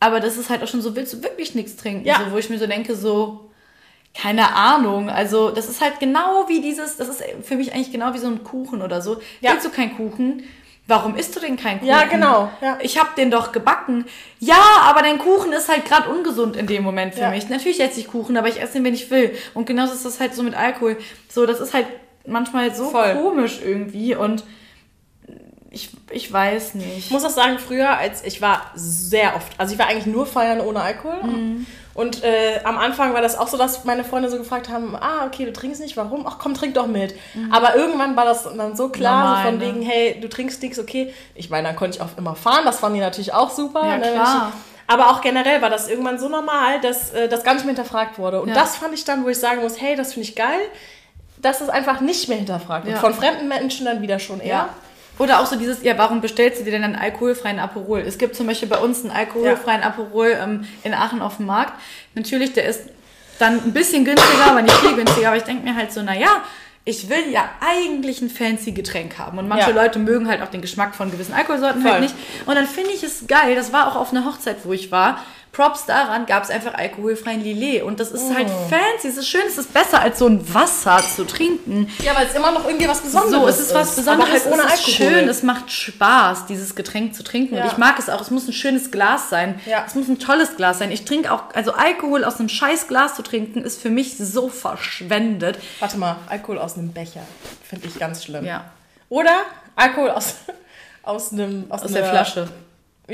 aber 0.00 0.20
das 0.20 0.36
ist 0.36 0.50
halt 0.50 0.62
auch 0.62 0.68
schon 0.68 0.82
so, 0.82 0.94
willst 0.96 1.12
du 1.14 1.22
wirklich 1.22 1.54
nichts 1.54 1.76
trinken? 1.76 2.04
Ja. 2.06 2.18
So, 2.24 2.32
wo 2.32 2.38
ich 2.38 2.48
mir 2.50 2.58
so 2.58 2.66
denke, 2.66 2.94
so, 2.96 3.50
keine 4.14 4.54
Ahnung, 4.54 5.08
also 5.08 5.50
das 5.50 5.68
ist 5.68 5.80
halt 5.80 5.98
genau 6.00 6.46
wie 6.48 6.60
dieses, 6.60 6.96
das 6.96 7.08
ist 7.08 7.22
für 7.42 7.56
mich 7.56 7.72
eigentlich 7.74 7.92
genau 7.92 8.12
wie 8.12 8.18
so 8.18 8.26
ein 8.26 8.44
Kuchen 8.44 8.82
oder 8.82 9.00
so. 9.00 9.20
Ja. 9.40 9.52
Willst 9.52 9.64
du 9.66 9.70
keinen 9.70 9.96
Kuchen? 9.96 10.42
Warum 10.86 11.14
isst 11.16 11.34
du 11.36 11.40
denn 11.40 11.56
keinen 11.56 11.78
Kuchen? 11.78 11.88
Ja, 11.88 12.04
genau, 12.04 12.50
ja. 12.60 12.76
Ich 12.82 12.98
habe 12.98 13.10
den 13.16 13.30
doch 13.30 13.52
gebacken. 13.52 14.04
Ja, 14.40 14.60
aber 14.82 15.00
dein 15.02 15.18
Kuchen 15.18 15.52
ist 15.52 15.68
halt 15.68 15.84
gerade 15.86 16.10
ungesund 16.10 16.56
in 16.56 16.66
dem 16.66 16.82
Moment 16.82 17.14
für 17.14 17.20
Ja. 17.22 17.30
mich. 17.30 17.48
Natürlich 17.48 17.80
esse 17.80 18.00
ich 18.00 18.08
Kuchen, 18.08 18.36
aber 18.36 18.48
ich 18.48 18.60
esse 18.60 18.78
ihn, 18.78 18.84
wenn 18.84 18.92
ich 18.94 19.10
will. 19.10 19.34
Und 19.54 19.64
genauso 19.64 19.94
ist 19.94 20.04
das 20.04 20.20
halt 20.20 20.34
so 20.34 20.42
mit 20.42 20.54
Alkohol. 20.54 20.98
So, 21.28 21.46
das 21.46 21.60
ist 21.60 21.72
halt 21.72 21.86
manchmal 22.26 22.74
so 22.74 22.90
Voll. 22.90 23.14
komisch 23.14 23.60
irgendwie 23.64 24.14
und 24.16 24.44
ich, 25.70 25.90
ich 26.10 26.30
weiß 26.30 26.74
nicht. 26.74 26.98
Ich 26.98 27.10
muss 27.10 27.24
auch 27.24 27.30
sagen, 27.30 27.58
früher, 27.58 27.96
als 27.96 28.22
ich 28.24 28.42
war 28.42 28.70
sehr 28.74 29.34
oft, 29.36 29.58
also 29.58 29.72
ich 29.72 29.78
war 29.78 29.86
eigentlich 29.86 30.06
nur 30.06 30.26
feiern 30.26 30.60
ohne 30.60 30.82
Alkohol. 30.82 31.20
Und 31.94 32.24
äh, 32.24 32.60
am 32.64 32.78
Anfang 32.78 33.12
war 33.12 33.20
das 33.20 33.36
auch 33.36 33.48
so, 33.48 33.58
dass 33.58 33.84
meine 33.84 34.02
Freunde 34.04 34.30
so 34.30 34.38
gefragt 34.38 34.68
haben, 34.70 34.96
ah, 34.96 35.26
okay, 35.26 35.44
du 35.44 35.52
trinkst 35.52 35.80
nicht, 35.80 35.96
warum? 35.96 36.26
Ach 36.26 36.38
komm, 36.38 36.54
trink 36.54 36.74
doch 36.74 36.86
mit. 36.86 37.14
Aber 37.50 37.76
irgendwann 37.76 38.16
war 38.16 38.24
das 38.24 38.44
dann 38.44 38.76
so 38.76 38.88
klar, 38.88 39.24
Normal, 39.24 39.36
so 39.44 39.50
von 39.50 39.58
ne? 39.58 39.66
wegen, 39.66 39.82
hey, 39.82 40.18
du 40.20 40.28
trinkst 40.28 40.62
nichts, 40.62 40.78
okay. 40.78 41.12
Ich 41.34 41.50
meine, 41.50 41.68
dann 41.68 41.76
konnte 41.76 41.96
ich 41.98 42.02
auch 42.02 42.16
immer 42.16 42.34
fahren, 42.34 42.64
das 42.64 42.80
fanden 42.80 42.94
die 42.96 43.00
natürlich 43.02 43.34
auch 43.34 43.50
super. 43.50 43.86
Ja, 43.86 43.98
ne, 43.98 44.12
klar. 44.12 44.52
Ich, 44.54 44.92
Aber 44.94 45.10
auch 45.10 45.20
generell 45.20 45.60
war 45.62 45.70
das 45.70 45.88
irgendwann 45.88 46.18
so 46.18 46.28
normal, 46.28 46.80
dass 46.80 47.10
äh, 47.12 47.28
das 47.28 47.44
gar 47.44 47.54
nicht 47.54 47.64
mehr 47.66 47.74
hinterfragt 47.74 48.18
wurde. 48.18 48.40
Und 48.40 48.48
Ja. 48.48 48.54
das 48.54 48.76
fand 48.76 48.94
ich 48.94 49.04
dann, 49.04 49.24
wo 49.24 49.28
ich 49.28 49.38
sagen 49.38 49.60
muss, 49.62 49.80
hey, 49.80 49.94
das 49.94 50.14
finde 50.14 50.28
ich 50.28 50.34
geil, 50.36 50.60
dass 51.38 51.60
es 51.60 51.68
einfach 51.68 52.00
nicht 52.00 52.28
mehr 52.28 52.38
hinterfragt 52.38 52.86
wird. 52.86 52.96
Ja. 52.96 53.00
Von 53.00 53.14
fremden 53.14 53.48
Menschen 53.48 53.84
dann 53.86 54.00
wieder 54.00 54.18
schon 54.18 54.40
eher. 54.40 54.48
Ja. 54.48 54.68
Oder 55.18 55.40
auch 55.40 55.46
so 55.46 55.56
dieses, 55.56 55.82
ja, 55.82 55.96
warum 55.98 56.20
bestellst 56.20 56.60
du 56.60 56.64
dir 56.64 56.70
denn 56.72 56.84
einen 56.84 56.96
alkoholfreien 56.96 57.58
Aperol? 57.58 58.00
Es 58.00 58.18
gibt 58.18 58.34
zum 58.34 58.46
Beispiel 58.46 58.68
bei 58.68 58.78
uns 58.78 59.02
einen 59.02 59.10
alkoholfreien 59.12 59.82
Aperol 59.82 60.36
ähm, 60.40 60.66
in 60.84 60.94
Aachen 60.94 61.20
auf 61.20 61.36
dem 61.36 61.46
Markt. 61.46 61.74
Natürlich, 62.14 62.54
der 62.54 62.64
ist 62.66 62.80
dann 63.38 63.62
ein 63.62 63.72
bisschen 63.72 64.04
günstiger, 64.04 64.46
aber 64.46 64.62
nicht 64.62 64.76
viel 64.76 64.94
günstiger. 64.94 65.28
Aber 65.28 65.36
ich 65.36 65.42
denke 65.44 65.64
mir 65.64 65.74
halt 65.76 65.92
so, 65.92 66.02
naja, 66.02 66.42
ich 66.84 67.08
will 67.08 67.30
ja 67.30 67.48
eigentlich 67.60 68.20
ein 68.22 68.30
fancy 68.30 68.72
Getränk 68.72 69.18
haben. 69.18 69.38
Und 69.38 69.48
manche 69.48 69.70
Ja. 69.70 69.76
Leute 69.76 69.98
mögen 69.98 70.26
halt 70.28 70.42
auch 70.42 70.48
den 70.48 70.62
Geschmack 70.62 70.94
von 70.94 71.10
gewissen 71.10 71.32
Alkoholsorten 71.34 71.82
Voll. 71.82 71.92
halt 71.92 72.02
nicht. 72.02 72.14
Und 72.46 72.54
dann 72.54 72.66
finde 72.66 72.90
ich 72.90 73.02
es 73.04 73.26
geil, 73.28 73.54
das 73.54 73.72
war 73.72 73.88
auch 73.88 73.96
auf 73.96 74.10
einer 74.12 74.24
Hochzeit, 74.24 74.56
wo 74.64 74.72
ich 74.72 74.90
war. 74.90 75.22
Props 75.52 75.84
daran 75.84 76.24
gab 76.24 76.44
es 76.44 76.48
einfach 76.50 76.72
alkoholfreien 76.72 77.42
Lillet. 77.42 77.82
Und 77.82 78.00
das 78.00 78.10
ist 78.10 78.34
halt 78.34 78.48
Oh. 78.48 78.68
fancy, 78.70 79.08
es 79.08 79.18
ist 79.18 79.28
schön, 79.28 79.42
es 79.46 79.58
ist 79.58 79.74
besser 79.74 80.00
als 80.00 80.18
so 80.18 80.26
ein 80.26 80.54
Wasser 80.54 80.98
zu 81.14 81.24
trinken. 81.26 81.88
Ja, 82.02 82.16
weil 82.16 82.26
es 82.26 82.34
immer 82.34 82.52
noch 82.52 82.64
irgendwie 82.66 82.88
was 82.88 83.02
Besonderes 83.02 83.32
So, 83.42 83.48
es 83.48 83.60
ist 83.60 83.74
was 83.74 83.94
Besonderes, 83.96 84.30
halt 84.30 84.46
ohne 84.46 84.62
es 84.62 84.80
ist 84.80 84.88
Alkohol. 85.00 85.10
schön, 85.20 85.28
es 85.28 85.42
macht 85.42 85.70
Spaß, 85.70 86.46
dieses 86.46 86.74
Getränk 86.74 87.14
zu 87.14 87.22
trinken. 87.22 87.54
Ja. 87.56 87.64
Und 87.64 87.72
ich 87.72 87.76
mag 87.76 87.98
es 87.98 88.08
auch, 88.08 88.22
es 88.22 88.30
muss 88.30 88.48
ein 88.48 88.54
schönes 88.54 88.90
Glas 88.90 89.28
sein. 89.28 89.60
Ja. 89.66 89.84
Es 89.86 89.94
muss 89.94 90.08
ein 90.08 90.18
tolles 90.18 90.56
Glas 90.56 90.78
sein. 90.78 90.90
Ich 90.90 91.04
trinke 91.04 91.30
auch, 91.30 91.42
also 91.54 91.72
Alkohol 91.74 92.24
aus 92.24 92.38
einem 92.38 92.48
scheiß 92.48 92.88
Glas 92.88 93.14
zu 93.16 93.22
trinken, 93.22 93.62
ist 93.62 93.78
für 93.82 93.90
mich 93.90 94.16
so 94.16 94.48
verschwendet. 94.48 95.58
Warte 95.80 95.98
mal, 95.98 96.16
Alkohol 96.28 96.58
aus 96.60 96.78
einem 96.78 96.92
Becher. 96.92 97.20
Finde 97.68 97.88
ich 97.88 97.98
ganz 97.98 98.24
schlimm. 98.24 98.46
Ja, 98.46 98.70
Oder 99.10 99.42
Alkohol 99.76 100.12
aus, 100.12 100.36
aus 101.02 101.30
einem... 101.32 101.66
aus 101.68 101.82
einer- 101.82 101.92
der 101.92 102.04
Flasche. 102.06 102.48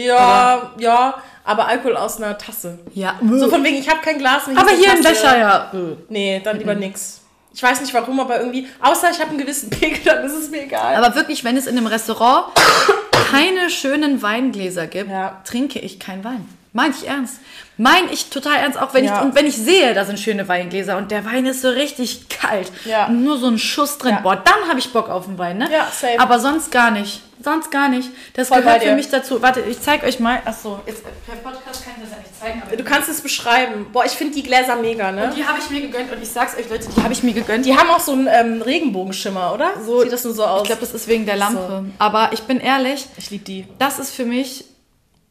Ja, 0.05 0.73
ja, 0.79 1.15
aber 1.45 1.67
Alkohol 1.67 1.97
aus 1.97 2.17
einer 2.19 2.37
Tasse. 2.39 2.79
Ja. 2.95 3.19
So 3.31 3.49
von 3.49 3.63
wegen, 3.65 3.77
ich 3.77 3.89
habe 3.89 4.01
kein 4.01 4.19
Glas 4.19 4.47
mehr. 4.47 4.59
Aber 4.59 4.71
hier 4.71 4.91
ein. 4.93 5.03
Becher, 5.03 5.39
ja. 5.39 5.73
Nee, 6.09 6.41
dann 6.45 6.59
lieber 6.59 6.75
nix. 6.75 7.21
Ich 7.55 7.63
weiß 7.63 7.81
nicht 7.81 7.93
warum, 7.95 8.21
aber 8.21 8.39
irgendwie, 8.39 8.69
außer 8.81 9.11
ich 9.11 9.19
habe 9.19 9.31
einen 9.31 9.39
gewissen 9.39 9.71
Pegel, 9.71 9.99
dann 10.05 10.25
ist 10.25 10.35
es 10.35 10.51
mir 10.51 10.63
egal. 10.63 10.95
Aber 11.03 11.15
wirklich, 11.17 11.43
wenn 11.45 11.57
es 11.57 11.67
in 11.67 11.77
einem 11.77 11.87
Restaurant 11.89 12.47
keine 13.33 13.69
schönen 13.71 14.23
Weingläser 14.23 14.87
gibt, 14.87 15.11
Ja. 15.11 15.41
trinke 15.45 15.79
ich 15.81 15.99
keinen 15.99 16.23
Wein. 16.25 16.49
Meine 16.79 16.95
ich 16.97 17.09
ernst. 17.09 17.41
Meine 17.77 18.11
ich 18.13 18.31
total 18.31 18.57
ernst, 18.57 18.79
auch 18.81 18.93
wenn 18.95 19.05
Ja. 19.05 19.17
ich 19.19 19.23
und 19.25 19.35
wenn 19.35 19.47
ich 19.47 19.57
sehe, 19.57 19.95
da 19.95 20.05
sind 20.05 20.19
schöne 20.21 20.47
Weingläser 20.49 20.97
und 20.97 21.11
der 21.11 21.25
Wein 21.25 21.45
ist 21.47 21.63
so 21.63 21.69
richtig 21.71 22.29
kalt 22.29 22.71
Ja. 22.85 23.07
und 23.07 23.23
nur 23.25 23.37
so 23.39 23.47
ein 23.49 23.59
Schuss 23.59 23.99
drin. 23.99 24.13
Ja. 24.17 24.21
Boah, 24.21 24.37
dann 24.37 24.69
habe 24.69 24.79
ich 24.79 24.93
Bock 24.93 25.09
auf 25.09 25.27
den 25.27 25.39
Wein, 25.39 25.59
ne? 25.59 25.69
Ja, 25.73 25.89
same. 25.93 26.19
Aber 26.21 26.39
sonst 26.41 26.71
gar 26.73 26.91
nicht. 26.93 27.23
Sonst 27.43 27.71
gar 27.71 27.89
nicht. 27.89 28.09
Das 28.35 28.49
Voll 28.49 28.63
gehört 28.63 28.83
für 28.83 28.95
mich 28.97 29.09
dazu. 29.11 29.41
Warte, 29.43 29.61
ich 29.61 29.81
zeige 29.81 30.07
euch 30.07 30.19
mal. 30.19 30.41
Achso, 30.45 30.81
jetzt 30.87 31.03
per 31.25 31.37
Podcast 31.37 31.85
kann 31.85 31.95
ich 31.97 32.03
das 32.03 32.11
ja 32.11 32.17
nicht 32.19 32.41
zeigen. 32.41 32.63
Aber 32.67 32.77
du 32.77 32.83
kannst 32.85 33.09
es 33.09 33.21
beschreiben. 33.21 33.87
Boah, 33.93 34.05
ich 34.05 34.13
finde 34.13 34.35
die 34.35 34.43
Gläser 34.43 34.75
mega, 34.75 35.13
ne? 35.13 35.33
die 35.37 35.45
habe 35.45 35.59
ich 35.61 35.71
mir 35.71 35.81
gegönnt 35.81 36.11
und 36.13 36.21
ich 36.21 36.29
sag's 36.31 36.57
euch, 36.59 36.69
Leute, 36.69 36.89
die 36.97 37.01
habe 37.03 37.13
ich 37.13 37.23
mir 37.23 37.33
gegönnt. 37.35 37.65
Die 37.65 37.77
haben 37.77 37.91
auch 37.91 38.01
so 38.01 38.11
einen 38.13 38.27
ähm, 38.29 38.61
Regenbogenschimmer, 38.63 39.53
oder? 39.55 39.71
So- 39.87 40.03
Sieht 40.03 40.13
das 40.13 40.25
nur 40.25 40.35
so 40.35 40.45
aus? 40.45 40.63
ich 40.63 40.67
glaube, 40.67 40.81
das 40.81 40.93
ist 40.95 41.07
wegen 41.07 41.27
der 41.27 41.37
Lampe. 41.37 41.85
Aber 42.01 42.31
ich 42.33 42.43
bin 42.43 42.59
ehrlich, 42.59 43.07
ich 43.17 43.31
liebe 43.31 43.45
die. 43.45 43.67
das 43.79 44.01
ist 44.01 44.13
für 44.15 44.25
mich, 44.25 44.65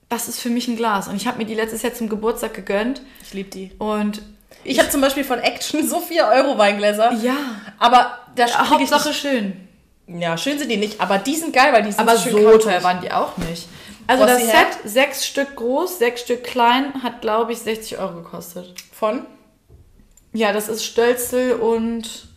das 0.10 0.28
ist 0.28 0.39
für 0.39 0.50
mich 0.50 0.67
ein 0.67 0.76
Glas. 0.78 1.08
Und 1.08 1.15
ich 1.15 1.28
habe 1.28 1.38
mir 1.38 1.46
die 1.46 1.56
letztes 1.56 1.82
Jahr 1.82 1.93
zum 1.93 2.10
Geburtstag 2.10 2.54
gegönnt. 2.54 3.02
Ich 3.22 3.34
liebe 3.34 3.50
die. 3.50 3.72
Und 3.80 4.22
Ich 4.63 4.80
habe 4.80 4.89
zum 4.89 5.02
Beispiel 5.02 5.24
von 5.24 5.39
Action 5.39 5.88
so 5.88 6.00
4 6.00 6.26
Euro 6.28 6.58
Weingläser. 6.58 7.12
ja, 7.22 7.36
Aber 7.80 8.17
da 8.36 8.46
ich 8.46 8.58
Hauptsache 8.58 9.13
schön. 9.13 9.67
nicht, 10.08 10.22
Ja, 10.22 10.38
schön 10.38 10.58
sind 10.58 10.70
die 10.72 10.78
nicht, 10.78 11.02
aber 11.02 11.17
die 11.17 11.36
sind 11.36 11.54
geil, 11.54 11.74
weil 11.74 11.84
die 11.84 11.91
sind 11.91 12.00
Aber 12.00 12.17
schön 12.17 12.32
so 12.32 12.58
teuer 12.58 12.82
waren 12.84 13.02
die 13.02 13.12
auch 13.12 13.36
nicht. 13.38 13.67
Also 14.10 14.24
Was 14.24 14.32
das 14.32 14.41
Set, 14.46 14.54
her? 14.56 14.65
sechs 14.86 15.26
Stück 15.28 15.56
groß, 15.58 16.00
sechs 16.00 16.22
Stück 16.22 16.46
klein, 16.46 17.04
hat 17.04 17.20
glaube 17.22 17.52
ich 17.52 17.60
60 17.60 17.98
Euro 18.00 18.15
gekostet. 18.22 18.74
Von? 18.93 19.26
Ja, 20.34 20.54
das 20.54 20.70
ist 20.70 20.86
Stölzel 20.86 21.54
und 21.54 22.28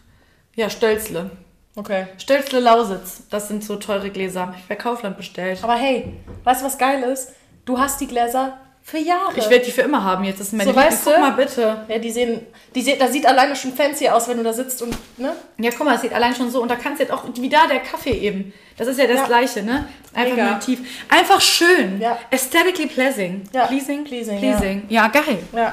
ja, 0.56 0.68
Stölzle. 0.68 1.30
Okay. 1.76 2.08
Stölzle 2.18 2.58
Lausitz. 2.58 3.22
Das 3.30 3.46
sind 3.46 3.62
so 3.62 3.76
teure 3.76 4.10
Gläser. 4.10 4.48
Hab 4.48 4.56
ich 4.56 4.64
bei 4.64 4.74
Kaufland 4.74 5.16
bestellt. 5.16 5.60
Aber 5.62 5.74
hey, 5.76 6.12
weißt 6.42 6.62
du, 6.62 6.66
was 6.66 6.76
geil 6.76 7.04
ist? 7.04 7.28
Du 7.64 7.78
hast 7.78 8.00
die 8.00 8.06
Gläser 8.06 8.58
für 8.82 8.98
Jahre. 8.98 9.32
Ich 9.36 9.48
werde 9.50 9.64
die 9.64 9.70
für 9.70 9.82
immer 9.82 10.02
haben 10.02 10.24
jetzt. 10.24 10.40
Das 10.40 10.48
ist 10.48 10.52
meine 10.54 10.64
So, 10.64 10.70
Liebling. 10.70 10.86
weißt 10.92 11.04
Guck 11.04 11.14
du? 11.14 11.20
mal 11.20 11.30
bitte. 11.32 11.84
ja, 11.88 11.98
die 11.98 12.10
sehen, 12.10 12.46
die 12.74 12.80
sehen, 12.82 12.98
da 12.98 13.06
sieht 13.08 13.26
alleine 13.26 13.54
schon 13.54 13.72
fancy 13.74 14.08
aus, 14.08 14.26
wenn 14.28 14.38
du 14.38 14.42
da 14.42 14.52
sitzt 14.52 14.82
und, 14.82 14.96
ne? 15.18 15.34
Ja, 15.58 15.70
guck 15.76 15.86
mal, 15.86 15.94
es 15.94 16.00
sieht 16.00 16.12
allein 16.12 16.34
schon 16.34 16.50
so. 16.50 16.62
Und 16.62 16.70
da 16.70 16.76
kannst 16.76 16.98
du 16.98 17.04
jetzt 17.04 17.12
auch, 17.12 17.24
wie 17.34 17.48
da 17.48 17.66
der 17.66 17.80
Kaffee 17.80 18.12
eben. 18.12 18.52
Das 18.76 18.88
ist 18.88 18.98
ja 18.98 19.06
das 19.06 19.18
Ja. 19.18 19.26
Gleiche, 19.26 19.62
ne? 19.62 19.86
Einfach 20.14 20.34
Mega. 20.36 20.50
nur 20.50 20.58
tief. 20.60 20.80
Einfach 21.08 21.40
schön. 21.40 22.00
Ja. 22.00 22.18
Aesthetically 22.30 22.86
pleasing. 22.88 23.44
Ja. 23.52 23.66
Pleasing. 23.66 24.04
Pleasing, 24.04 24.38
Pleasing. 24.38 24.82
Ja. 24.88 25.08
geil. 25.08 25.38
Ja. 25.52 25.72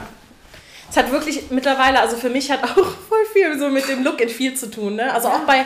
Es 0.89 0.95
hat 0.97 1.11
wirklich 1.11 1.49
mittlerweile, 1.49 1.99
also 1.99 2.17
für 2.17 2.29
mich 2.29 2.51
hat 2.51 2.63
auch 2.63 2.75
voll 3.09 3.25
viel 3.33 3.57
so 3.57 3.69
mit 3.69 3.87
dem 3.89 4.03
Look 4.03 4.21
and 4.21 4.31
Feel 4.31 4.53
zu 4.53 4.69
tun, 4.69 4.95
ne? 4.95 5.13
Also 5.13 5.29
auch 5.29 5.39
bei 5.47 5.65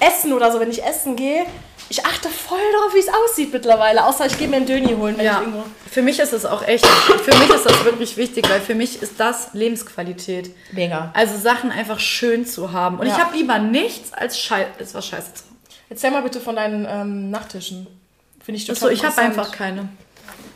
Essen 0.00 0.32
oder 0.32 0.50
so, 0.50 0.60
wenn 0.60 0.70
ich 0.70 0.84
essen 0.84 1.14
gehe, 1.16 1.44
ich 1.88 2.04
achte 2.06 2.28
voll 2.28 2.58
darauf, 2.72 2.94
wie 2.94 2.98
es 3.00 3.08
aussieht 3.08 3.52
mittlerweile. 3.52 4.04
Außer 4.06 4.26
ich 4.26 4.38
gehe 4.38 4.48
mir 4.48 4.56
einen 4.56 4.66
Döni 4.66 4.94
holen, 4.94 5.14
wenn 5.16 5.26
ich 5.26 5.32
Ja, 5.32 5.40
irgendwo... 5.40 5.64
für 5.90 6.02
mich 6.02 6.18
ist 6.20 6.32
es 6.32 6.46
auch 6.46 6.62
echt, 6.66 6.86
für 6.86 7.36
mich 7.38 7.50
ist 7.50 7.66
das 7.66 7.84
wirklich 7.84 8.16
wichtig, 8.16 8.48
weil 8.48 8.60
für 8.60 8.74
mich 8.74 9.02
ist 9.02 9.18
das 9.18 9.50
Lebensqualität. 9.54 10.54
Mega. 10.72 11.10
Also 11.14 11.36
Sachen 11.36 11.70
einfach 11.70 11.98
schön 11.98 12.46
zu 12.46 12.72
haben. 12.72 12.98
Und 12.98 13.06
Ja. 13.06 13.14
ich 13.14 13.20
habe 13.20 13.36
lieber 13.36 13.58
nichts 13.58 14.12
als 14.12 14.38
Schei 14.38 14.66
als 14.78 14.94
was 14.94 15.06
Scheiße. 15.06 15.30
Erzähl 15.88 16.10
mal 16.12 16.22
bitte 16.22 16.40
von 16.40 16.54
deinen 16.56 16.86
ähm, 16.88 17.30
Nachttischen. 17.30 17.86
Finde 18.42 18.58
ich 18.58 18.66
total 18.66 18.90
Achso, 18.90 18.94
ich 18.94 19.04
habe 19.04 19.18
einfach 19.20 19.50
keine. 19.50 19.88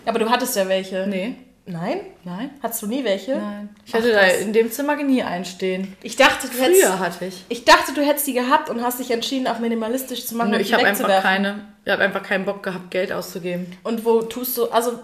Aber 0.07 0.19
du 0.21 0.31
hattest 0.31 0.55
ja 0.55 0.69
welche. 0.69 1.07
Nee. 1.09 1.35
Nein? 1.67 2.01
Nein. 2.25 2.51
Hattest 2.63 2.83
du 2.83 2.87
nie 2.87 3.05
welche? 3.05 3.37
Nein. 3.37 3.75
Ich 3.87 3.95
hatte 3.95 4.13
Ach, 4.15 4.21
da 4.21 4.27
in 4.27 4.53
dem 4.53 4.71
Zimmer 4.71 4.97
nie 4.97 5.23
einstehen. 5.23 5.97
Ich 6.03 6.17
dachte, 6.17 6.49
du 6.49 6.59
hättest... 6.59 6.83
Früher 6.83 6.99
hatte 6.99 7.25
ich. 7.25 7.45
Ich 7.49 7.65
dachte, 7.65 7.95
du 7.95 8.03
hättest 8.03 8.27
die 8.27 8.35
gehabt 8.35 8.69
und 8.69 8.83
hast 8.83 9.01
dich 9.01 9.11
entschieden, 9.11 9.47
auf 9.47 9.61
minimalistisch 9.61 10.27
zu 10.27 10.37
machen 10.37 10.51
Nö, 10.51 10.59
ich 10.59 10.75
habe 10.75 10.85
einfach 10.85 11.23
keine, 11.23 11.67
ich 11.85 11.91
habe 11.91 12.03
einfach 12.03 12.23
keinen 12.23 12.45
Bock 12.45 12.63
gehabt, 12.63 12.91
Geld 12.91 13.13
auszugeben. 13.13 13.67
Und 13.83 14.05
wo 14.05 14.21
tust 14.21 14.59
du, 14.59 14.67
also 14.67 14.99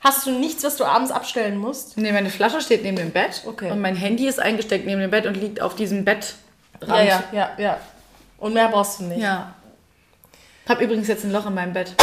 hast 0.00 0.26
du 0.26 0.30
nichts, 0.30 0.64
was 0.64 0.76
du 0.76 0.86
abends 0.86 1.10
abstellen 1.10 1.58
musst? 1.58 1.98
Nee, 1.98 2.12
meine 2.12 2.30
Flasche 2.30 2.62
steht 2.62 2.82
neben 2.82 2.96
dem 2.96 3.10
Bett. 3.10 3.42
Okay. 3.44 3.70
Und 3.70 3.80
mein 3.80 3.94
Handy 3.96 4.26
ist 4.26 4.40
eingesteckt 4.40 4.86
neben 4.86 5.02
dem 5.02 5.10
Bett 5.10 5.26
und 5.26 5.34
liegt 5.34 5.60
auf 5.60 5.76
diesem 5.76 6.06
Bett. 6.06 6.34
Ja, 6.86 7.02
ja, 7.02 7.24
ja, 7.32 7.50
ja. 7.58 7.80
Und 8.38 8.54
mehr 8.54 8.68
brauchst 8.68 9.00
du 9.00 9.04
nicht. 9.04 9.20
Ja. 9.20 9.54
Hab 10.66 10.80
übrigens 10.80 11.08
jetzt 11.08 11.24
ein 11.24 11.32
Loch 11.32 11.46
in 11.46 11.54
meinem 11.54 11.74
Bett. 11.74 11.94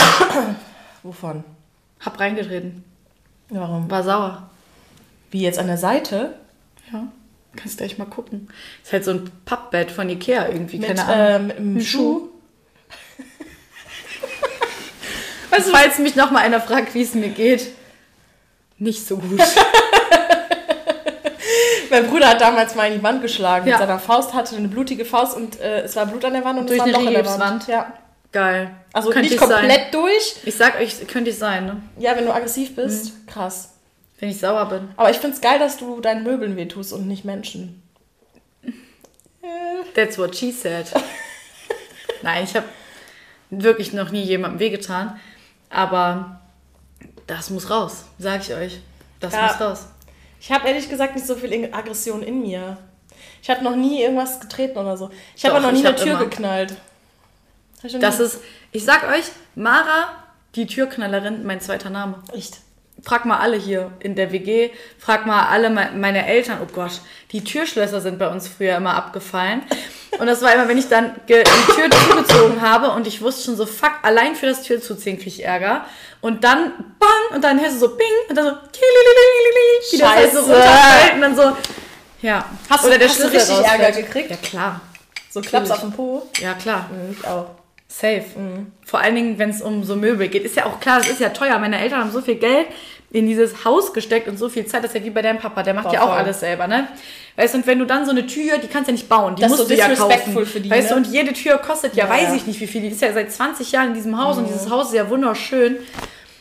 Wovon? 1.04 1.44
Hab 2.00 2.20
reingetreten. 2.20 2.84
Warum? 3.60 3.90
War 3.92 4.04
sauer. 4.04 4.50
Wie 5.32 5.42
jetzt 5.42 5.60
an 5.60 5.68
der 5.68 5.78
Seite? 5.78 6.36
Ja. 6.92 7.08
Kannst 7.56 7.78
gleich 7.78 7.98
mal 8.00 8.06
gucken. 8.06 8.48
Ist 8.84 8.94
halt 8.94 9.06
so 9.06 9.12
ein 9.12 9.30
Pappbett 9.46 9.92
von 9.92 10.10
Ikea 10.10 10.48
irgendwie, 10.48 10.80
Mit, 10.80 10.88
keine 10.88 11.06
Ahnung. 11.06 11.52
ähm, 11.52 11.76
im 11.76 11.82
Schuh? 11.82 12.30
Also, 15.52 15.72
falls 15.72 16.00
mich 16.00 16.16
noch 16.16 16.32
mal 16.32 16.40
einer 16.40 16.60
fragt, 16.60 16.96
wie 16.96 17.04
es 17.04 17.14
mir 17.14 17.30
geht, 17.30 17.68
nicht 18.80 19.06
so 19.06 19.18
gut. 19.18 19.40
Mein 21.92 22.08
Bruder 22.08 22.30
hat 22.30 22.42
damals 22.42 22.74
mal 22.74 22.88
in 22.92 22.98
die 22.98 23.04
Wand 23.04 23.22
geschlagen 23.22 23.68
Ja. 23.68 23.78
mit 23.78 23.88
seiner 23.88 24.00
Faust, 24.00 24.34
hatte 24.34 24.56
eine 24.56 24.68
blutige 24.68 25.06
Faust 25.06 25.38
und 25.38 25.60
äh, 25.60 25.82
es 25.82 25.96
war 25.96 26.08
Blut 26.08 26.26
an 26.26 26.34
der 26.34 26.44
Wand 26.44 26.58
und 26.60 26.70
Durch 26.70 26.80
es 26.80 26.86
war 26.88 26.88
ein 26.88 26.96
eine 27.08 27.14
Loch 27.20 27.20
in 27.20 27.24
der? 27.24 27.40
Wand. 27.40 27.68
Ja. 27.68 27.94
Geil. 28.34 28.76
Also 28.92 29.10
Könnte 29.12 29.30
nicht 29.30 29.36
ich 29.36 29.40
sein. 29.40 29.60
komplett 29.68 29.94
durch. 29.94 30.36
Ich 30.44 30.56
sag 30.56 30.78
euch, 30.80 31.08
könnte 31.08 31.30
ich 31.30 31.38
sein, 31.38 31.66
ne? 31.66 31.82
Ja, 31.98 32.16
wenn 32.18 32.26
du 32.26 32.34
aggressiv 32.34 32.76
bist, 32.76 33.14
Mhm. 33.14 33.26
krass. 33.28 33.70
Wenn 34.20 34.30
ich 34.30 34.40
sauer 34.40 34.68
bin. 34.70 34.90
Aber 34.98 35.10
ich 35.12 35.18
find's 35.18 35.40
geil, 35.40 35.60
dass 35.60 35.78
du 35.78 36.02
deinen 36.02 36.24
Möbeln 36.24 36.56
wehtust 36.58 36.92
und 36.94 37.08
nicht 37.08 37.24
Menschen. 37.26 37.82
That's 39.96 40.18
what 40.18 40.36
she 40.36 40.52
said. 40.52 40.88
Nein, 42.24 42.44
ich 42.46 42.56
habe 42.56 42.66
wirklich 43.50 43.94
noch 43.94 44.10
nie 44.12 44.24
jemandem 44.24 44.60
wehgetan. 44.60 45.20
Aber 45.70 46.40
das 47.28 47.50
muss 47.50 47.70
raus, 47.70 48.06
sag 48.18 48.42
ich 48.42 48.54
euch. 48.54 48.80
Das 49.20 49.34
Ja. 49.34 49.44
muss 49.48 49.60
raus. 49.62 49.86
Ich 50.40 50.52
habe 50.52 50.68
ehrlich 50.68 50.90
gesagt 50.90 51.16
nicht 51.16 51.28
so 51.28 51.36
viel 51.36 51.70
Aggression 51.74 52.24
in 52.24 52.42
mir. 52.42 52.78
Ich 53.42 53.50
habe 53.50 53.64
noch 53.64 53.76
nie 53.76 54.02
irgendwas 54.02 54.40
getreten 54.40 54.78
oder 54.78 54.98
so. 54.98 55.10
Ich 55.36 55.46
habe 55.46 55.62
noch 55.62 55.72
nie 55.72 55.86
eine 55.86 55.96
Tür 55.96 56.14
immer. 56.14 56.20
geknallt. 56.26 56.76
Das 58.00 58.20
ist, 58.20 58.40
ich 58.72 58.86
sag 58.86 59.04
euch, 59.10 59.26
Mara, 59.56 60.10
die 60.56 60.68
Türknallerin, 60.68 61.46
mein 61.46 61.62
zweiter 61.62 61.90
Name. 61.90 62.22
echt. 62.34 62.58
Frag 63.02 63.26
mal 63.26 63.40
alle 63.40 63.58
hier 63.58 63.92
in 64.00 64.16
der 64.16 64.32
WG, 64.32 64.70
frag 65.00 65.26
mal 65.26 65.48
alle 65.50 65.70
me- 65.72 65.92
meine 65.96 66.26
Eltern. 66.28 66.60
Oh 66.62 66.68
Gott, 66.74 67.02
die 67.32 67.44
Türschlösser 67.44 68.00
sind 68.00 68.18
bei 68.20 68.30
uns 68.30 68.48
früher 68.48 68.78
immer 68.78 68.94
abgefallen. 68.96 69.64
Und 70.20 70.28
das 70.28 70.42
war 70.44 70.54
immer, 70.54 70.68
wenn 70.70 70.78
ich 70.78 70.88
dann 70.88 71.16
die 71.28 71.34
Tür 71.44 71.90
zugezogen 72.08 72.62
habe 72.62 72.92
und 72.92 73.08
ich 73.08 73.22
wusste 73.22 73.44
schon 73.46 73.56
so, 73.58 73.66
fuck, 73.66 73.94
allein 74.04 74.36
für 74.36 74.46
das 74.46 74.62
Türzuziehen 74.62 75.18
krieg 75.18 75.28
ich 75.28 75.44
Ärger. 75.44 75.86
Und 76.22 76.44
dann 76.44 76.72
bang 77.00 77.36
und 77.36 77.44
dann 77.44 77.60
hörst 77.60 77.76
du 77.76 77.80
so 77.80 77.96
bing 77.98 78.08
und 78.30 78.36
dann 78.38 78.46
so 78.46 78.52
wie 79.92 79.98
das 79.98 80.10
halt 80.16 80.32
so 80.32 80.40
runterfällt 80.40 81.14
und 81.16 81.22
dann 81.22 81.36
so, 81.36 81.58
ja. 82.22 82.46
Hast 82.70 82.84
du- 82.84 82.88
Oder 82.90 83.00
der 83.00 83.10
hast 83.10 83.20
du 83.20 83.28
Schlüssel 83.28 83.38
richtig 83.56 83.66
Ärger 83.72 83.86
rausfällt. 83.88 84.06
gekriegt? 84.06 84.30
Ja, 84.30 84.38
klar. 84.38 84.82
So 85.32 85.42
Klaps 85.42 85.72
auf 85.72 85.82
dem 85.82 85.92
Po. 85.92 86.30
Ja, 86.40 86.54
klar. 86.54 86.90
Ich 87.12 87.26
auch. 87.28 87.48
Safe. 87.96 88.24
Vor 88.86 89.00
allen 89.02 89.16
Dingen, 89.16 89.38
wenn 89.38 89.52
es 89.52 89.62
um 89.62 89.84
so 89.84 89.96
Möbel 89.96 90.28
geht. 90.28 90.44
Ist 90.44 90.56
ja 90.56 90.66
auch 90.66 90.80
klar, 90.80 91.00
es 91.02 91.10
ist 91.10 91.20
ja 91.20 91.30
teuer. 91.30 91.60
Meine 91.60 91.80
Eltern 91.80 92.00
haben 92.00 92.12
so 92.12 92.22
viel 92.22 92.36
Geld 92.36 92.66
in 93.12 93.28
dieses 93.28 93.64
Haus 93.66 93.94
gesteckt 93.94 94.28
und 94.28 94.38
so 94.40 94.50
viel 94.50 94.66
Zeit, 94.66 94.84
das 94.84 94.92
ist 94.92 95.00
ja 95.00 95.06
wie 95.06 95.12
bei 95.12 95.22
deinem 95.22 95.38
Papa, 95.38 95.62
der 95.62 95.76
macht 95.76 95.86
Boah, 95.86 95.94
ja 95.94 96.02
auch 96.02 96.08
voll. 96.08 96.18
alles 96.18 96.40
selber, 96.40 96.66
ne? 96.68 96.88
Weißt 97.36 97.54
du, 97.54 97.60
und 97.60 97.68
wenn 97.68 97.78
du 97.78 97.86
dann 97.86 98.06
so 98.06 98.12
eine 98.12 98.26
Tür, 98.26 98.58
die 98.58 98.66
kannst 98.68 98.88
du 98.88 98.92
ja 98.92 98.94
nicht 98.94 99.08
bauen, 99.08 99.36
die 99.36 99.44
Das 99.44 99.52
ist 99.52 99.58
musst 99.60 99.70
so 99.70 99.76
du 99.76 99.80
ja 99.80 99.94
kaufen. 99.94 100.46
für 100.48 100.60
die, 100.60 100.72
weißt 100.72 100.90
du, 100.90 100.96
ne? 100.96 101.02
und 101.02 101.08
jede 101.14 101.32
Tür 101.34 101.60
kostet 101.60 101.94
ja, 101.96 102.06
Ja, 102.06 102.10
weiß 102.10 102.34
ich 102.34 102.48
nicht 102.48 102.60
wie 102.60 102.66
viel, 102.66 102.82
die 102.82 102.88
ist 102.88 103.02
ja 103.02 103.14
seit 103.14 103.32
20 103.32 103.72
Jahren 103.72 103.90
in 103.90 103.94
diesem 103.94 104.20
Haus 104.20 104.38
und 104.38 104.46
Mhm. 104.46 104.48
dieses 104.48 104.68
Haus 104.72 104.88
ist 104.88 104.96
ja 104.96 105.08
wunderschön. 105.12 105.78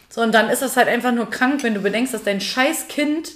So, 0.08 0.22
und 0.22 0.32
dann 0.32 0.48
ist 0.48 0.62
das 0.62 0.78
halt 0.78 0.88
einfach 0.88 1.12
nur 1.12 1.28
krank, 1.28 1.62
wenn 1.62 1.74
du 1.74 1.80
bedenkst, 1.80 2.14
dass 2.14 2.22
dein 2.22 2.40
scheiß 2.40 2.88
Kind 2.88 3.32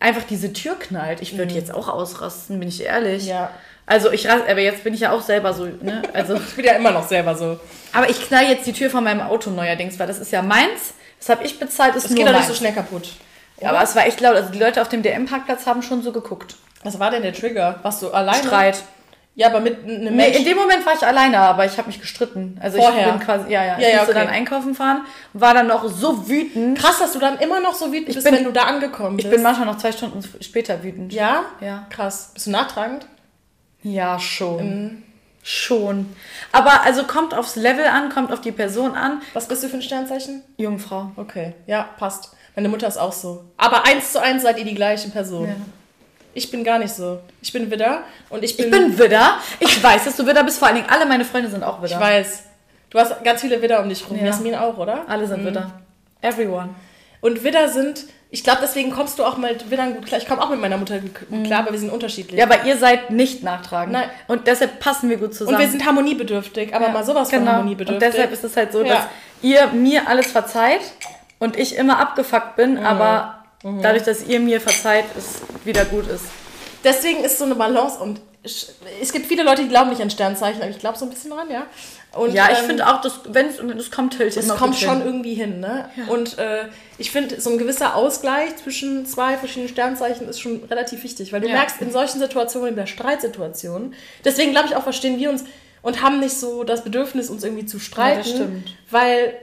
einfach 0.00 0.22
diese 0.22 0.54
Tür 0.54 0.74
knallt. 0.78 1.20
Ich 1.20 1.36
würde 1.36 1.52
jetzt 1.52 1.74
auch 1.74 1.88
ausrasten, 1.88 2.58
bin 2.58 2.68
ich 2.70 2.82
ehrlich. 2.82 3.24
Mhm. 3.24 3.28
Ja. 3.28 3.50
Also 3.88 4.12
ich 4.12 4.28
rast, 4.28 4.44
aber 4.48 4.60
jetzt 4.60 4.84
bin 4.84 4.92
ich 4.94 5.00
ja 5.00 5.12
auch 5.12 5.22
selber 5.22 5.54
so, 5.54 5.64
ne? 5.64 6.02
Also, 6.12 6.34
Ich 6.48 6.54
bin 6.56 6.64
ja 6.64 6.72
immer 6.74 6.90
noch 6.90 7.08
selber 7.08 7.34
so. 7.34 7.58
aber 7.92 8.08
ich 8.10 8.20
knall 8.28 8.44
jetzt 8.44 8.66
die 8.66 8.72
Tür 8.72 8.90
von 8.90 9.02
meinem 9.02 9.20
Auto 9.22 9.50
neuerdings, 9.50 9.98
weil 9.98 10.06
das 10.06 10.18
ist 10.18 10.30
ja 10.30 10.42
meins. 10.42 10.94
Das 11.18 11.30
habe 11.30 11.44
ich 11.44 11.58
bezahlt, 11.58 11.96
ist 11.96 12.04
Es 12.04 12.10
nur 12.10 12.18
geht 12.18 12.26
doch 12.26 12.32
nicht 12.32 12.40
meins. 12.40 12.48
so 12.48 12.54
schnell 12.54 12.72
kaputt. 12.72 13.08
Ja, 13.60 13.70
aber 13.70 13.82
es 13.82 13.96
war 13.96 14.06
echt 14.06 14.20
laut. 14.20 14.36
Also 14.36 14.50
die 14.52 14.58
Leute 14.58 14.80
auf 14.82 14.88
dem 14.88 15.02
DM-Parkplatz 15.02 15.66
haben 15.66 15.82
schon 15.82 16.02
so 16.02 16.12
geguckt. 16.12 16.54
Was 16.84 17.00
war 17.00 17.10
denn 17.10 17.22
der 17.22 17.32
Trigger? 17.32 17.80
Warst 17.82 18.02
du 18.02 18.10
alleine? 18.10 18.38
Streit. 18.38 18.82
Ja, 19.34 19.48
aber 19.48 19.60
mit 19.60 19.84
einem 19.84 20.02
Nee, 20.04 20.10
Mensch. 20.10 20.36
in 20.36 20.44
dem 20.44 20.56
Moment 20.56 20.84
war 20.84 20.94
ich 20.94 21.02
alleine, 21.06 21.38
aber 21.38 21.64
ich 21.64 21.78
habe 21.78 21.86
mich 21.86 22.00
gestritten. 22.00 22.58
Also 22.60 22.78
Vorher? 22.78 23.06
ich 23.06 23.12
bin 23.12 23.20
quasi, 23.20 23.52
ja, 23.52 23.64
ja, 23.64 23.76
ich 23.78 23.84
Ja, 23.84 23.88
ja, 23.90 23.96
musste 23.98 24.12
okay. 24.12 24.24
dann 24.24 24.28
einkaufen 24.34 24.74
fahren, 24.74 25.02
war 25.32 25.54
dann 25.54 25.68
noch 25.68 25.88
so 25.88 26.28
wütend. 26.28 26.76
Krass, 26.78 26.98
dass 26.98 27.12
du 27.12 27.20
dann 27.20 27.38
immer 27.38 27.60
noch 27.60 27.74
so 27.74 27.92
wütend 27.92 28.06
bist, 28.14 28.24
bin- 28.24 28.34
wenn 28.34 28.44
du 28.44 28.50
da 28.52 28.62
angekommen 28.64 29.16
bist. 29.16 29.26
Ich 29.28 29.32
bin 29.32 29.42
manchmal 29.42 29.66
noch 29.66 29.78
zwei 29.78 29.92
Stunden 29.92 30.22
später 30.40 30.82
wütend. 30.82 31.12
Ja? 31.12 31.44
Ja. 31.60 31.86
Krass. 31.90 32.32
Bist 32.34 32.46
du 32.46 32.50
nachtragend? 32.50 33.06
Ja, 33.82 34.18
schon. 34.18 34.82
Mhm. 34.82 35.02
Schon. 35.42 36.14
Aber 36.52 36.82
also 36.82 37.04
kommt 37.04 37.32
aufs 37.32 37.56
Level 37.56 37.86
an, 37.86 38.10
kommt 38.10 38.32
auf 38.32 38.40
die 38.40 38.52
Person 38.52 38.94
an. 38.94 39.22
Was 39.32 39.48
bist 39.48 39.62
du 39.62 39.68
für 39.68 39.76
ein 39.76 39.82
Sternzeichen? 39.82 40.42
Jungfrau. 40.58 41.12
Okay, 41.16 41.54
ja, 41.66 41.88
passt. 41.98 42.32
Meine 42.54 42.68
Mutter 42.68 42.88
ist 42.88 42.98
auch 42.98 43.12
so. 43.12 43.44
Aber 43.56 43.86
eins 43.86 44.12
zu 44.12 44.20
eins 44.20 44.42
seid 44.42 44.58
ihr 44.58 44.64
die 44.64 44.74
gleiche 44.74 45.08
Person. 45.08 45.48
Ja. 45.48 45.54
Ich 46.34 46.50
bin 46.50 46.64
gar 46.64 46.78
nicht 46.78 46.92
so. 46.92 47.20
Ich 47.40 47.52
bin 47.52 47.70
Widder 47.70 48.02
und 48.28 48.44
ich 48.44 48.56
bin. 48.56 48.66
Ich 48.66 48.70
bin 48.70 48.98
Widder. 48.98 49.38
Ich 49.60 49.82
weiß, 49.82 50.04
dass 50.04 50.16
du 50.16 50.26
Widder 50.26 50.44
bist. 50.44 50.58
Vor 50.58 50.68
allen 50.68 50.76
Dingen 50.76 50.88
alle 50.90 51.06
meine 51.06 51.24
Freunde 51.24 51.48
sind 51.48 51.62
auch 51.62 51.80
Widder. 51.82 51.94
Ich 51.94 52.00
weiß. 52.00 52.42
Du 52.90 52.98
hast 52.98 53.22
ganz 53.24 53.40
viele 53.40 53.62
Widder 53.62 53.82
um 53.82 53.88
dich 53.88 54.08
rum. 54.08 54.18
Ja. 54.18 54.26
Jasmin 54.26 54.54
auch, 54.54 54.76
oder? 54.76 55.04
Alle 55.08 55.26
sind 55.26 55.44
Widder. 55.44 55.80
Everyone. 56.20 56.70
Und 57.20 57.42
Widder 57.42 57.68
sind. 57.68 58.04
Ich 58.30 58.44
glaube, 58.44 58.58
deswegen 58.62 58.90
kommst 58.90 59.18
du 59.18 59.24
auch 59.24 59.38
mit 59.38 59.70
Widdern 59.70 59.94
gut 59.94 60.04
klar. 60.06 60.20
Ich 60.20 60.28
komme 60.28 60.42
auch 60.42 60.50
mit 60.50 60.60
meiner 60.60 60.76
Mutter 60.76 60.98
gut 61.00 61.12
klar, 61.44 61.60
aber 61.60 61.72
wir 61.72 61.78
sind 61.78 61.90
unterschiedlich. 61.90 62.32
Mhm. 62.34 62.38
Ja, 62.38 62.44
aber 62.44 62.64
ihr 62.66 62.76
seid 62.76 63.10
nicht 63.10 63.42
nachtragend. 63.42 63.92
Nein. 63.94 64.10
Und 64.26 64.46
deshalb 64.46 64.80
passen 64.80 65.08
wir 65.08 65.16
gut 65.16 65.34
zusammen. 65.34 65.56
und 65.56 65.62
wir 65.62 65.68
sind 65.70 65.86
harmoniebedürftig, 65.86 66.74
aber 66.74 66.86
Ja, 66.88 66.92
mal 66.92 67.04
sowas 67.04 67.30
von 67.30 67.38
genau. 67.38 67.52
harmoniebedürftig. 67.52 68.06
Und 68.06 68.12
deshalb 68.14 68.32
ist 68.32 68.44
es 68.44 68.54
halt 68.56 68.72
so, 68.72 68.82
Ja. 68.82 68.94
dass 68.94 69.04
ihr 69.40 69.68
mir 69.68 70.08
alles 70.08 70.26
verzeiht 70.30 70.82
und 71.38 71.56
ich 71.56 71.76
immer 71.76 71.98
abgefuckt 72.00 72.56
bin, 72.56 72.74
Mhm. 72.74 72.84
aber 72.86 73.44
dadurch, 73.62 74.02
dass 74.02 74.22
ihr 74.26 74.40
mir 74.40 74.60
verzeiht, 74.60 75.06
es 75.16 75.40
wieder 75.64 75.84
gut 75.86 76.06
ist. 76.08 76.24
deswegen 76.84 77.24
ist 77.24 77.38
so 77.38 77.44
eine 77.44 77.54
Balance 77.54 77.98
und 77.98 78.20
es 78.44 79.12
gibt 79.12 79.26
viele 79.26 79.42
Leute, 79.42 79.62
die 79.62 79.68
glauben 79.68 79.90
nicht 79.90 80.00
an 80.00 80.10
Sternzeichen, 80.10 80.60
aber 80.62 80.70
ich 80.70 80.78
glaube 80.78 80.96
so 80.96 81.04
ein 81.06 81.10
bisschen 81.10 81.30
dran, 81.32 81.50
ja. 81.50 81.64
Und, 82.12 82.32
Ja, 82.32 82.48
ich 82.50 82.58
ähm, 82.60 82.64
finde 82.64 82.86
auch, 82.86 83.00
dass, 83.02 83.20
wenn 83.28 83.46
es 83.48 83.58
es 83.58 83.90
kommt, 83.90 84.18
hält 84.18 84.34
es 84.36 84.48
kommt 84.48 84.76
schon 84.76 84.98
hin. 84.98 85.06
irgendwie 85.06 85.34
hin, 85.34 85.60
ne? 85.60 85.90
Und 86.08 86.38
äh, 86.38 86.64
ich 86.96 87.10
finde, 87.10 87.38
so 87.40 87.50
ein 87.50 87.58
gewisser 87.58 87.94
Ausgleich 87.94 88.56
zwischen 88.56 89.04
zwei 89.04 89.36
verschiedenen 89.36 89.68
Sternzeichen 89.68 90.26
ist 90.28 90.40
schon 90.40 90.64
relativ 90.64 91.04
wichtig, 91.04 91.32
weil 91.32 91.42
du 91.42 91.48
Ja. 91.48 91.54
merkst 91.54 91.80
in 91.82 91.92
solchen 91.92 92.18
Situationen, 92.18 92.70
in 92.70 92.76
der 92.76 92.86
Streitsituation, 92.86 93.94
deswegen 94.24 94.52
glaube 94.52 94.68
ich 94.68 94.76
auch, 94.76 94.82
verstehen 94.82 95.18
wir 95.18 95.28
uns 95.30 95.44
und 95.82 96.02
haben 96.02 96.18
nicht 96.20 96.36
so 96.38 96.64
das 96.64 96.82
Bedürfnis, 96.82 97.28
uns 97.30 97.44
irgendwie 97.44 97.66
zu 97.66 97.78
streiten, 97.78 98.18
das 98.20 98.30
stimmt. 98.30 98.74
weil 98.90 99.34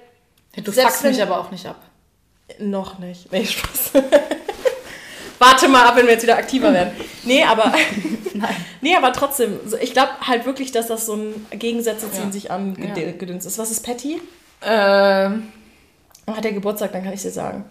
Ja, 0.56 0.64
du 0.64 0.72
fuckst 0.72 1.04
mich 1.04 1.22
aber 1.22 1.40
auch 1.40 1.52
nicht 1.52 1.66
ab. 1.68 1.80
noch 2.60 2.98
nicht. 3.00 3.32
Nee, 3.32 3.46
Spaß. 3.46 3.92
Warte 5.40 5.68
mal 5.68 5.86
ab, 5.86 5.96
wenn 5.98 6.06
wir 6.06 6.14
jetzt 6.14 6.24
wieder 6.24 6.38
aktiver 6.38 6.72
werden. 6.74 6.92
Nee, 7.24 7.44
aber. 7.44 7.74
Nee, 8.82 8.96
aber 8.96 9.14
trotzdem. 9.14 9.60
Ich 9.82 9.94
glaube 9.94 10.12
halt 10.22 10.46
wirklich, 10.46 10.72
dass 10.72 10.88
das 10.88 11.06
so 11.08 11.16
ein 11.16 11.46
Gegensätze 11.52 12.12
ziehen 12.12 12.26
Ja. 12.26 12.32
sich 12.32 12.52
an 12.52 12.76
Ja. 12.80 12.94
Ged- 12.94 13.18
Gedöns 13.18 13.46
ist. 13.46 13.58
Was 13.58 13.72
ist 13.72 13.82
Patty? 13.84 14.22
Ähm, 14.62 15.48
Hat 16.28 16.44
der 16.44 16.52
Geburtstag, 16.54 16.92
dann 16.92 17.04
kann 17.04 17.14
ich 17.14 17.22
dir 17.22 17.32
sagen. 17.32 17.66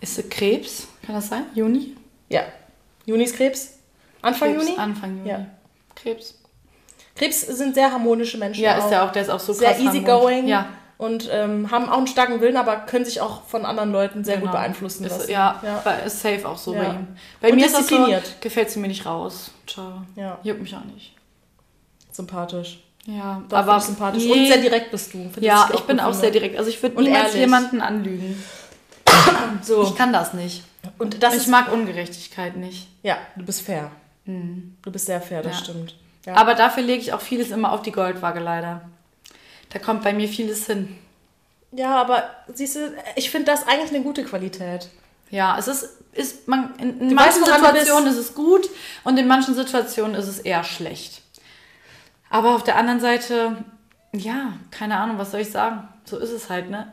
ist 0.00 0.18
es 0.18 0.28
Krebs? 0.28 0.88
Kann 1.06 1.14
das 1.14 1.28
sein? 1.28 1.44
Juni? 1.54 1.94
Ja. 2.28 2.42
Junis 3.06 3.32
Krebs? 3.32 3.78
Anfang 4.22 4.52
Krebs, 4.54 4.66
Juni? 4.68 4.78
Anfang 4.78 5.16
Juni. 5.18 5.28
Ja. 5.30 5.46
Krebs. 5.94 6.34
Krebs 7.14 7.40
sind 7.42 7.74
sehr 7.74 7.90
harmonische 7.90 8.36
Menschen. 8.38 8.62
Ja, 8.62 8.78
auch. 8.78 8.84
ist 8.84 8.92
ja 8.92 9.06
auch, 9.06 9.12
der 9.12 9.22
ist 9.22 9.30
auch 9.30 9.40
so 9.40 9.52
sehr 9.52 9.72
krass 9.72 9.80
easygoing. 9.80 10.46
Ja. 10.48 10.68
Und 10.98 11.28
ähm, 11.32 11.70
haben 11.70 11.88
auch 11.88 11.98
einen 11.98 12.08
starken 12.08 12.40
Willen, 12.40 12.56
aber 12.56 12.74
können 12.76 13.04
sich 13.04 13.20
auch 13.20 13.44
von 13.44 13.64
anderen 13.64 13.92
Leuten 13.92 14.24
sehr 14.24 14.34
Genau. 14.38 14.46
gut 14.46 14.52
beeinflussen 14.52 15.04
ist, 15.04 15.12
lassen. 15.16 15.30
Ja, 15.30 15.62
ja. 15.64 15.90
ist 16.04 16.20
safe 16.20 16.46
auch 16.48 16.58
so 16.58 16.74
Ja. 16.74 16.80
bei 16.82 16.86
ihm. 16.90 17.06
Bei 17.40 17.50
Und 17.50 17.56
mir 17.56 17.66
ist 17.66 17.76
das 17.76 17.86
so, 17.86 18.04
gefällt 18.40 18.68
sie 18.70 18.80
mir 18.80 18.88
nicht 18.88 19.06
raus. 19.06 19.52
Ciao. 19.66 20.02
Ja. 20.16 20.38
Juckt 20.42 20.60
mich 20.60 20.74
auch 20.74 20.84
nicht. 20.84 21.14
Sympathisch. 22.10 22.80
Ja, 23.06 23.40
Doch, 23.48 23.58
aber 23.58 23.76
ich 23.76 23.84
sympathisch. 23.84 24.24
Nee. 24.24 24.32
Und 24.32 24.46
sehr 24.48 24.58
direkt 24.58 24.90
bist 24.90 25.14
du. 25.14 25.18
Find 25.30 25.38
Ja, 25.40 25.68
das 25.70 25.80
ich 25.80 25.86
bin 25.86 26.00
auch 26.00 26.06
finde. 26.06 26.18
sehr 26.18 26.30
direkt. 26.32 26.58
Also 26.58 26.68
ich 26.68 26.82
würde 26.82 27.00
niemals 27.00 27.26
ehrlich. 27.28 27.40
jemanden 27.40 27.80
anlügen. 27.80 28.42
So. 29.62 29.82
Ich 29.84 29.94
kann 29.96 30.12
das 30.12 30.34
nicht. 30.34 30.64
Und 30.98 31.22
das 31.22 31.34
ich 31.36 31.46
mag 31.46 31.72
Ungerechtigkeit 31.72 32.56
nicht. 32.56 32.88
ja, 33.02 33.16
du 33.36 33.44
bist 33.44 33.62
fair. 33.62 33.90
Du 34.26 34.90
bist 34.92 35.06
sehr 35.06 35.20
fair, 35.22 35.42
das 35.42 35.58
Ja. 35.58 35.64
stimmt. 35.64 35.94
Ja. 36.26 36.34
Aber 36.34 36.54
dafür 36.54 36.82
lege 36.82 37.00
ich 37.00 37.12
auch 37.14 37.20
vieles 37.20 37.50
immer 37.50 37.72
auf 37.72 37.82
die 37.82 37.92
Goldwaage 37.92 38.40
leider. 38.40 38.82
Da 39.70 39.78
kommt 39.78 40.02
bei 40.02 40.12
mir 40.12 40.28
vieles 40.28 40.66
hin. 40.66 40.96
ja, 41.72 41.96
aber 42.00 42.24
siehst 42.52 42.76
du, 42.76 42.92
ich 43.16 43.30
finde 43.30 43.50
das 43.52 43.66
eigentlich 43.66 43.90
eine 43.94 44.02
gute 44.02 44.24
Qualität. 44.24 44.88
Ja, 45.30 45.58
es 45.58 45.68
ist, 45.68 45.88
ist 46.12 46.48
man, 46.48 46.74
in, 46.78 47.00
in 47.00 47.14
manchen 47.14 47.44
Situationen 47.44 48.08
ist 48.08 48.16
es 48.16 48.34
gut 48.34 48.68
und 49.04 49.18
in 49.18 49.26
manchen 49.26 49.54
Situationen 49.54 50.14
ist 50.14 50.26
es 50.26 50.38
eher 50.38 50.64
schlecht. 50.64 51.20
Aber 52.30 52.54
auf 52.54 52.64
der 52.64 52.76
anderen 52.76 53.00
Seite, 53.00 53.62
ja, 54.12 54.54
keine 54.70 54.96
Ahnung, 54.96 55.18
was 55.18 55.32
soll 55.32 55.40
ich 55.40 55.50
sagen? 55.50 55.86
So 56.04 56.18
ist 56.18 56.30
es 56.30 56.48
halt, 56.48 56.70
ne? 56.70 56.92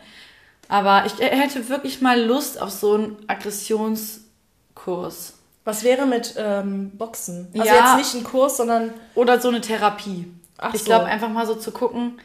Aber 0.68 1.06
ich 1.06 1.18
hätte 1.20 1.70
wirklich 1.70 2.02
mal 2.02 2.20
Lust 2.22 2.62
auf 2.62 2.72
so 2.72 2.96
einen 2.96 3.18
Aggressionskurs. 3.28 5.34
Was 5.64 5.84
wäre 5.84 6.06
mit 6.06 6.36
ähm, 6.38 6.92
Boxen? 6.98 7.48
Also 7.58 7.68
Ja. 7.68 7.98
jetzt 7.98 8.14
nicht 8.14 8.22
ein 8.22 8.30
Kurs, 8.30 8.58
sondern 8.58 8.94
Oder 9.16 9.40
so 9.40 9.48
eine 9.48 9.62
Therapie. 9.62 10.32
Ach 10.58 10.74
ich 10.74 10.82
so. 10.82 10.86
glaube, 10.86 11.06
einfach 11.06 11.30
mal 11.30 11.48
so 11.48 11.56
zu 11.56 11.72
gucken, 11.72 12.20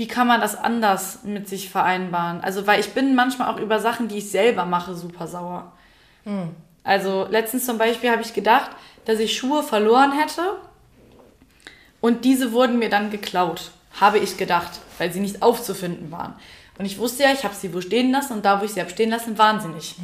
wie 0.00 0.08
kann 0.08 0.26
man 0.26 0.40
das 0.40 0.56
anders 0.56 1.24
mit 1.24 1.46
sich 1.46 1.68
vereinbaren. 1.68 2.40
Also, 2.40 2.66
weil 2.66 2.80
ich 2.80 2.94
bin 2.94 3.14
manchmal 3.14 3.52
auch 3.52 3.60
über 3.60 3.80
Sachen, 3.80 4.08
die 4.08 4.16
ich 4.16 4.30
selber 4.30 4.64
mache, 4.64 4.94
super 4.94 5.26
sauer. 5.26 5.72
Hm. 6.24 6.56
Also, 6.82 7.26
letztens 7.28 7.66
zum 7.66 7.76
Beispiel 7.76 8.10
habe 8.10 8.22
ich 8.22 8.32
gedacht, 8.32 8.70
dass 9.04 9.18
ich 9.18 9.36
Schuhe 9.36 9.62
verloren 9.62 10.12
hätte 10.12 10.56
und 12.00 12.24
diese 12.24 12.52
wurden 12.52 12.78
mir 12.78 12.88
dann 12.88 13.10
geklaut. 13.10 13.72
Habe 14.00 14.18
ich 14.18 14.38
gedacht, 14.38 14.70
weil 14.96 15.12
sie 15.12 15.20
nicht 15.20 15.42
aufzufinden 15.42 16.10
waren. 16.10 16.32
Und 16.78 16.86
ich 16.86 16.96
wusste 16.96 17.24
ja, 17.24 17.32
ich 17.34 17.44
habe 17.44 17.54
sie 17.54 17.74
wo 17.74 17.82
stehen 17.82 18.10
lassen 18.10 18.32
und 18.32 18.44
da, 18.46 18.58
wo 18.58 18.64
ich 18.64 18.72
sie 18.72 18.80
habe 18.80 18.88
stehen 18.88 19.10
lassen, 19.10 19.36
waren 19.36 19.60
sie 19.60 19.68
nicht. 19.68 19.96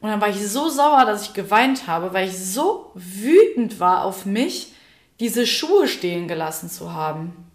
Und 0.00 0.08
dann 0.08 0.20
war 0.20 0.30
ich 0.30 0.44
so 0.48 0.68
sauer, 0.68 1.04
dass 1.04 1.28
ich 1.28 1.32
geweint 1.32 1.86
habe, 1.86 2.12
weil 2.12 2.26
ich 2.28 2.36
so 2.36 2.90
wütend 2.96 3.78
war 3.78 4.02
auf 4.04 4.26
mich, 4.26 4.72
diese 5.20 5.46
Schuhe 5.46 5.86
stehen 5.86 6.26
gelassen 6.26 6.68
zu 6.68 6.92
haben. 6.92 7.51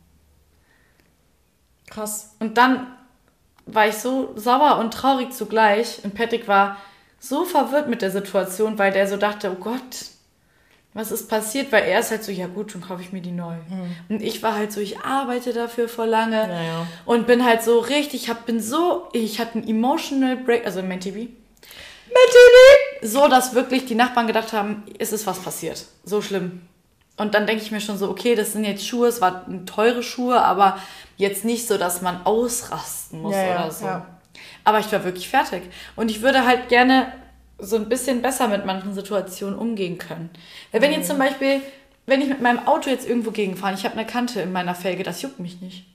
Krass. 1.97 2.35
Und 2.39 2.57
dann 2.57 2.87
war 3.65 3.87
ich 3.87 3.95
so 3.95 4.33
sauer 4.35 4.77
und 4.77 4.93
traurig 4.93 5.31
zugleich. 5.31 5.99
Und 6.03 6.13
Patrick 6.13 6.47
war 6.47 6.77
so 7.19 7.43
verwirrt 7.43 7.89
mit 7.89 8.01
der 8.01 8.11
Situation, 8.11 8.77
weil 8.77 8.91
der 8.91 9.07
so 9.07 9.17
dachte, 9.17 9.51
oh 9.51 9.61
Gott, 9.61 10.05
was 10.93 11.11
ist 11.11 11.27
passiert? 11.27 11.71
Weil 11.71 11.83
er 11.83 11.99
ist 11.99 12.11
halt 12.11 12.23
so, 12.23 12.31
ja 12.31 12.47
gut, 12.47 12.73
dann 12.73 12.81
kaufe 12.81 13.01
ich 13.01 13.11
mir 13.11 13.21
die 13.21 13.31
neu. 13.31 13.55
Und 14.09 14.21
ich 14.21 14.41
war 14.41 14.55
halt 14.55 14.71
so, 14.71 14.79
ich 14.79 14.99
arbeite 14.99 15.53
dafür 15.53 15.89
vor 15.89 16.05
lange 16.05 16.37
Ja, 16.37 16.61
ja. 16.61 16.87
und 17.05 17.27
bin 17.27 17.43
halt 17.45 17.61
so 17.61 17.79
richtig, 17.79 18.29
hab, 18.29 18.45
bin 18.45 18.59
so, 18.61 19.09
ich 19.13 19.39
hatte 19.39 19.55
einen 19.55 19.67
emotional 19.67 20.37
break, 20.37 20.65
also 20.65 20.81
mein 20.81 20.99
TV. 20.99 21.29
So, 23.01 23.27
dass 23.27 23.53
wirklich 23.53 23.85
die 23.85 23.95
Nachbarn 23.95 24.27
gedacht 24.27 24.53
haben, 24.53 24.83
es 24.97 25.11
ist 25.13 25.27
was 25.27 25.39
passiert. 25.39 25.85
So 26.03 26.21
schlimm. 26.21 26.61
Und 27.17 27.33
dann 27.33 27.47
denke 27.47 27.63
ich 27.63 27.71
mir 27.71 27.81
schon 27.81 27.97
so, 27.97 28.09
okay, 28.09 28.35
das 28.35 28.53
sind 28.53 28.63
jetzt 28.63 28.87
Schuhe, 28.87 29.07
es 29.07 29.21
waren 29.21 29.65
teure 29.65 30.03
Schuhe, 30.03 30.39
aber 30.41 30.77
jetzt 31.17 31.43
nicht 31.43 31.67
so, 31.67 31.77
dass 31.77 32.01
man 32.01 32.21
ausrasten 32.25 33.21
muss 33.21 33.33
Ja, 33.33 33.43
ja, 33.43 33.55
oder 33.55 33.71
so. 33.71 33.85
ja. 33.85 34.05
Aber 34.63 34.79
ich 34.79 34.91
war 34.91 35.03
wirklich 35.03 35.27
fertig. 35.27 35.63
Und 35.95 36.11
ich 36.11 36.21
würde 36.21 36.45
halt 36.45 36.69
gerne 36.69 37.11
so 37.57 37.75
ein 37.75 37.89
bisschen 37.89 38.21
besser 38.21 38.47
mit 38.47 38.65
manchen 38.65 38.93
Situationen 38.93 39.57
umgehen 39.57 39.97
können. 39.97 40.29
Weil 40.71 40.81
wenn 40.81 40.91
jetzt 40.91 41.07
zum 41.07 41.17
Beispiel, 41.17 41.61
wenn 42.05 42.21
ich 42.21 42.27
mit 42.29 42.41
meinem 42.41 42.67
Auto 42.67 42.89
jetzt 42.89 43.07
irgendwo 43.07 43.31
gegenfahre, 43.31 43.73
ich 43.73 43.83
habe 43.83 43.95
eine 43.95 44.05
Kante 44.05 44.41
in 44.41 44.51
meiner 44.51 44.75
Felge, 44.75 45.01
das 45.03 45.21
juckt 45.23 45.39
mich 45.39 45.59
nicht. 45.59 45.85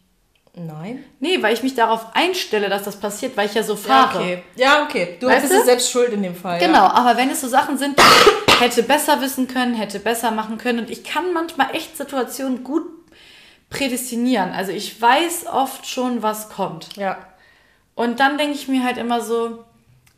Nein. 0.54 1.02
Nee, 1.18 1.42
weil 1.42 1.54
ich 1.54 1.62
mich 1.62 1.74
darauf 1.74 2.14
einstelle, 2.14 2.68
dass 2.68 2.82
das 2.82 2.96
passiert, 2.96 3.36
weil 3.38 3.46
ich 3.46 3.54
ja 3.54 3.62
so 3.62 3.72
Ja, 3.72 3.78
fahre. 3.78 4.18
okay. 4.18 4.42
Ja, 4.56 4.82
okay. 4.84 5.16
Du 5.18 5.26
Weißt 5.26 5.40
bist 5.42 5.54
du? 5.54 5.58
es 5.58 5.64
selbst 5.64 5.90
schuld 5.90 6.12
in 6.12 6.22
dem 6.22 6.34
Fall. 6.36 6.58
Genau, 6.58 6.84
aber 6.84 7.16
wenn 7.16 7.30
es 7.30 7.40
so 7.40 7.48
Sachen 7.48 7.78
sind, 7.78 7.98
die 7.98 8.02
ich 8.48 8.60
hätte 8.60 8.82
besser 8.82 9.20
wissen 9.22 9.48
können, 9.48 9.74
hätte 9.74 9.98
besser 9.98 10.30
machen 10.30 10.58
können 10.58 10.80
und 10.80 10.90
ich 10.90 11.04
kann 11.04 11.32
manchmal 11.32 11.74
echt 11.74 11.96
Situationen 11.96 12.64
gut 12.64 12.82
prädestinieren. 13.70 14.52
Also 14.52 14.72
ich 14.72 15.00
weiß 15.00 15.46
oft 15.46 15.86
schon, 15.88 16.22
was 16.22 16.50
kommt. 16.50 16.96
Ja. 16.96 17.02
ja. 17.02 17.18
Und 17.94 18.20
dann 18.20 18.36
denke 18.36 18.54
ich 18.54 18.68
mir 18.68 18.84
halt 18.84 18.98
immer 18.98 19.20
so, 19.22 19.64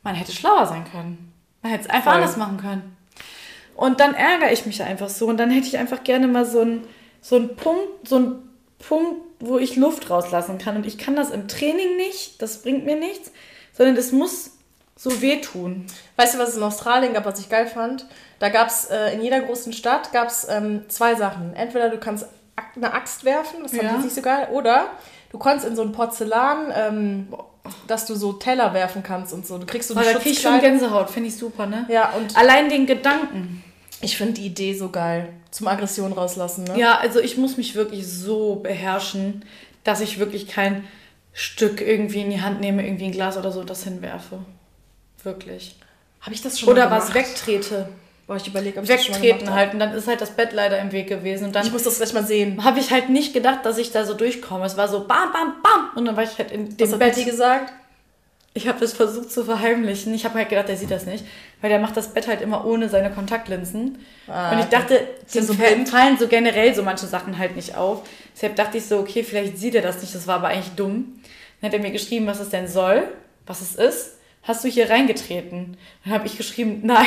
man 0.03 0.16
hätte 0.16 0.32
schlauer 0.32 0.66
sein 0.66 0.85
können. 0.91 1.32
Man 1.62 1.70
hätte 1.70 1.85
es 1.85 1.91
einfach 1.91 2.12
Voll. 2.12 2.20
anders 2.22 2.37
machen 2.37 2.59
können. 2.59 2.97
Und 3.76 4.01
dann 4.01 4.14
ärgere 4.14 4.53
ich 4.53 4.66
mich 4.66 4.82
einfach 4.82 5.09
so. 5.09 5.26
Und 5.26 5.37
dann 5.39 5.51
hätte 5.51 5.66
ich 5.68 5.78
einfach 5.78 6.03
gerne 6.05 6.26
mal 6.26 6.45
so 6.45 6.61
einen 6.61 6.87
so 7.20 7.37
einen 7.37 7.57
Punkt, 7.57 8.07
so 8.07 8.16
einen 8.16 8.43
Punkt, 8.89 9.20
wo 9.41 9.59
ich 9.59 9.76
Luft 9.76 10.11
rauslassen 10.11 10.59
kann. 10.59 10.76
Und 10.76 10.87
ich 10.87 10.99
kann 10.99 11.16
das 11.16 11.30
im 11.30 11.49
Training 11.49 11.97
nicht, 11.97 12.41
das 12.43 12.62
bringt 12.62 12.85
mir 12.85 12.97
nichts, 12.97 13.32
sondern 13.72 13.97
es 13.97 14.12
muss 14.12 14.51
so 14.97 15.20
wehtun. 15.20 15.87
Weißt 16.16 16.35
du, 16.35 16.39
was 16.39 16.51
es 16.51 16.57
in 16.57 16.62
Australien 16.62 17.14
gab, 17.14 17.24
was 17.24 17.41
ich 17.41 17.49
geil 17.49 17.66
fand? 17.66 18.07
Da 18.39 18.49
gab 18.49 18.68
es 18.68 18.87
äh, 18.87 19.12
in 19.14 19.22
jeder 19.22 19.41
großen 19.41 19.72
Stadt 19.72 20.12
gab's, 20.12 20.47
ähm, 20.49 20.85
zwei 20.89 21.14
Sachen. 21.14 21.55
Entweder 21.55 21.89
du 21.91 21.99
kannst 21.99 22.26
eine 22.76 22.93
Axt 22.93 23.24
werfen, 23.24 23.62
das 23.62 23.72
fand 23.72 23.82
ich 23.82 23.89
Ja. 23.89 23.95
jetzt 23.97 24.05
nicht 24.05 24.14
so 24.14 24.22
geil, 24.22 24.49
oder 24.53 24.87
du 25.30 25.39
konntest 25.39 25.66
in 25.66 25.74
so 25.74 25.82
ein 25.82 25.91
Porzellan, 25.93 26.72
ähm, 26.76 27.28
dass 27.89 28.07
du 28.07 28.14
so 28.14 28.35
Teller 28.35 28.74
werfen 28.74 29.03
kannst 29.03 29.32
und 29.32 29.47
so. 29.47 29.59
Du 29.59 29.66
kriegst 29.66 29.89
so 29.89 29.95
eine 29.97 30.05
da 30.12 30.18
krieg 30.18 30.32
ich 30.32 30.41
schon. 30.41 30.61
Gänsehaut, 30.61 31.11
finde 31.11 31.28
ich 31.30 31.37
super, 31.37 31.66
ne? 31.66 31.87
Ja, 31.89 32.11
und 32.11 32.37
Allein 32.37 32.68
den 32.68 32.87
Gedanken. 32.87 33.64
Ich 34.05 34.16
finde 34.16 34.34
die 34.34 34.46
Idee 34.46 34.74
so 34.74 34.90
geil. 34.90 35.28
Zum 35.50 35.68
Aggression 35.68 36.12
rauslassen, 36.12 36.64
ne? 36.64 36.78
Ja, 36.78 36.98
also 36.98 37.20
ich 37.20 37.36
muss 37.36 37.57
mich 37.57 37.74
wirklich 37.74 38.07
so 38.07 38.57
beherrschen, 38.57 39.44
dass 39.82 40.00
ich 40.00 40.18
wirklich 40.18 40.48
kein 40.48 40.84
Stück 41.32 41.80
irgendwie 41.80 42.20
in 42.20 42.30
die 42.30 42.40
Hand 42.40 42.61
nehme, 42.61 42.86
irgendwie 42.86 43.07
ein 43.07 43.12
Glas 43.12 43.36
oder 43.36 43.50
so 43.50 43.64
das 43.64 43.84
hinwerfe. 43.84 44.38
Wirklich. 45.22 45.76
Habe 46.20 46.34
ich 46.34 46.42
das 46.42 46.59
schon 46.59 46.68
Oder 46.68 46.90
was 46.90 47.12
wegtrete. 47.12 47.88
Boah, 48.26 48.36
ich 48.36 48.46
überlege, 48.46 48.78
ob 48.78 48.84
ich 48.84 48.90
das 48.90 49.07
Wegtreten 49.09 49.40
gemacht 49.40 49.55
halt. 49.55 49.74
Und 49.74 49.80
dann 49.80 49.92
ist 49.92 50.09
halt 50.09 50.20
das 50.20 50.30
Bett 50.30 50.52
leider 50.52 50.78
im 50.78 50.92
Weg 50.92 51.09
gewesen. 51.09 51.46
Und 51.46 51.57
habe. 51.57 51.66
Ich 51.66 51.72
dann 51.72 51.72
muss 51.72 51.82
das 51.82 51.98
gleich 51.98 52.14
mal 52.14 52.24
sehen. 52.24 52.64
habe 52.64 52.80
ich 52.80 52.90
halt 52.90 53.11
nicht 53.11 53.34
gedacht, 53.34 53.66
dass 53.66 53.76
ich 53.76 53.90
da 53.90 54.07
so 54.07 54.14
durchkomme. 54.14 54.64
Es 54.64 54.76
war 54.76 54.88
so 54.88 55.00
bam, 55.00 55.32
bam, 55.32 55.55
bam. 55.62 55.90
Und 55.96 56.07
dann 56.07 56.16
war 56.16 56.22
ich 56.22 56.38
halt 56.38 56.50
in 56.50 56.68
Was 56.68 56.76
dem 56.76 56.92
hat 56.92 56.98
Bett. 57.00 57.14
Betty 57.14 57.30
gesagt? 57.30 57.72
Ich 58.55 58.68
habe 58.68 58.80
das 58.80 58.92
versucht 58.92 59.30
zu 59.30 59.44
verheimlichen. 59.44 60.14
Ich 60.14 60.24
habe 60.24 60.36
halt 60.36 60.48
gedacht, 60.48 60.68
der 60.68 60.76
sieht 60.76 60.90
das 60.90 61.05
nicht. 61.05 61.24
Weil 61.65 61.71
der 61.71 61.79
macht 61.79 61.97
das 61.97 62.09
Bett 62.09 62.29
halt 62.29 62.43
immer 62.43 62.67
ohne 62.67 62.91
seine 62.91 63.11
Kontaktlinsen. 63.11 64.05
Ah, 64.29 64.53
und 64.53 64.59
ich 64.59 64.67
dachte, 64.67 65.01
dem 65.35 65.43
so 65.43 65.55
fallen 65.55 66.19
so 66.19 66.29
generell 66.29 66.75
so 66.75 66.83
manche 66.83 67.07
Sachen 67.07 67.39
halt 67.39 67.57
nicht 67.57 67.75
auf. 67.75 68.03
Deshalb 68.37 68.55
dachte 68.57 68.77
ich 68.77 68.85
so, 68.85 68.99
okay, 68.99 69.25
vielleicht 69.25 69.57
sieht 69.57 69.75
er 69.75 69.81
das 69.81 70.03
nicht. 70.03 70.15
Das 70.15 70.27
war 70.27 70.35
aber 70.35 70.49
eigentlich 70.49 70.75
dumm. 70.75 71.23
Dann 71.62 71.71
hat 71.71 71.75
er 71.75 71.81
mir 71.83 71.91
geschrieben, 71.91 72.27
was 72.27 72.39
es 72.39 72.51
denn 72.51 72.69
soll, 72.69 73.05
was 73.47 73.62
es 73.62 73.77
ist. 73.77 74.19
Hast 74.43 74.62
du 74.62 74.69
hier 74.69 74.91
reingetreten? 74.91 75.79
Dann 76.05 76.12
habe 76.12 76.27
ich 76.27 76.37
geschrieben, 76.37 76.83
nein. 76.83 77.07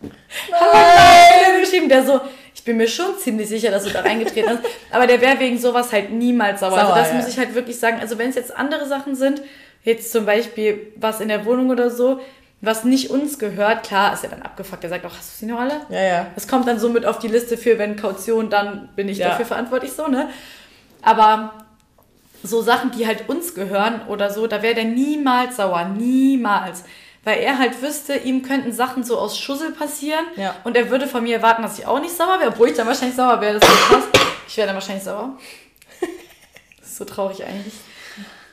Hat 0.52 1.52
er 1.54 1.60
geschrieben, 1.60 1.90
der 1.90 2.02
so, 2.02 2.18
ich 2.54 2.64
bin 2.64 2.78
mir 2.78 2.88
schon 2.88 3.18
ziemlich 3.18 3.50
sicher, 3.50 3.70
dass 3.70 3.84
du 3.84 3.90
da 3.90 4.00
reingetreten 4.00 4.48
hast. 4.48 4.60
Aber 4.90 5.06
der 5.06 5.20
wäre 5.20 5.38
wegen 5.38 5.58
sowas 5.58 5.92
halt 5.92 6.12
niemals 6.12 6.60
sauer. 6.60 6.78
also 6.78 6.86
Sauer, 6.86 6.98
das 6.98 7.10
ja. 7.10 7.14
muss 7.16 7.28
ich 7.28 7.36
halt 7.36 7.54
wirklich 7.54 7.78
sagen. 7.78 7.98
Also 8.00 8.16
wenn 8.16 8.30
es 8.30 8.36
jetzt 8.36 8.56
andere 8.56 8.88
Sachen 8.88 9.14
sind, 9.16 9.42
jetzt 9.84 10.12
zum 10.12 10.24
Beispiel 10.24 10.92
was 10.96 11.20
in 11.20 11.28
der 11.28 11.44
Wohnung 11.44 11.68
oder 11.68 11.90
so, 11.90 12.20
was 12.60 12.84
nicht 12.84 13.10
uns 13.10 13.38
gehört, 13.38 13.84
klar, 13.84 14.12
ist 14.12 14.24
ja 14.24 14.28
dann 14.30 14.42
abgefuckt. 14.42 14.82
Der 14.82 14.90
sagt 14.90 15.06
auch, 15.06 15.16
hast 15.16 15.34
du 15.34 15.46
sie 15.46 15.52
noch 15.52 15.60
alle? 15.60 15.80
Ja, 15.90 16.00
ja. 16.02 16.26
Das 16.34 16.48
kommt 16.48 16.66
dann 16.66 16.78
so 16.80 16.88
mit 16.88 17.06
auf 17.06 17.18
die 17.18 17.28
Liste 17.28 17.56
für, 17.56 17.78
wenn 17.78 17.96
Kaution, 17.96 18.50
dann 18.50 18.88
bin 18.96 19.08
ich 19.08 19.18
Ja. 19.18 19.28
dafür 19.28 19.46
verantwortlich, 19.46 19.92
so, 19.92 20.08
ne? 20.08 20.28
Aber 21.02 21.52
so 22.42 22.60
Sachen, 22.62 22.90
die 22.92 23.06
halt 23.06 23.28
uns 23.28 23.54
gehören 23.54 24.00
oder 24.08 24.30
so, 24.30 24.46
da 24.46 24.62
wäre 24.62 24.74
der 24.74 24.84
niemals 24.84 25.56
sauer, 25.56 25.84
niemals. 25.84 26.84
Weil 27.24 27.38
er 27.40 27.58
halt 27.58 27.80
wüsste, 27.82 28.14
ihm 28.16 28.42
könnten 28.42 28.72
Sachen 28.72 29.04
so 29.04 29.18
aus 29.18 29.38
Schussel 29.38 29.72
passieren 29.72 30.24
Ja. 30.36 30.54
und 30.64 30.76
er 30.76 30.90
würde 30.90 31.06
von 31.06 31.22
mir 31.22 31.36
erwarten, 31.36 31.62
dass 31.62 31.78
ich 31.78 31.86
auch 31.86 32.00
nicht 32.00 32.16
sauer 32.16 32.38
wäre, 32.40 32.50
obwohl 32.50 32.68
ich 32.68 32.76
dann 32.76 32.86
wahrscheinlich 32.86 33.16
sauer 33.16 33.40
wäre, 33.40 33.58
das 33.58 33.68
krass. 33.68 34.04
Ich 34.48 34.56
wäre 34.56 34.66
dann 34.68 34.76
wahrscheinlich 34.76 35.04
sauer. 35.04 35.36
Das 36.80 36.88
ist 36.90 36.96
so 36.96 37.04
traurig 37.04 37.44
eigentlich. 37.44 37.74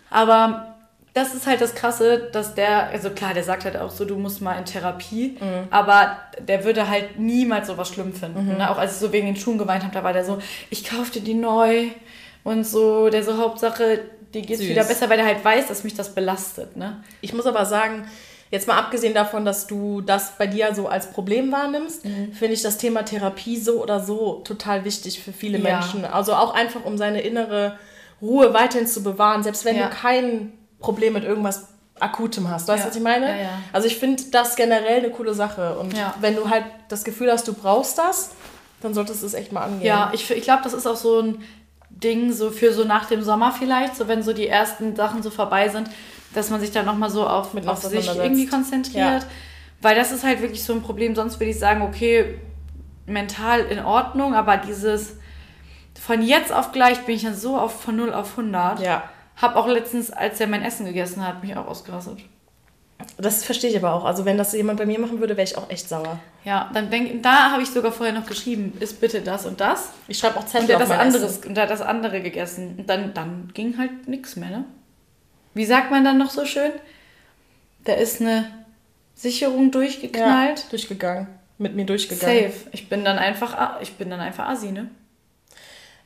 Aber 0.09 0.74
das 1.15 1.33
ist 1.33 1.47
halt 1.47 1.61
das 1.61 1.73
Krasse, 1.75 2.29
dass 2.33 2.55
der, 2.55 2.87
also 2.89 3.09
klar, 3.09 3.33
der 3.33 3.43
sagt 3.43 3.63
halt 3.63 3.77
auch 3.77 3.89
so, 3.89 4.03
du 4.03 4.17
musst 4.17 4.41
mal 4.41 4.53
in 4.59 4.65
Therapie, 4.65 5.37
aber 5.71 6.17
der 6.45 6.65
würde 6.65 6.89
halt 6.89 7.17
niemals 7.17 7.67
sowas 7.67 7.87
schlimm 7.87 8.13
finden. 8.13 8.57
Ne? 8.57 8.69
Auch 8.69 8.77
als 8.77 8.93
ich 8.95 8.97
so 8.99 9.13
wegen 9.13 9.25
den 9.25 9.37
Schuhen 9.37 9.57
geweint 9.57 9.83
habe, 9.83 9.93
da 9.93 10.03
war 10.03 10.11
der 10.11 10.25
so, 10.25 10.39
ich 10.69 10.83
kaufte 10.83 11.21
die 11.21 11.33
neu 11.33 11.85
und 12.43 12.65
so, 12.65 13.09
der 13.09 13.23
so 13.23 13.37
Hauptsache, 13.37 14.01
dir 14.33 14.41
geht's 14.41 14.59
Süß. 14.59 14.69
wieder 14.69 14.83
besser, 14.83 15.09
weil 15.09 15.15
der 15.15 15.25
halt 15.25 15.43
weiß, 15.43 15.67
dass 15.67 15.85
mich 15.85 15.93
das 15.95 16.13
belastet. 16.13 16.75
Ne? 16.75 17.01
Ich 17.21 17.33
muss 17.33 17.45
aber 17.45 17.65
sagen, 17.65 18.09
jetzt 18.51 18.67
mal 18.67 18.77
abgesehen 18.77 19.13
davon, 19.13 19.45
dass 19.45 19.67
du 19.67 20.01
das 20.01 20.33
bei 20.37 20.47
dir 20.47 20.75
so 20.75 20.89
als 20.89 21.11
Problem 21.11 21.49
wahrnimmst, 21.49 22.03
Mhm. 22.03 22.33
finde 22.33 22.53
ich 22.55 22.61
das 22.61 22.77
Thema 22.77 23.03
Therapie 23.05 23.55
so 23.57 23.81
oder 23.81 24.01
so 24.01 24.41
total 24.43 24.83
wichtig 24.83 25.23
für 25.23 25.31
viele 25.31 25.59
Ja. 25.59 25.63
Menschen. 25.63 26.03
Also 26.03 26.33
auch 26.33 26.53
einfach, 26.53 26.83
um 26.83 26.97
seine 26.97 27.21
innere 27.21 27.79
Ruhe 28.21 28.53
weiterhin 28.53 28.85
zu 28.87 29.01
bewahren, 29.01 29.43
selbst 29.43 29.63
wenn 29.63 29.77
Ja. 29.77 29.87
du 29.87 29.95
kein 29.95 30.51
Problem 30.79 31.13
mit 31.13 31.23
irgendwas 31.23 31.67
Akutem 31.99 32.49
hast. 32.49 32.67
Weißt 32.67 32.79
du, 32.83 32.85
Ja. 32.85 32.89
was 32.89 32.95
ich 32.97 33.03
meine? 33.03 33.29
Ja, 33.29 33.35
ja. 33.43 33.49
Also 33.71 33.87
ich 33.87 33.97
finde 33.97 34.21
das 34.31 34.55
generell 34.55 34.99
eine 34.99 35.09
coole 35.11 35.33
Sache. 35.33 35.77
Und 35.79 35.95
Ja. 35.95 36.13
wenn 36.19 36.35
du 36.35 36.49
halt 36.49 36.65
das 36.89 37.03
Gefühl 37.03 37.31
hast, 37.31 37.47
du 37.47 37.53
brauchst 37.53 37.97
das, 37.97 38.31
dann 38.81 38.93
solltest 38.93 39.21
du 39.21 39.25
es 39.27 39.33
echt 39.33 39.51
mal 39.51 39.61
angehen. 39.63 39.85
Ja, 39.87 40.11
ich, 40.13 40.29
ich 40.29 40.43
glaube, 40.43 40.61
das 40.63 40.73
ist 40.73 40.85
auch 40.85 40.97
so 40.97 41.19
ein 41.21 41.43
Ding, 41.89 42.33
so 42.33 42.51
für 42.51 42.73
so 42.73 42.83
nach 42.83 43.05
dem 43.05 43.23
Sommer 43.23 43.53
vielleicht, 43.53 43.95
so 43.95 44.07
wenn 44.09 44.21
so 44.21 44.33
die 44.33 44.47
ersten 44.47 44.95
Sachen 44.95 45.23
so 45.23 45.29
vorbei 45.29 45.69
sind, 45.69 45.89
dass 46.33 46.49
man 46.49 46.59
sich 46.59 46.71
dann 46.71 46.85
nochmal 46.85 47.09
so 47.09 47.25
auf, 47.25 47.53
Mit 47.53 47.65
auf 47.67 47.81
sich 47.81 48.13
irgendwie 48.13 48.45
konzentriert. 48.47 49.25
Weil 49.81 49.95
das 49.95 50.11
ist 50.11 50.23
halt 50.25 50.41
wirklich 50.41 50.63
so 50.63 50.73
ein 50.73 50.81
Problem. 50.81 51.15
Sonst 51.15 51.39
würde 51.39 51.51
ich 51.51 51.59
sagen, 51.59 51.81
okay, 51.81 52.39
mental 53.05 53.61
in 53.61 53.79
Ordnung, 53.79 54.35
aber 54.35 54.57
dieses 54.57 55.15
von 56.01 56.21
jetzt 56.21 56.51
auf 56.51 56.71
gleich 56.73 56.99
bin 57.05 57.15
ich 57.15 57.23
dann 57.23 57.35
so 57.35 57.57
auf 57.57 57.81
von 57.81 57.95
0 57.95 58.13
auf 58.13 58.31
100. 58.37 58.81
Ja. 58.81 59.03
Hab 59.37 59.55
auch 59.55 59.67
letztens, 59.67 60.11
als 60.11 60.39
er 60.39 60.47
mein 60.47 60.63
Essen 60.63 60.85
gegessen 60.85 61.25
hat, 61.25 61.43
mich 61.43 61.55
auch 61.55 61.67
ausgerastet. 61.67 62.19
Das 63.17 63.43
verstehe 63.43 63.69
ich 63.69 63.77
aber 63.77 63.93
auch. 63.93 64.05
Also 64.05 64.25
wenn 64.25 64.37
das 64.37 64.53
jemand 64.53 64.79
bei 64.79 64.85
mir 64.85 64.99
machen 64.99 65.19
würde, 65.19 65.35
wäre 65.35 65.43
ich 65.43 65.57
auch 65.57 65.69
echt 65.69 65.89
sauer. 65.89 66.19
Ja, 66.43 66.69
dann 66.73 66.89
denk, 66.89 67.21
da 67.23 67.51
habe 67.51 67.61
ich 67.61 67.69
sogar 67.69 67.91
vorher 67.91 68.15
noch 68.15 68.25
geschrieben, 68.25 68.73
ist 68.79 69.01
bitte 69.01 69.21
das 69.21 69.45
und 69.45 69.59
das. 69.59 69.89
Ich 70.07 70.17
schreibe 70.17 70.37
auch 70.37 70.43
Und 70.43 70.49
Zettel 70.49 70.67
der 70.67 70.77
auf 70.77 70.83
hat 70.83 70.89
das 70.89 70.99
anderes 70.99 71.37
und 71.45 71.57
hat 71.57 71.69
das 71.69 71.81
andere 71.81 72.21
gegessen. 72.21 72.75
Und 72.77 72.89
dann, 72.89 73.13
dann 73.13 73.51
ging 73.53 73.77
halt 73.77 74.07
nichts 74.07 74.35
mehr, 74.37 74.49
ne? 74.49 74.65
Wie 75.53 75.65
sagt 75.65 75.91
man 75.91 76.03
dann 76.03 76.17
noch 76.17 76.29
so 76.29 76.45
schön? 76.45 76.71
Da 77.83 77.93
ist 77.93 78.21
eine 78.21 78.45
Sicherung 79.13 79.71
durchgeknallt. 79.71 80.59
Ja, 80.59 80.65
durchgegangen. 80.69 81.27
Mit 81.57 81.75
mir 81.75 81.85
durchgegangen. 81.85 82.51
Safe. 82.51 82.69
Ich 82.71 82.89
bin 82.89 83.05
dann 83.05 83.17
einfach, 83.17 83.81
ich 83.81 83.93
bin 83.93 84.09
dann 84.09 84.19
einfach 84.19 84.47
Asi, 84.49 84.71
ne? 84.71 84.89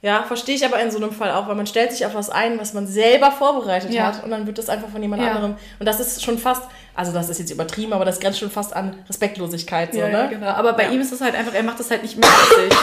Ja, 0.02 0.24
verstehe 0.24 0.56
ich 0.56 0.64
aber 0.66 0.80
in 0.80 0.92
so 0.92 0.98
einem 0.98 1.12
Fall 1.12 1.32
auch, 1.32 1.48
weil 1.50 1.56
man 1.56 1.68
stellt 1.68 1.92
sich 1.92 2.06
auf 2.06 2.16
was 2.16 2.30
ein, 2.30 2.58
was 2.58 2.74
man 2.74 2.88
selber 2.88 3.32
vorbereitet 3.32 3.92
Ja. 3.94 4.04
hat 4.06 4.24
und 4.24 4.30
dann 4.32 4.48
wird 4.48 4.58
das 4.58 4.70
einfach 4.70 4.88
von 4.90 5.02
jemand 5.02 5.22
Ja. 5.22 5.32
anderem. 5.32 5.56
Und 5.78 5.86
das 5.86 6.00
ist 6.00 6.24
schon 6.24 6.38
fast, 6.38 6.64
also 6.96 7.12
das 7.12 7.28
ist 7.28 7.38
jetzt 7.40 7.52
übertrieben, 7.52 7.92
aber 7.92 8.06
das 8.06 8.22
grenzt 8.22 8.40
schon 8.40 8.50
fast 8.50 8.74
an 8.74 8.96
Respektlosigkeit, 9.10 9.94
so, 9.94 10.00
ne? 10.00 10.28
genau. 10.30 10.48
Aber 10.48 10.72
bei 10.74 10.84
Ja. 10.86 10.92
ihm 10.92 11.02
ist 11.02 11.12
es 11.12 11.20
halt 11.20 11.36
einfach, 11.36 11.54
er 11.54 11.64
macht 11.64 11.80
das 11.82 11.92
halt 11.92 12.04
nicht 12.04 12.16
mit 12.16 12.26
Absicht. 12.26 12.78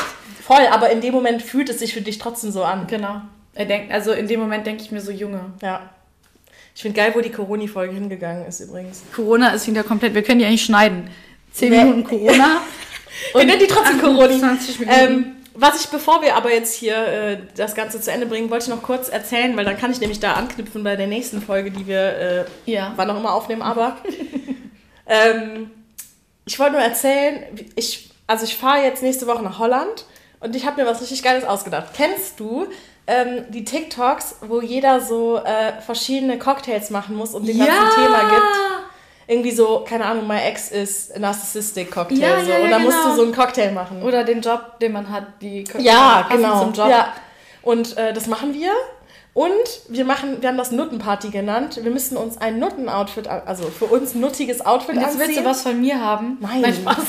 Voll, 0.47 0.67
aber 0.71 0.91
in 0.91 1.01
dem 1.01 1.15
Moment 1.15 1.43
fühlt 1.43 1.71
es 1.71 1.79
sich 1.79 1.95
für 1.95 2.03
dich 2.03 2.19
trotzdem 2.19 2.51
so 2.51 2.63
an. 2.65 2.87
genau. 2.87 3.23
Er 3.55 3.65
denkt, 3.65 3.91
also 3.91 4.13
in 4.13 4.29
dem 4.29 4.39
Moment 4.41 4.67
denke 4.67 4.83
ich 4.83 4.91
mir 4.93 5.01
so, 5.01 5.11
Junge. 5.11 5.41
Ja. 5.63 5.81
Ich 6.75 6.83
finde 6.83 7.01
geil, 7.01 7.13
wo 7.15 7.23
die 7.23 7.31
Coroni-Folge 7.33 7.95
hingegangen 7.95 8.45
ist 8.47 8.61
übrigens. 8.61 9.03
Corona 9.15 9.49
ist 9.55 9.67
wieder 9.67 9.83
komplett, 9.83 10.13
wir 10.13 10.23
können 10.23 10.41
die 10.41 10.45
eigentlich 10.45 10.65
schneiden. 10.67 11.09
Zehn 11.53 11.71
Nee. 11.71 11.79
Minuten 11.85 12.05
Corona. 12.05 12.61
Wir 13.33 13.47
nennen 13.47 13.59
die 13.61 13.67
trotzdem 13.67 13.99
Coroni. 13.99 14.39
20 14.39 14.81
Minuten. 14.81 14.99
Ähm, 15.01 15.36
was 15.59 15.81
ich, 15.81 15.89
bevor 15.89 16.23
wir 16.23 16.37
aber 16.37 16.53
jetzt 16.53 16.75
hier 16.75 16.97
äh, 16.97 17.39
das 17.57 17.75
Ganze 17.75 18.01
zu 18.01 18.13
Ende 18.13 18.27
bringen, 18.27 18.51
wollte 18.51 18.65
ich 18.65 18.71
noch 18.71 18.83
kurz 18.83 19.09
erzählen, 19.09 19.57
weil 19.57 19.65
dann 19.65 19.79
kann 19.79 19.91
ich 19.91 20.01
nämlich 20.01 20.21
da 20.21 20.35
anknüpfen 20.35 20.85
bei 20.85 20.97
der 20.97 21.07
nächsten 21.07 21.41
Folge, 21.41 21.71
die 21.71 21.87
wir 21.87 22.01
äh, 22.01 22.45
ja. 22.67 22.93
wann 22.97 23.11
auch 23.11 23.17
immer 23.19 23.33
aufnehmen, 23.33 23.63
aber 23.63 23.97
ähm, 25.07 25.71
ich 26.45 26.59
wollte 26.59 26.73
nur 26.73 26.83
erzählen, 26.83 27.43
ich, 27.75 28.11
also 28.27 28.45
ich 28.45 28.57
fahre 28.57 28.85
jetzt 28.85 29.03
nächste 29.03 29.27
Woche 29.27 29.43
nach 29.43 29.59
Holland 29.59 30.05
und 30.41 30.55
ich 30.55 30.67
habe 30.67 30.83
mir 30.83 30.89
was 30.89 31.01
richtig 31.01 31.23
Geiles 31.23 31.45
ausgedacht. 31.45 31.89
Kennst 31.95 32.39
du 32.39 32.67
ähm, 33.07 33.45
die 33.49 33.65
TikToks, 33.65 34.37
wo 34.43 34.61
jeder 34.61 35.01
so 35.01 35.39
äh, 35.39 35.81
verschiedene 35.81 36.39
Cocktails 36.39 36.91
machen 36.91 37.17
muss 37.17 37.35
und 37.35 37.47
dem 37.47 37.59
ganzen 37.59 38.03
Thema 38.03 38.31
gibt? 38.31 38.86
Irgendwie 39.29 39.51
so, 39.51 39.85
keine 39.89 40.05
Ahnung, 40.05 40.29
my 40.29 40.39
ex 40.39 40.71
ist 40.71 41.19
Narcissistic 41.19 41.91
Cocktail. 41.91 42.19
Ja, 42.19 42.41
so. 42.41 42.49
ja, 42.51 42.59
ja, 42.59 42.65
und 42.65 42.71
dann 42.71 42.83
musst 42.83 42.97
genau. 42.97 43.11
du 43.11 43.17
so 43.17 43.23
einen 43.25 43.35
Cocktail 43.35 43.73
machen. 43.73 44.03
Oder 44.03 44.23
den 44.23 44.41
Job, 44.41 44.79
den 44.81 44.93
man 44.93 45.11
hat, 45.11 45.25
die 45.43 45.65
Ja, 45.79 46.23
passen 46.29 46.43
genau. 46.43 46.61
zum 46.61 46.73
Job. 46.73 46.89
Ja. 46.89 47.13
Und 47.63 47.97
äh, 47.97 48.13
das 48.13 48.29
machen 48.29 48.55
wir. 48.55 48.71
Und 49.35 49.53
wir 49.89 50.05
machen, 50.05 50.41
wir 50.41 50.49
haben 50.49 50.57
das 50.57 50.71
Nuttenparty 50.71 51.31
genannt. 51.31 51.81
Wir 51.83 51.91
müssen 51.91 52.17
uns 52.17 52.39
ein 52.39 52.59
Nutten-Outfit, 52.59 53.29
also 53.29 53.65
für 53.65 53.85
uns 53.87 54.15
ein 54.15 54.21
nuttiges 54.21 54.65
Outfit 54.65 54.95
Und 54.95 55.01
jetzt 55.03 55.15
anziehen. 55.15 55.29
willst 55.29 55.41
du 55.41 55.45
was 55.45 55.63
von 55.63 55.79
mir 55.81 56.01
haben? 56.01 56.39
Nein. 56.41 56.73
Spaß. 56.73 56.97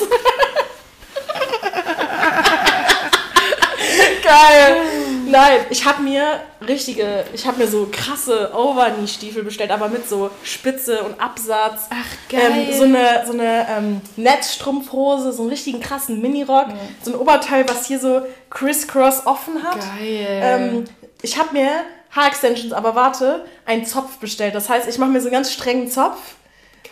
Geil. 4.24 4.82
Nein, 5.30 5.60
ich 5.70 5.86
habe 5.86 6.02
mir 6.02 6.40
richtige, 6.66 7.26
ich 7.34 7.46
habe 7.46 7.58
mir 7.58 7.68
so 7.68 7.88
krasse 7.92 8.52
Overknee-Stiefel 8.54 9.44
bestellt, 9.44 9.72
aber 9.72 9.90
mit 9.90 10.08
so 10.08 10.30
Spitze 10.44 11.04
und 11.04 11.20
Absatz. 11.20 11.88
Ach, 11.90 12.30
geil. 12.30 12.68
Ähm, 12.70 12.78
so 12.78 12.84
eine, 12.84 13.24
so 13.26 13.34
eine 13.34 13.68
ähm, 13.70 14.02
Netzstrumpfhose, 14.16 15.34
so 15.34 15.44
einen 15.44 15.52
richtigen 15.52 15.80
krassen 15.80 16.22
Minirock. 16.22 16.68
So 17.02 17.12
ein 17.12 17.18
Oberteil, 17.18 17.68
was 17.68 17.86
hier 17.88 18.00
so 18.00 18.22
crisscross 18.50 19.26
offen 19.26 19.64
hat. 19.64 19.80
Geil. 19.80 20.40
Ähm, 20.42 20.86
ich 21.22 21.38
habe 21.38 21.54
mir 21.54 21.70
Haarextensions, 22.12 22.74
aber 22.74 22.96
warte, 22.96 23.46
einen 23.66 23.86
Zopf 23.86 24.18
bestellt. 24.18 24.56
Das 24.56 24.70
heißt, 24.70 24.88
ich 24.88 24.98
mache 24.98 25.10
mir 25.10 25.20
so 25.20 25.28
einen 25.28 25.34
ganz 25.34 25.52
strengen 25.52 25.90
Zopf. 25.90 26.18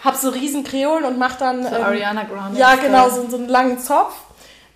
hab 0.04 0.16
so 0.16 0.30
riesen 0.30 0.64
Kreolen 0.64 1.06
und 1.06 1.18
mach 1.18 1.36
dann... 1.36 1.64
So 1.64 1.76
ähm, 1.76 1.84
Ariana 1.84 2.24
Grande. 2.24 2.60
Ja, 2.60 2.76
genau, 2.76 3.10
so, 3.10 3.28
so 3.30 3.38
einen 3.38 3.50
langen 3.50 3.80
Zopf. 3.80 4.14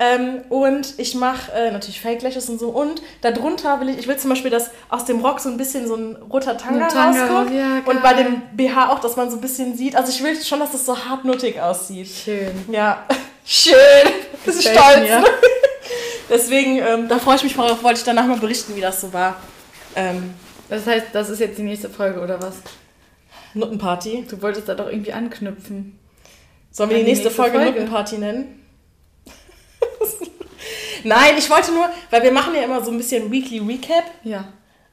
Ähm, 0.01 0.43
und 0.49 0.93
ich 0.97 1.13
mache 1.15 1.51
äh, 1.51 1.71
natürlich 1.71 1.99
Fake 1.99 2.21
Lashes 2.21 2.47
und 2.49 2.57
so. 2.57 2.69
Und 2.69 3.01
darunter 3.21 3.81
will 3.81 3.89
ich, 3.89 3.97
ich 3.97 4.07
will 4.07 4.15
zum 4.15 4.29
Beispiel, 4.29 4.49
dass 4.49 4.71
aus 4.87 5.03
dem 5.03 5.19
Rock 5.19 5.41
so 5.41 5.49
ein 5.49 5.57
bisschen 5.57 5.87
so 5.87 5.95
ein 5.95 6.15
roter 6.31 6.57
Tanga, 6.57 6.85
Ein 6.85 6.89
Tanga 6.91 7.21
rauskommt. 7.25 7.53
ja, 7.53 7.81
und 7.85 8.01
bei 8.01 8.13
dem 8.13 8.41
BH 8.53 8.91
auch, 8.93 8.99
dass 8.99 9.17
man 9.17 9.29
so 9.29 9.35
ein 9.37 9.41
bisschen 9.41 9.75
sieht. 9.75 9.97
Also 9.97 10.11
ich 10.11 10.23
will 10.23 10.41
schon, 10.41 10.59
dass 10.59 10.71
das 10.71 10.85
so 10.85 10.97
hartnuttig 10.97 11.59
aussieht. 11.61 12.07
Schön. 12.07 12.51
Ja, 12.71 13.05
schön. 13.45 13.75
Das 14.45 14.55
ist 14.55 14.69
stolz. 14.69 14.99
mir. 15.01 15.21
Deswegen, 16.29 16.77
ähm, 16.77 17.07
da 17.09 17.19
freue 17.19 17.35
ich 17.35 17.43
mich 17.43 17.55
drauf, 17.55 17.83
wollte 17.83 17.99
ich 17.99 18.05
danach 18.05 18.25
mal 18.25 18.37
berichten, 18.37 18.75
wie 18.75 18.81
das 18.81 19.01
so 19.01 19.11
war. 19.11 19.35
Ähm, 19.95 20.33
Das 20.69 20.85
heißt, 20.85 21.07
das 21.11 21.29
ist 21.29 21.39
jetzt 21.39 21.57
die 21.57 21.63
nächste 21.63 21.89
Folge, 21.89 22.19
oder 22.21 22.41
was? 22.41 22.57
Nuttenparty. 23.55 24.27
Du 24.29 24.41
wolltest 24.41 24.69
da 24.69 24.75
doch 24.75 24.87
irgendwie 24.87 25.11
anknüpfen. 25.11 25.97
Sollen 26.71 26.91
wir 26.91 26.97
die 26.99 27.03
nächste, 27.03 27.25
nächste 27.25 27.41
Folge, 27.41 27.57
Folge. 27.57 27.71
Nuttenparty 27.71 28.17
nennen? 28.19 28.58
Nein, 31.03 31.35
ich 31.37 31.49
wollte 31.49 31.71
nur, 31.71 31.89
weil 32.09 32.23
wir 32.23 32.31
machen 32.31 32.53
ja 32.55 32.61
immer 32.63 32.83
so 32.83 32.91
ein 32.91 32.97
bisschen 32.97 33.31
Weekly 33.31 33.59
Recap 33.59 34.05
Ja. 34.23 34.45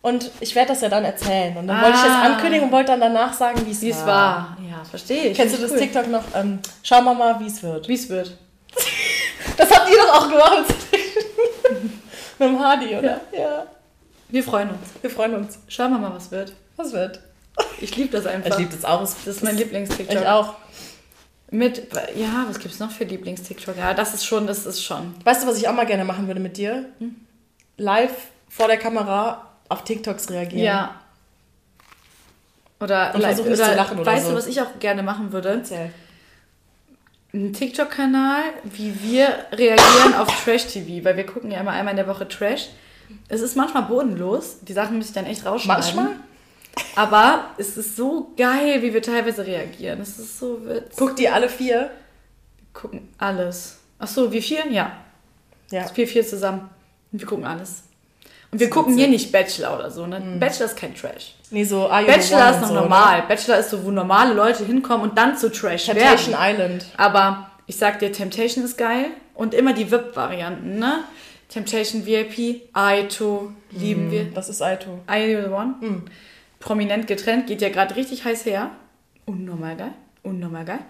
und 0.02 0.30
ich 0.40 0.54
werde 0.54 0.68
das 0.68 0.80
ja 0.80 0.88
dann 0.88 1.04
erzählen. 1.04 1.56
Und 1.56 1.66
dann 1.66 1.80
wollte 1.82 1.96
ich 1.98 2.04
jetzt 2.04 2.12
Ah. 2.14 2.22
ankündigen 2.26 2.64
und 2.66 2.72
wollte 2.72 2.92
dann 2.92 3.00
danach 3.00 3.32
sagen, 3.32 3.60
wie 3.66 3.70
es 3.72 3.82
Wie 3.82 3.90
war. 3.92 3.98
es 4.00 4.06
war. 4.06 4.56
Ja, 4.70 4.84
verstehe 4.84 5.24
ich. 5.30 5.36
Kennst 5.36 5.56
du 5.56 5.62
das 5.62 5.70
cool. 5.72 5.78
TikTok 5.78 6.08
noch? 6.08 6.24
Ähm, 6.34 6.58
schauen 6.82 7.04
wir 7.04 7.14
mal, 7.14 7.38
wie 7.40 7.46
es 7.46 7.62
wird. 7.62 7.88
Wie 7.88 7.94
es 7.94 8.08
wird. 8.08 8.36
Das 9.56 9.70
habt 9.70 9.88
ihr 9.88 9.96
doch 9.96 10.14
auch 10.14 10.28
gemacht. 10.28 10.64
Mit 12.38 12.48
dem 12.48 12.58
Hardy, 12.58 12.94
oder? 12.96 13.20
Ja. 13.32 13.64
Wir 14.28 14.42
freuen 14.42 14.68
uns. 14.70 14.78
Wir 15.00 15.08
freuen 15.10 15.34
uns. 15.34 15.58
Schauen 15.68 15.92
wir 15.92 15.98
mal, 15.98 16.12
was 16.14 16.30
wird. 16.30 16.52
Was 16.76 16.92
wird? 16.92 17.20
Ich 17.80 17.96
liebe 17.96 18.10
das 18.10 18.26
einfach. 18.26 18.50
Ich 18.50 18.58
liebe 18.58 18.74
das 18.74 18.84
auch. 18.84 19.00
Das 19.00 19.26
ist 19.26 19.42
mein 19.42 19.56
Lieblings-TikTok. 19.56 20.14
Ich 20.20 20.26
auch. 20.26 20.54
Mit, 21.50 21.88
ja, 22.16 22.44
was 22.48 22.58
gibt's 22.58 22.80
noch 22.80 22.90
für 22.90 23.04
Lieblings-TikTok? 23.04 23.76
Ja, 23.76 23.94
das 23.94 24.14
ist 24.14 24.24
schon, 24.24 24.46
das 24.46 24.66
ist 24.66 24.82
schon. 24.82 25.14
Weißt 25.24 25.42
du, 25.42 25.46
was 25.46 25.58
ich 25.58 25.68
auch 25.68 25.74
mal 25.74 25.86
gerne 25.86 26.04
machen 26.04 26.26
würde 26.26 26.40
mit 26.40 26.56
dir? 26.56 26.86
Live 27.76 28.28
vor 28.48 28.66
der 28.66 28.78
Kamera 28.78 29.46
auf 29.68 29.84
TikToks 29.84 30.30
reagieren. 30.30 30.64
Ja. 30.64 31.00
Oder, 32.80 33.14
Und 33.14 33.22
versuchen 33.22 33.50
nicht 33.50 33.60
oder 33.60 33.70
zu 33.70 33.76
lachen 33.76 33.98
oder 33.98 34.12
weißt 34.12 34.26
so. 34.26 34.30
du, 34.32 34.36
was 34.36 34.46
ich 34.46 34.60
auch 34.60 34.78
gerne 34.80 35.02
machen 35.02 35.32
würde? 35.32 35.50
Erzähl. 35.50 35.90
Ein 37.32 37.52
TikTok-Kanal, 37.52 38.42
wie 38.64 38.94
wir 39.02 39.28
reagieren 39.52 40.14
auf 40.18 40.44
Trash-TV, 40.44 41.04
weil 41.04 41.16
wir 41.16 41.26
gucken 41.26 41.50
ja 41.50 41.60
immer 41.60 41.72
einmal 41.72 41.92
in 41.92 41.96
der 41.96 42.06
Woche 42.08 42.26
Trash. 42.28 42.68
Es 43.28 43.40
ist 43.40 43.56
manchmal 43.56 43.84
bodenlos, 43.84 44.58
die 44.62 44.72
Sachen 44.72 44.96
muss 44.96 45.08
ich 45.08 45.12
dann 45.12 45.26
echt 45.26 45.44
rausschneiden. 45.46 45.82
Manchmal? 45.96 46.16
Aber 46.94 47.50
es 47.58 47.76
ist 47.76 47.96
so 47.96 48.32
geil, 48.36 48.82
wie 48.82 48.92
wir 48.92 49.02
teilweise 49.02 49.46
reagieren. 49.46 50.00
Es 50.00 50.18
ist 50.18 50.38
so 50.38 50.64
witzig. 50.66 50.96
Guckt 50.96 51.20
ihr 51.20 51.34
alle 51.34 51.48
vier? 51.48 51.90
Wir 52.56 52.66
gucken 52.72 53.08
alles. 53.18 53.78
Ach 53.98 54.08
so, 54.08 54.32
wie 54.32 54.42
viel? 54.42 54.60
Ja. 54.70 54.92
Ja. 55.70 55.86
Wir 55.94 56.06
vier 56.06 56.26
zusammen. 56.26 56.68
Und 57.12 57.20
wir 57.20 57.26
gucken 57.26 57.44
alles. 57.46 57.82
Und 58.50 58.60
wir 58.60 58.70
gucken 58.70 58.96
hier 58.96 59.08
nicht 59.08 59.32
Bachelor 59.32 59.74
oder 59.78 59.90
so. 59.90 60.06
Ne? 60.06 60.38
Bachelor 60.38 60.66
ist 60.66 60.76
kein 60.76 60.94
Trash. 60.94 61.34
Nee, 61.50 61.64
so 61.64 61.88
Are 61.88 62.02
You 62.02 62.06
the 62.06 62.12
Bachelor 62.12 62.50
ist 62.50 62.60
noch 62.60 62.68
so, 62.68 62.74
ne? 62.74 62.80
normal. 62.80 63.22
Bachelor 63.28 63.58
ist 63.58 63.70
so, 63.70 63.84
wo 63.84 63.90
normale 63.90 64.34
Leute 64.34 64.64
hinkommen 64.64 65.10
und 65.10 65.18
dann 65.18 65.36
zu 65.36 65.50
Trash 65.50 65.86
Temptation 65.86 66.34
werden. 66.34 66.54
Island. 66.54 66.86
Aber 66.96 67.50
ich 67.66 67.76
sag 67.76 67.98
dir, 67.98 68.12
Temptation 68.12 68.64
ist 68.64 68.78
geil 68.78 69.06
und 69.34 69.54
immer 69.54 69.72
die 69.72 69.90
VIP-Varianten, 69.90 70.78
ne? 70.78 71.04
Temptation 71.48 72.06
VIP, 72.06 72.68
Aito, 72.72 73.52
lieben 73.70 74.10
wir. 74.10 74.24
Das 74.32 74.48
ist 74.48 74.62
Aito. 74.62 75.00
You 75.08 75.42
the 75.42 75.50
One? 75.50 75.74
Prominent 76.66 77.06
getrennt, 77.06 77.46
geht 77.46 77.62
ja 77.62 77.68
gerade 77.68 77.94
richtig 77.94 78.24
heiß 78.24 78.44
her. 78.44 78.72
Unnormal 79.24 79.76
geil. 79.76 79.92
Unnormal 80.24 80.64
geil. 80.64 80.80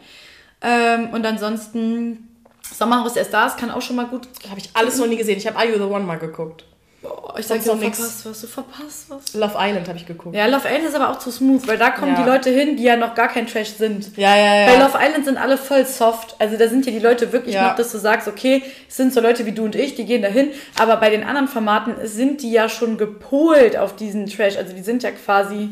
Ähm, 0.63 1.11
und 1.11 1.27
ansonsten 1.27 2.29
Sommerhaus 2.63 3.13
der 3.13 3.27
Stars 3.27 3.59
kann 3.59 3.71
auch 3.71 3.83
schon 3.83 3.97
mal 3.97 4.07
gut. 4.07 4.27
Habe 4.49 4.59
ich 4.59 4.71
alles 4.73 4.97
noch 4.97 5.07
nie 5.07 5.19
gesehen. 5.19 5.37
Ich 5.37 5.47
habe 5.47 5.59
Are 5.59 5.69
You 5.69 5.75
the 5.75 5.83
One 5.83 6.05
mal 6.05 6.19
geguckt. 6.19 6.65
Boah, 7.09 7.39
ich 7.39 7.47
sag 7.47 7.63
dir, 7.63 7.75
nix. 7.75 7.99
verpasst 7.99 8.27
was, 8.27 8.41
du 8.41 8.47
verpasst 8.47 9.07
was. 9.11 9.35
Love 9.35 9.55
Island 9.59 9.89
habe 9.89 9.99
ich 9.99 10.07
geguckt. 10.07 10.35
Ja, 10.35 10.47
Love 10.47 10.67
Island 10.67 10.85
ist 10.89 10.95
aber 10.95 11.11
auch 11.11 11.19
zu 11.19 11.31
smooth, 11.31 11.67
weil 11.69 11.79
da 11.79 11.91
kommen 11.91 12.15
Ja. 12.15 12.23
die 12.23 12.29
Leute 12.29 12.51
hin, 12.51 12.77
die 12.77 12.83
ja 12.85 12.97
noch 12.97 13.15
gar 13.15 13.29
kein 13.29 13.47
Trash 13.47 13.71
sind. 13.71 14.17
Ja, 14.17 14.35
ja, 14.37 14.55
ja. 14.61 14.67
Bei 14.67 14.79
Love 14.79 14.99
Island 15.01 15.25
sind 15.25 15.37
alle 15.37 15.57
voll 15.59 15.85
soft. 15.87 16.35
Also 16.39 16.57
da 16.57 16.69
sind 16.69 16.87
ja 16.87 16.93
die 16.93 16.99
Leute 16.99 17.33
wirklich 17.33 17.55
Ja. 17.55 17.69
noch, 17.69 17.77
dass 17.77 17.93
du 17.93 17.99
sagst, 17.99 18.27
okay, 18.29 18.63
es 18.89 18.97
sind 18.97 19.13
so 19.13 19.21
Leute 19.21 19.45
wie 19.47 19.53
du 19.53 19.65
und 19.65 19.75
ich, 19.75 19.95
die 19.95 20.05
gehen 20.05 20.23
da 20.23 20.29
hin. 20.29 20.51
Aber 20.79 20.97
bei 20.97 21.11
den 21.11 21.25
anderen 21.25 21.49
Formaten 21.49 21.95
sind 22.07 22.43
die 22.43 22.51
ja 22.53 22.69
schon 22.69 22.97
gepolt 22.99 23.77
auf 23.77 23.95
diesen 23.97 24.27
Trash. 24.27 24.57
Also 24.57 24.73
die 24.73 24.83
sind 24.83 25.03
ja 25.03 25.11
quasi. 25.11 25.69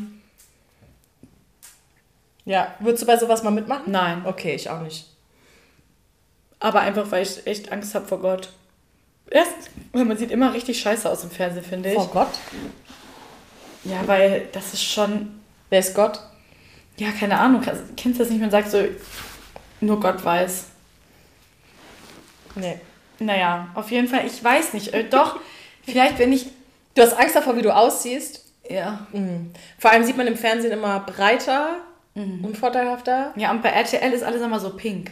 ja. 2.45 2.73
Würdest 2.79 3.03
du 3.03 3.07
bei 3.07 3.17
sowas 3.17 3.43
mal 3.43 3.51
mitmachen? 3.51 3.91
Nein. 3.91 4.21
Okay, 4.25 4.53
ich 4.55 4.69
auch 4.69 4.81
nicht. 4.81 5.07
Aber 6.59 6.79
einfach, 6.81 7.11
weil 7.11 7.23
ich 7.23 7.45
echt 7.47 7.71
Angst 7.71 7.95
habe 7.95 8.05
vor 8.07 8.19
Gott. 8.19 8.49
Erst, 9.29 9.69
weil 9.91 10.05
man 10.05 10.17
sieht 10.17 10.31
immer 10.31 10.53
richtig 10.53 10.79
scheiße 10.79 11.09
aus 11.09 11.23
im 11.23 11.31
Fernsehen, 11.31 11.63
finde 11.63 11.89
ich. 11.89 11.95
Vor 11.95 12.07
Gott? 12.11 12.29
Ja, 13.83 14.01
weil 14.05 14.47
das 14.51 14.73
ist 14.73 14.83
schon. 14.83 15.39
Wer 15.69 15.79
ist 15.79 15.95
Gott? 15.95 16.19
Ja, 16.97 17.09
keine 17.11 17.39
Ahnung. 17.39 17.63
Also, 17.67 17.81
Kennst 17.97 18.19
du 18.19 18.23
das 18.23 18.31
nicht? 18.31 18.41
Man 18.41 18.51
sagt 18.51 18.69
so, 18.71 18.83
nur 19.81 19.99
Gott 19.99 20.23
weiß. 20.23 20.65
Nee. 22.55 22.79
Naja, 23.19 23.69
auf 23.75 23.91
jeden 23.91 24.07
Fall, 24.07 24.25
ich 24.25 24.43
weiß 24.43 24.73
nicht. 24.73 24.93
Äh, 24.93 25.05
doch, 25.09 25.39
vielleicht 25.85 26.17
bin 26.17 26.31
ich. 26.33 26.47
Du 26.95 27.01
hast 27.01 27.13
Angst 27.13 27.35
davor, 27.35 27.55
wie 27.57 27.61
du 27.61 27.75
aussiehst. 27.75 28.45
Ja. 28.69 29.05
Vor 29.77 29.91
allem 29.91 30.03
sieht 30.03 30.17
man 30.17 30.27
im 30.27 30.37
Fernsehen 30.37 30.71
immer 30.71 30.99
breiter, 31.01 31.75
Mhm. 32.15 32.45
unvorteilhafter. 32.45 33.33
Ja, 33.35 33.51
und 33.51 33.61
bei 33.61 33.69
RTL 33.69 34.11
ist 34.13 34.23
alles 34.23 34.41
immer 34.41 34.59
so 34.59 34.69
pink. 34.71 35.11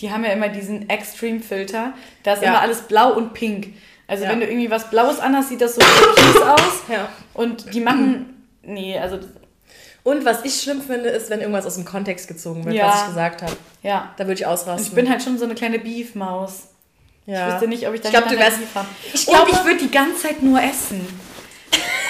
Die 0.00 0.10
haben 0.10 0.24
ja 0.24 0.32
immer 0.32 0.48
diesen 0.48 0.88
Extreme-Filter. 0.88 1.92
Da 2.24 2.32
ist 2.34 2.42
Ja. 2.42 2.48
immer 2.50 2.60
alles 2.60 2.82
blau 2.82 3.12
und 3.12 3.32
pink. 3.34 3.74
Also 4.06 4.24
Ja. 4.24 4.30
wenn 4.30 4.40
du 4.40 4.46
irgendwie 4.46 4.70
was 4.70 4.90
Blaues 4.90 5.18
anhast, 5.20 5.48
sieht 5.50 5.60
das 5.60 5.76
so 5.76 5.80
türkis 5.80 6.42
aus. 6.42 6.82
Ja. 6.90 7.08
Und 7.32 7.72
die 7.74 7.80
machen. 7.80 8.44
Nee, 8.62 8.98
also. 8.98 9.18
Und 10.02 10.24
was 10.26 10.44
ich 10.44 10.60
schlimm 10.60 10.82
finde, 10.82 11.08
ist, 11.08 11.30
wenn 11.30 11.40
irgendwas 11.40 11.64
aus 11.64 11.76
dem 11.76 11.84
Kontext 11.86 12.28
gezogen 12.28 12.64
wird, 12.64 12.74
Ja. 12.74 12.88
was 12.88 13.00
ich 13.02 13.06
gesagt 13.08 13.40
habe. 13.42 13.56
Ja. 13.82 14.12
Da 14.18 14.24
würde 14.26 14.34
ich 14.34 14.46
ausrasten. 14.46 14.86
Ich 14.86 14.92
bin 14.94 15.08
halt 15.08 15.22
schon 15.22 15.38
so 15.38 15.44
eine 15.44 15.54
kleine 15.54 15.78
Beef-Maus. 15.78 16.64
ja. 17.26 17.46
Ich 17.48 17.54
wüsste 17.54 17.68
nicht, 17.68 17.88
ob 17.88 17.94
ich 17.94 18.00
da 18.02 18.08
Ich 18.08 18.12
glaube, 18.12 18.28
du 18.28 18.34
nicht 18.34 18.44
wärst. 18.44 18.58
Ich 19.14 19.26
glaube, 19.26 19.50
ich 19.50 19.64
würde 19.64 19.78
die 19.78 19.90
ganze 19.90 20.18
Zeit 20.22 20.42
nur 20.42 20.60
essen. 20.62 21.06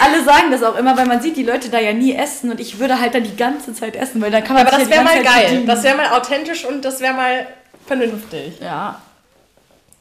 Alle 0.01 0.24
sagen 0.24 0.51
das 0.51 0.62
auch 0.64 0.76
immer, 0.76 0.97
weil 0.97 1.07
man 1.07 1.22
sieht 1.22 1.37
die 1.37 1.45
Leute 1.45 1.68
da 1.68 1.78
ja 1.78 1.93
nie 1.93 2.14
essen 2.14 2.51
und 2.51 2.59
ich 2.59 2.80
würde 2.80 3.01
halt 3.01 3.14
dann 3.14 3.22
die 3.22 3.37
ganze 3.37 3.72
Zeit 3.74 3.95
essen, 3.95 4.20
weil 4.20 4.32
dann 4.32 4.43
kann 4.43 4.55
man 4.57 4.66
aber 4.66 4.76
das 4.76 4.87
die 4.89 4.93
wäre 4.93 5.05
mal 5.05 5.22
geil. 5.22 5.45
bedienen. 5.45 5.66
Das 5.66 5.85
wäre 5.85 5.97
mal 5.97 6.09
authentisch 6.18 6.64
und 6.64 6.85
das 6.85 7.01
wäre 7.01 7.14
mal 7.14 7.47
vernünftig. 7.87 8.61
Ja. 8.61 9.01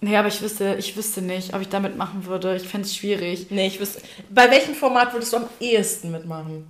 Nee, 0.01 0.17
aber 0.17 0.27
ich 0.27 0.41
wüsste, 0.41 0.75
ich 0.77 0.97
wüsste 0.97 1.21
nicht, 1.21 1.53
ob 1.53 1.61
ich 1.61 1.69
damit 1.69 1.97
machen 1.97 2.25
würde. 2.25 2.55
Ich 2.55 2.67
fände 2.67 2.85
es 2.85 2.95
schwierig. 2.95 3.47
Nee, 3.51 3.67
ich 3.67 3.79
wüsste. 3.79 4.01
Bei 4.29 4.51
welchem 4.51 4.75
Format 4.75 5.13
würdest 5.13 5.31
du 5.31 5.37
am 5.37 5.49
ehesten 5.59 6.11
mitmachen? 6.11 6.67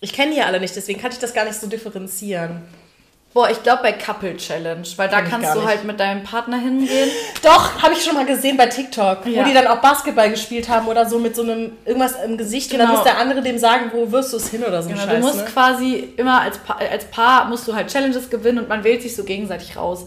Ich 0.00 0.12
kenne 0.12 0.32
die 0.32 0.38
ja 0.38 0.44
alle 0.46 0.60
nicht, 0.60 0.76
deswegen 0.76 1.00
kann 1.00 1.10
ich 1.10 1.18
das 1.18 1.32
gar 1.32 1.44
nicht 1.44 1.58
so 1.58 1.66
differenzieren. 1.66 2.62
Boah, 3.34 3.50
ich 3.50 3.60
glaube 3.64 3.82
bei 3.82 3.92
Couple 3.92 4.36
Challenge, 4.36 4.86
weil 4.96 5.08
da 5.08 5.20
Kenn 5.20 5.28
kannst 5.30 5.56
du 5.56 5.64
halt 5.66 5.82
mit 5.84 5.98
deinem 5.98 6.22
Partner 6.22 6.56
hingehen. 6.56 7.10
Doch, 7.42 7.82
habe 7.82 7.92
ich 7.94 8.04
schon 8.04 8.14
mal 8.14 8.24
gesehen 8.24 8.56
bei 8.56 8.66
TikTok, 8.66 9.26
Ja. 9.26 9.40
wo 9.42 9.48
die 9.48 9.52
dann 9.52 9.66
auch 9.66 9.78
Basketball 9.78 10.30
gespielt 10.30 10.68
haben 10.68 10.86
oder 10.86 11.04
so 11.08 11.18
mit 11.18 11.34
so 11.34 11.42
einem 11.42 11.72
irgendwas 11.84 12.14
im 12.24 12.38
Gesicht 12.38 12.72
und 12.72 12.78
dann 12.78 12.86
Genau. 12.88 13.00
muss 13.00 13.04
der 13.10 13.18
andere 13.18 13.42
dem 13.42 13.58
sagen, 13.58 13.90
wo 13.92 14.12
wirst 14.12 14.32
du 14.32 14.36
es 14.36 14.48
hin 14.50 14.62
oder 14.62 14.80
so 14.82 14.88
ein 14.88 14.94
Genau, 14.94 15.06
Scheiß, 15.06 15.14
du 15.16 15.20
musst 15.26 15.38
ne? 15.38 15.44
quasi 15.52 15.94
immer 16.16 16.42
als 16.42 16.58
Paar, 16.58 16.78
als 16.78 17.06
Paar 17.06 17.46
musst 17.46 17.66
du 17.66 17.74
halt 17.74 17.88
Challenges 17.92 18.30
gewinnen 18.30 18.58
und 18.60 18.68
man 18.68 18.84
wählt 18.84 19.02
sich 19.02 19.16
so 19.16 19.24
gegenseitig 19.24 19.76
raus. 19.76 20.06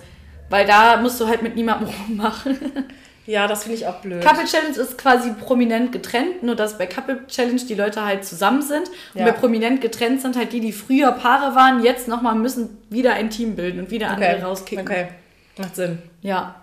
Weil 0.49 0.65
da 0.65 0.95
musst 0.95 1.19
du 1.19 1.27
halt 1.27 1.41
mit 1.41 1.55
niemandem 1.57 1.89
rummachen. 2.07 2.85
Ja, 3.27 3.45
das 3.45 3.63
finde 3.63 3.77
ich 3.77 3.85
auch 3.85 3.95
blöd. 3.95 4.23
Couple 4.23 4.45
Challenge 4.45 4.75
ist 4.77 4.97
quasi 4.97 5.31
prominent 5.33 5.91
getrennt, 5.91 6.41
nur 6.43 6.55
dass 6.55 6.77
bei 6.77 6.87
Couple 6.87 7.27
Challenge 7.27 7.61
die 7.61 7.75
Leute 7.75 8.03
halt 8.03 8.25
zusammen 8.25 8.61
sind. 8.61 8.87
Und 9.13 9.19
Ja. 9.19 9.25
bei 9.25 9.31
prominent 9.33 9.81
getrennt 9.81 10.21
sind 10.21 10.35
halt 10.37 10.53
die, 10.53 10.61
die 10.61 10.71
früher 10.71 11.11
Paare 11.11 11.53
waren, 11.53 11.83
jetzt 11.83 12.07
nochmal 12.07 12.35
müssen 12.35 12.81
wieder 12.89 13.13
ein 13.13 13.29
Team 13.29 13.55
bilden 13.55 13.79
und 13.81 13.91
wieder 13.91 14.09
andere 14.11 14.41
rauskicken. 14.41 14.87
Okay, 14.87 15.09
macht 15.57 15.75
Sinn. 15.75 15.99
Ja. 16.21 16.55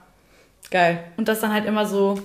Geil. 0.71 1.05
Und 1.19 1.29
das 1.29 1.41
dann 1.41 1.53
halt 1.53 1.67
immer 1.67 1.85
so 1.87 2.19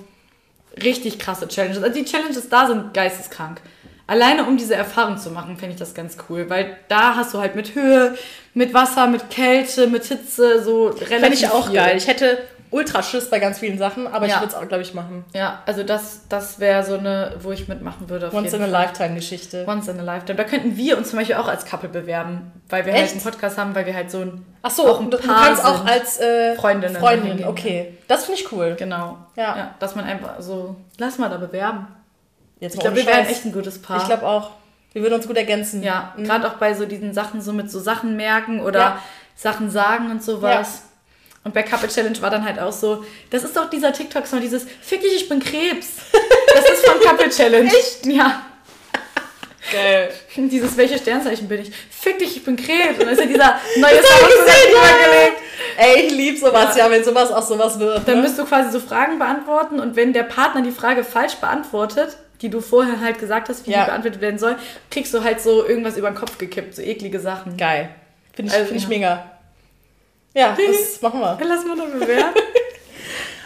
richtig 0.81 1.19
krasse 1.19 1.47
Challenges. 1.47 1.83
Also 1.83 1.93
die 1.99 2.05
Challenges 2.05 2.47
da 2.49 2.65
sind 2.67 2.93
geisteskrank. 2.93 3.59
Alleine 4.07 4.45
um 4.45 4.57
diese 4.57 4.73
Erfahrung 4.73 5.17
zu 5.17 5.29
machen, 5.31 5.57
finde 5.57 5.73
ich 5.73 5.79
das 5.79 5.93
ganz 5.93 6.15
cool. 6.29 6.49
Weil 6.49 6.77
da 6.87 7.15
hast 7.15 7.33
du 7.33 7.39
halt 7.39 7.55
mit 7.55 7.75
Höhe, 7.75 8.15
mit 8.53 8.73
Wasser, 8.73 9.05
mit 9.07 9.29
Kälte, 9.29 9.87
mit 9.87 10.05
Hitze 10.05 10.63
so 10.63 10.87
relativ 10.87 11.07
Fände 11.19 11.33
ich 11.33 11.49
auch 11.49 11.65
viel. 11.67 11.75
geil. 11.75 11.97
Ich 11.97 12.07
hätte 12.07 12.37
ultra 12.71 13.01
Schiss 13.01 13.29
bei 13.29 13.39
ganz 13.39 13.59
vielen 13.59 13.77
Sachen, 13.77 14.05
aber 14.07 14.25
ich 14.25 14.31
Ja. 14.31 14.39
würde 14.41 14.49
es 14.53 14.55
auch, 14.55 14.67
glaube 14.67 14.83
ich, 14.83 14.93
machen. 14.93 15.25
Ja, 15.33 15.63
also 15.65 15.83
das, 15.83 16.21
das 16.29 16.59
wäre 16.59 16.83
so 16.83 16.95
eine, 16.97 17.35
wo 17.41 17.51
ich 17.51 17.67
mitmachen 17.67 18.09
würde. 18.09 18.29
Once 18.33 18.53
in 18.53 18.61
a. 18.61 18.65
Lifetime-Geschichte. 18.67 19.65
Once 19.67 19.87
in 19.87 19.99
a 19.99 20.03
Lifetime. 20.03 20.35
Da 20.37 20.43
könnten 20.43 20.77
wir 20.77 20.97
uns 20.97 21.09
zum 21.09 21.19
Beispiel 21.19 21.35
auch 21.35 21.47
als 21.47 21.65
Couple 21.65 21.89
bewerben, 21.89 22.51
weil 22.69 22.85
wir 22.85 22.93
Echt? 22.93 23.01
halt 23.01 23.11
einen 23.13 23.21
Podcast 23.21 23.57
haben, 23.57 23.73
weil 23.75 23.85
wir 23.85 23.93
halt 23.95 24.11
so 24.11 24.19
ein 24.21 24.45
Ach 24.61 24.69
so, 24.71 24.87
auch 24.87 24.99
ein 24.99 25.09
du, 25.09 25.17
du 25.17 25.27
Paar 25.27 25.45
kannst 25.47 25.65
auch 25.65 25.77
sind. 25.79 25.89
als 25.89 26.19
äh, 26.19 26.55
Freundinnen 26.55 26.95
Freundin. 26.97 27.43
Okay, 27.47 27.97
das 28.07 28.25
finde 28.25 28.41
ich 28.41 28.51
cool. 28.51 28.75
Genau. 28.77 29.17
Ja. 29.35 29.75
Dass 29.79 29.95
man 29.95 30.05
einfach 30.05 30.39
so, 30.39 30.75
lass 30.97 31.17
mal 31.17 31.29
da 31.29 31.37
bewerben. 31.37 31.87
Jetzt 32.59 32.75
Ich 32.75 32.81
glaube, 32.81 32.97
wir 32.97 33.05
wären 33.05 33.25
echt 33.25 33.45
ein 33.45 33.51
gutes 33.53 33.81
Paar. 33.81 33.97
Ich 33.97 34.05
glaube 34.05 34.27
auch. 34.27 34.51
Wir 34.91 35.01
würden 35.03 35.13
uns 35.13 35.27
gut 35.27 35.37
ergänzen. 35.37 35.81
Ja, 35.83 36.13
Mhm. 36.17 36.23
gerade 36.25 36.47
auch 36.47 36.55
bei 36.55 36.73
so 36.73 36.85
diesen 36.85 37.13
Sachen, 37.13 37.41
so 37.41 37.53
mit 37.53 37.69
so 37.71 37.79
Sachen 37.79 38.17
merken 38.17 38.59
oder 38.59 38.79
Ja. 38.79 39.01
Sachen 39.35 39.69
sagen 39.69 40.11
und 40.11 40.21
sowas. 40.23 40.83
Und 41.43 41.53
bei 41.53 41.63
Couple 41.63 41.87
Challenge 41.87 42.21
war 42.21 42.29
dann 42.29 42.43
halt 42.43 42.59
auch 42.59 42.71
so, 42.71 43.03
das 43.29 43.43
ist 43.43 43.55
doch 43.55 43.69
dieser 43.69 43.93
TikTok-Song, 43.93 44.41
dieses 44.41 44.65
Fick 44.81 45.01
dich, 45.01 45.15
ich 45.15 45.29
bin 45.29 45.39
Krebs. 45.39 45.87
Das 46.53 46.69
ist 46.69 46.85
von 46.85 46.99
Couple 46.99 47.29
Challenge. 47.29 47.69
Echt? 47.69 48.05
Ja. 48.05 48.45
Geil. 49.71 50.09
Dieses, 50.35 50.75
welche 50.77 50.97
Sternzeichen 50.97 51.47
bin 51.47 51.61
ich? 51.61 51.71
Fick 51.89 52.17
dich, 52.19 52.37
ich 52.37 52.43
bin 52.43 52.55
Krebs. 52.55 52.99
Und 52.99 53.01
dann 53.01 53.09
ist 53.09 53.19
ja 53.19 53.25
dieser 53.25 53.59
neue 53.77 54.01
Song 54.01 54.27
übergelegt. 54.27 55.41
Ey, 55.77 56.07
ich 56.07 56.11
lieb 56.11 56.39
sowas, 56.39 56.75
ja. 56.75 56.89
wenn 56.89 57.03
sowas 57.03 57.31
auch 57.31 57.43
sowas 57.43 57.79
wird. 57.79 58.07
Dann 58.07 58.17
ne? 58.17 58.21
müsst 58.23 58.37
du 58.37 58.45
quasi 58.45 58.71
so 58.71 58.79
Fragen 58.79 59.19
beantworten 59.19 59.79
und 59.79 59.95
wenn 59.95 60.11
der 60.11 60.23
Partner 60.23 60.61
die 60.61 60.71
Frage 60.71 61.03
falsch 61.03 61.35
beantwortet, 61.35 62.17
die 62.41 62.49
du 62.49 62.61
vorher 62.61 62.99
halt 62.99 63.19
gesagt 63.19 63.49
hast, 63.49 63.67
wie 63.67 63.71
Ja. 63.71 63.81
die 63.81 63.85
beantwortet 63.87 64.21
werden 64.21 64.39
soll, 64.39 64.55
kriegst 64.89 65.13
du 65.13 65.23
halt 65.23 65.41
so 65.41 65.65
irgendwas 65.65 65.97
über 65.97 66.09
den 66.09 66.15
Kopf 66.15 66.37
gekippt, 66.37 66.75
so 66.75 66.81
eklige 66.81 67.19
Sachen. 67.19 67.55
Geil. 67.57 67.89
Finde 68.33 68.51
ich, 68.51 68.57
Also, 68.57 68.67
find 68.67 68.77
ich 68.77 68.83
ja. 68.83 68.89
mega. 68.89 69.31
Ja, 70.33 70.55
das 70.55 71.01
machen 71.01 71.19
wir. 71.19 71.37
Lass 71.43 71.65
mal 71.65 71.75
noch 71.75 71.87
bewerten. 71.87 72.39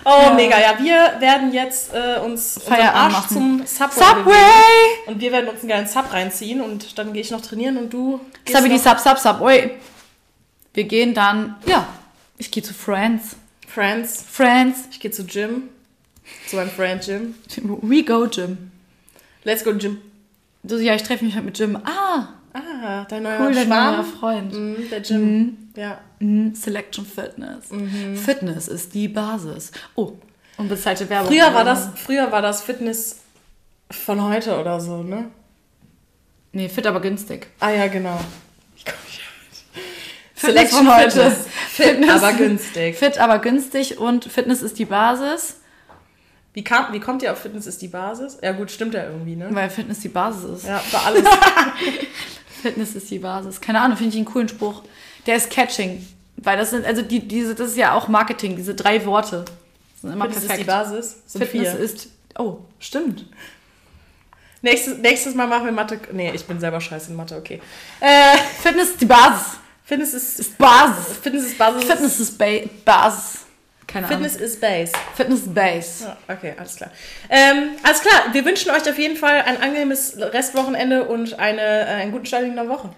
Oh, 0.05 0.09
Ja. 0.23 0.33
mega. 0.33 0.59
Ja, 0.59 0.77
wir 0.79 1.21
werden 1.21 1.53
jetzt 1.53 1.93
äh, 1.93 2.19
uns 2.19 2.59
Feierabend 2.61 2.95
Arsch 2.95 3.13
machen. 3.13 3.33
zum 3.37 3.65
Subway, 3.65 4.03
Subway! 4.03 4.33
Und 5.07 5.21
wir 5.21 5.31
werden 5.31 5.47
uns 5.47 5.61
einen 5.61 5.69
geilen 5.69 5.87
Sub 5.87 6.11
reinziehen 6.11 6.59
und 6.59 6.97
dann 6.99 7.13
gehe 7.13 7.21
ich 7.21 7.31
noch 7.31 7.39
trainieren 7.39 7.77
und 7.77 7.93
du 7.93 8.19
Sabi 8.49 8.67
die 8.67 8.75
noch 8.75 8.83
Sub, 8.83 8.99
Sub, 8.99 9.17
Subway. 9.17 9.77
Wir 10.73 10.83
gehen 10.83 11.13
dann, 11.13 11.55
ja, 11.65 11.87
ich 12.37 12.51
gehe 12.51 12.61
zu 12.61 12.73
Friends. 12.73 13.37
Friends. 13.65 14.25
Friends. 14.29 14.79
Ich 14.91 14.99
gehe 14.99 15.11
zu 15.11 15.23
Gym. 15.25 15.69
Zu 16.49 16.57
meinem 16.57 16.71
Friend 16.71 17.07
Jim. 17.07 17.35
We 17.81 18.03
go, 18.03 18.25
Jim. 18.25 18.71
Let's 19.45 19.63
go, 19.63 19.71
Jim. 19.71 20.01
Du, 20.63 20.75
ja, 20.79 20.95
ich 20.95 21.03
treffe 21.03 21.23
mich 21.23 21.33
heute 21.35 21.45
mit 21.45 21.57
Jim. 21.57 21.77
Ah, 21.85 22.27
Ah, 22.53 23.05
dein 23.09 23.23
neuer 23.23 23.39
cool, 23.41 23.53
dein 23.53 23.67
neuer. 23.69 24.03
Freund. 24.03 24.53
Mhm, 24.53 24.89
der 24.89 25.01
Jim. 25.01 25.57
Ja. 25.75 25.99
Mhm, 26.19 26.53
Selection 26.55 27.05
Fitness. 27.05 27.65
Fitness 28.23 28.67
ist 28.67 28.93
die 28.93 29.07
Basis. 29.07 29.71
Oh, 29.95 30.13
unbezahlte 30.57 31.09
Werbung. 31.09 31.31
Früher 31.31 31.53
war 31.53 31.63
das, 31.63 31.89
früher 31.95 32.31
war 32.31 32.41
das 32.41 32.61
Fitness 32.61 33.21
von 33.91 34.21
heute 34.23 34.59
oder 34.59 34.79
so, 34.79 35.01
ne? 35.03 35.25
Nee, 36.51 36.69
fit, 36.69 36.85
aber 36.85 37.01
günstig. 37.01 37.47
Ah 37.59 37.71
ja, 37.71 37.87
genau. 37.87 38.19
Ich 38.75 38.85
komm 38.85 38.93
nicht 39.05 39.21
Fitness 40.35 40.69
Selection 40.71 40.85
von 40.85 40.95
heute. 40.95 41.31
Fitness. 41.31 41.47
Fit, 41.69 42.09
aber 42.09 42.33
günstig. 42.33 42.95
Fit, 42.97 43.17
aber 43.17 43.39
günstig 43.39 43.97
und 43.97 44.25
Fitness 44.25 44.61
ist 44.61 44.77
die 44.77 44.85
Basis, 44.85 45.59
Wie, 46.53 46.63
kam, 46.63 46.93
wie 46.93 46.99
kommt 46.99 47.23
ihr 47.23 47.31
auf 47.31 47.39
Fitness 47.39 47.65
ist 47.65 47.81
die 47.81 47.87
Basis? 47.87 48.37
Ja 48.43 48.51
gut, 48.51 48.69
stimmt 48.69 48.93
ja 48.93 49.05
irgendwie, 49.05 49.35
ne? 49.35 49.47
weil 49.49 49.71
Fitness 49.71 50.01
die 50.01 50.09
Basis 50.09 50.43
ist. 50.59 50.67
Ja, 50.67 50.77
für 50.77 50.99
alles. 50.99 51.23
Fitness 52.63 52.95
ist 52.95 53.11
die 53.11 53.19
Basis. 53.19 53.59
Keine 53.59 53.81
Ahnung, 53.81 53.97
finde 53.97 54.11
ich 54.11 54.15
einen 54.15 54.25
coolen 54.25 54.47
Spruch. 54.47 54.83
Der 55.27 55.35
ist 55.35 55.49
catching. 55.51 56.07
Weil 56.37 56.57
das 56.57 56.71
sind, 56.71 56.85
also 56.85 57.01
die, 57.01 57.19
diese, 57.19 57.53
das 57.55 57.71
ist 57.71 57.77
ja 57.77 57.93
auch 57.93 58.07
Marketing, 58.07 58.55
diese 58.55 58.73
drei 58.73 59.05
Worte. 59.05 59.43
Sind 60.01 60.13
immer 60.13 60.25
Fitness 60.25 60.43
ist 60.43 60.47
perfekt. 60.47 60.67
die 60.67 60.71
Basis. 60.71 61.15
Sind 61.27 61.43
Fitness 61.45 61.71
vier. 61.71 61.79
ist. 61.79 62.07
Oh, 62.39 62.59
stimmt. 62.79 63.25
Nächstes, 64.61 64.97
nächstes 64.97 65.35
Mal 65.35 65.45
machen 65.47 65.65
wir 65.65 65.73
Mathe. 65.73 65.99
Nee, 66.13 66.31
ich 66.33 66.45
bin 66.45 66.57
selber 66.59 66.79
scheiße 66.79 67.11
in 67.11 67.17
Mathe, 67.17 67.35
okay. 67.35 67.61
Äh, 67.99 68.37
Fitness 68.61 68.91
ist 68.91 69.01
die 69.01 69.05
Basis. 69.05 69.57
Fitness 69.83 70.13
ist, 70.13 70.39
Ist 70.39 70.57
Basis. 70.57 71.17
Fitness 71.21 71.43
ist 71.43 71.57
Basis. 71.57 71.83
Fitness 71.83 72.19
ist 72.21 72.37
ba 72.37 72.45
Basis. 72.85 73.42
Keine 73.87 74.07
Fitness 74.07 74.35
ist 74.35 74.59
Base. 74.61 74.93
Ahnung. 74.93 75.07
Fitness 75.15 75.41
Base. 75.53 76.03
Ja, 76.05 76.17
okay, 76.33 76.53
alles 76.57 76.75
klar. 76.75 76.89
Ähm, 77.29 77.69
alles 77.83 78.01
klar, 78.01 78.23
wir 78.31 78.45
wünschen 78.45 78.71
euch 78.71 78.89
auf 78.89 78.97
jeden 78.97 79.17
Fall 79.17 79.41
ein 79.45 79.61
angenehmes 79.61 80.15
Restwochenende 80.17 81.03
und 81.05 81.37
eine, 81.39 81.61
äh, 81.61 81.85
einen 81.85 82.11
guten 82.11 82.25
Start 82.25 82.43
in 82.43 82.55
der 82.55 82.67
Woche. 82.69 82.89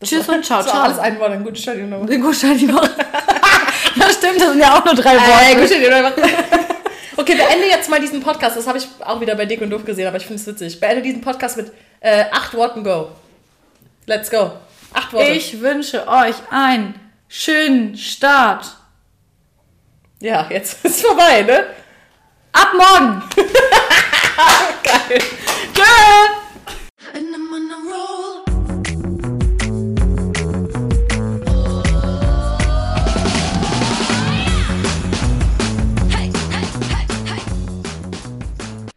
Das 0.00 0.08
Tschüss 0.08 0.26
war- 0.26 0.34
und 0.36 0.44
ciao, 0.44 0.62
das 0.62 0.70
ciao. 0.72 0.82
alles 0.82 0.98
ein 0.98 1.18
Wort, 1.20 1.32
ein 1.32 1.44
guten 1.44 1.56
Start 1.56 1.76
in 1.78 1.90
der 1.90 1.98
Woche. 2.00 2.08
Den 2.08 2.22
Gutschein 2.22 2.58
die 2.58 2.72
Woche. 2.72 2.90
ja, 3.96 4.10
stimmt, 4.10 4.40
das 4.40 4.48
sind 4.50 4.60
ja 4.60 4.76
auch 4.78 4.84
nur 4.84 4.94
drei 4.94 5.14
Äh, 5.14 5.56
Worte. 5.60 5.74
in 5.74 5.80
der 5.82 6.04
Woche. 6.04 6.22
Okay, 7.14 7.34
beende 7.36 7.66
jetzt 7.68 7.90
mal 7.90 8.00
diesen 8.00 8.20
Podcast. 8.22 8.56
Das 8.56 8.66
habe 8.66 8.78
ich 8.78 8.88
auch 9.00 9.20
wieder 9.20 9.34
bei 9.36 9.44
Dick 9.44 9.60
und 9.60 9.68
Doof 9.70 9.84
gesehen, 9.84 10.08
aber 10.08 10.16
ich 10.16 10.24
finde 10.26 10.40
es 10.40 10.46
witzig. 10.46 10.80
Beende 10.80 11.02
diesen 11.02 11.20
Podcast 11.20 11.58
mit 11.58 11.70
äh, 12.00 12.24
acht 12.32 12.54
Worten 12.54 12.82
Go. 12.82 13.10
Let's 14.06 14.30
go. 14.30 14.52
Acht 14.94 15.12
Worte. 15.12 15.30
Ich 15.30 15.60
wünsche 15.60 16.08
euch 16.08 16.34
einen 16.50 16.94
schönen 17.28 17.96
Start. 17.98 18.66
Ja, 20.22 20.46
jetzt 20.50 20.74
ist 20.84 20.98
es 20.98 21.02
vorbei, 21.02 21.42
ne? 21.42 21.66
Ab 22.52 22.68
morgen! 22.74 23.22
Geil! 24.84 25.22
Girl! 25.74 26.42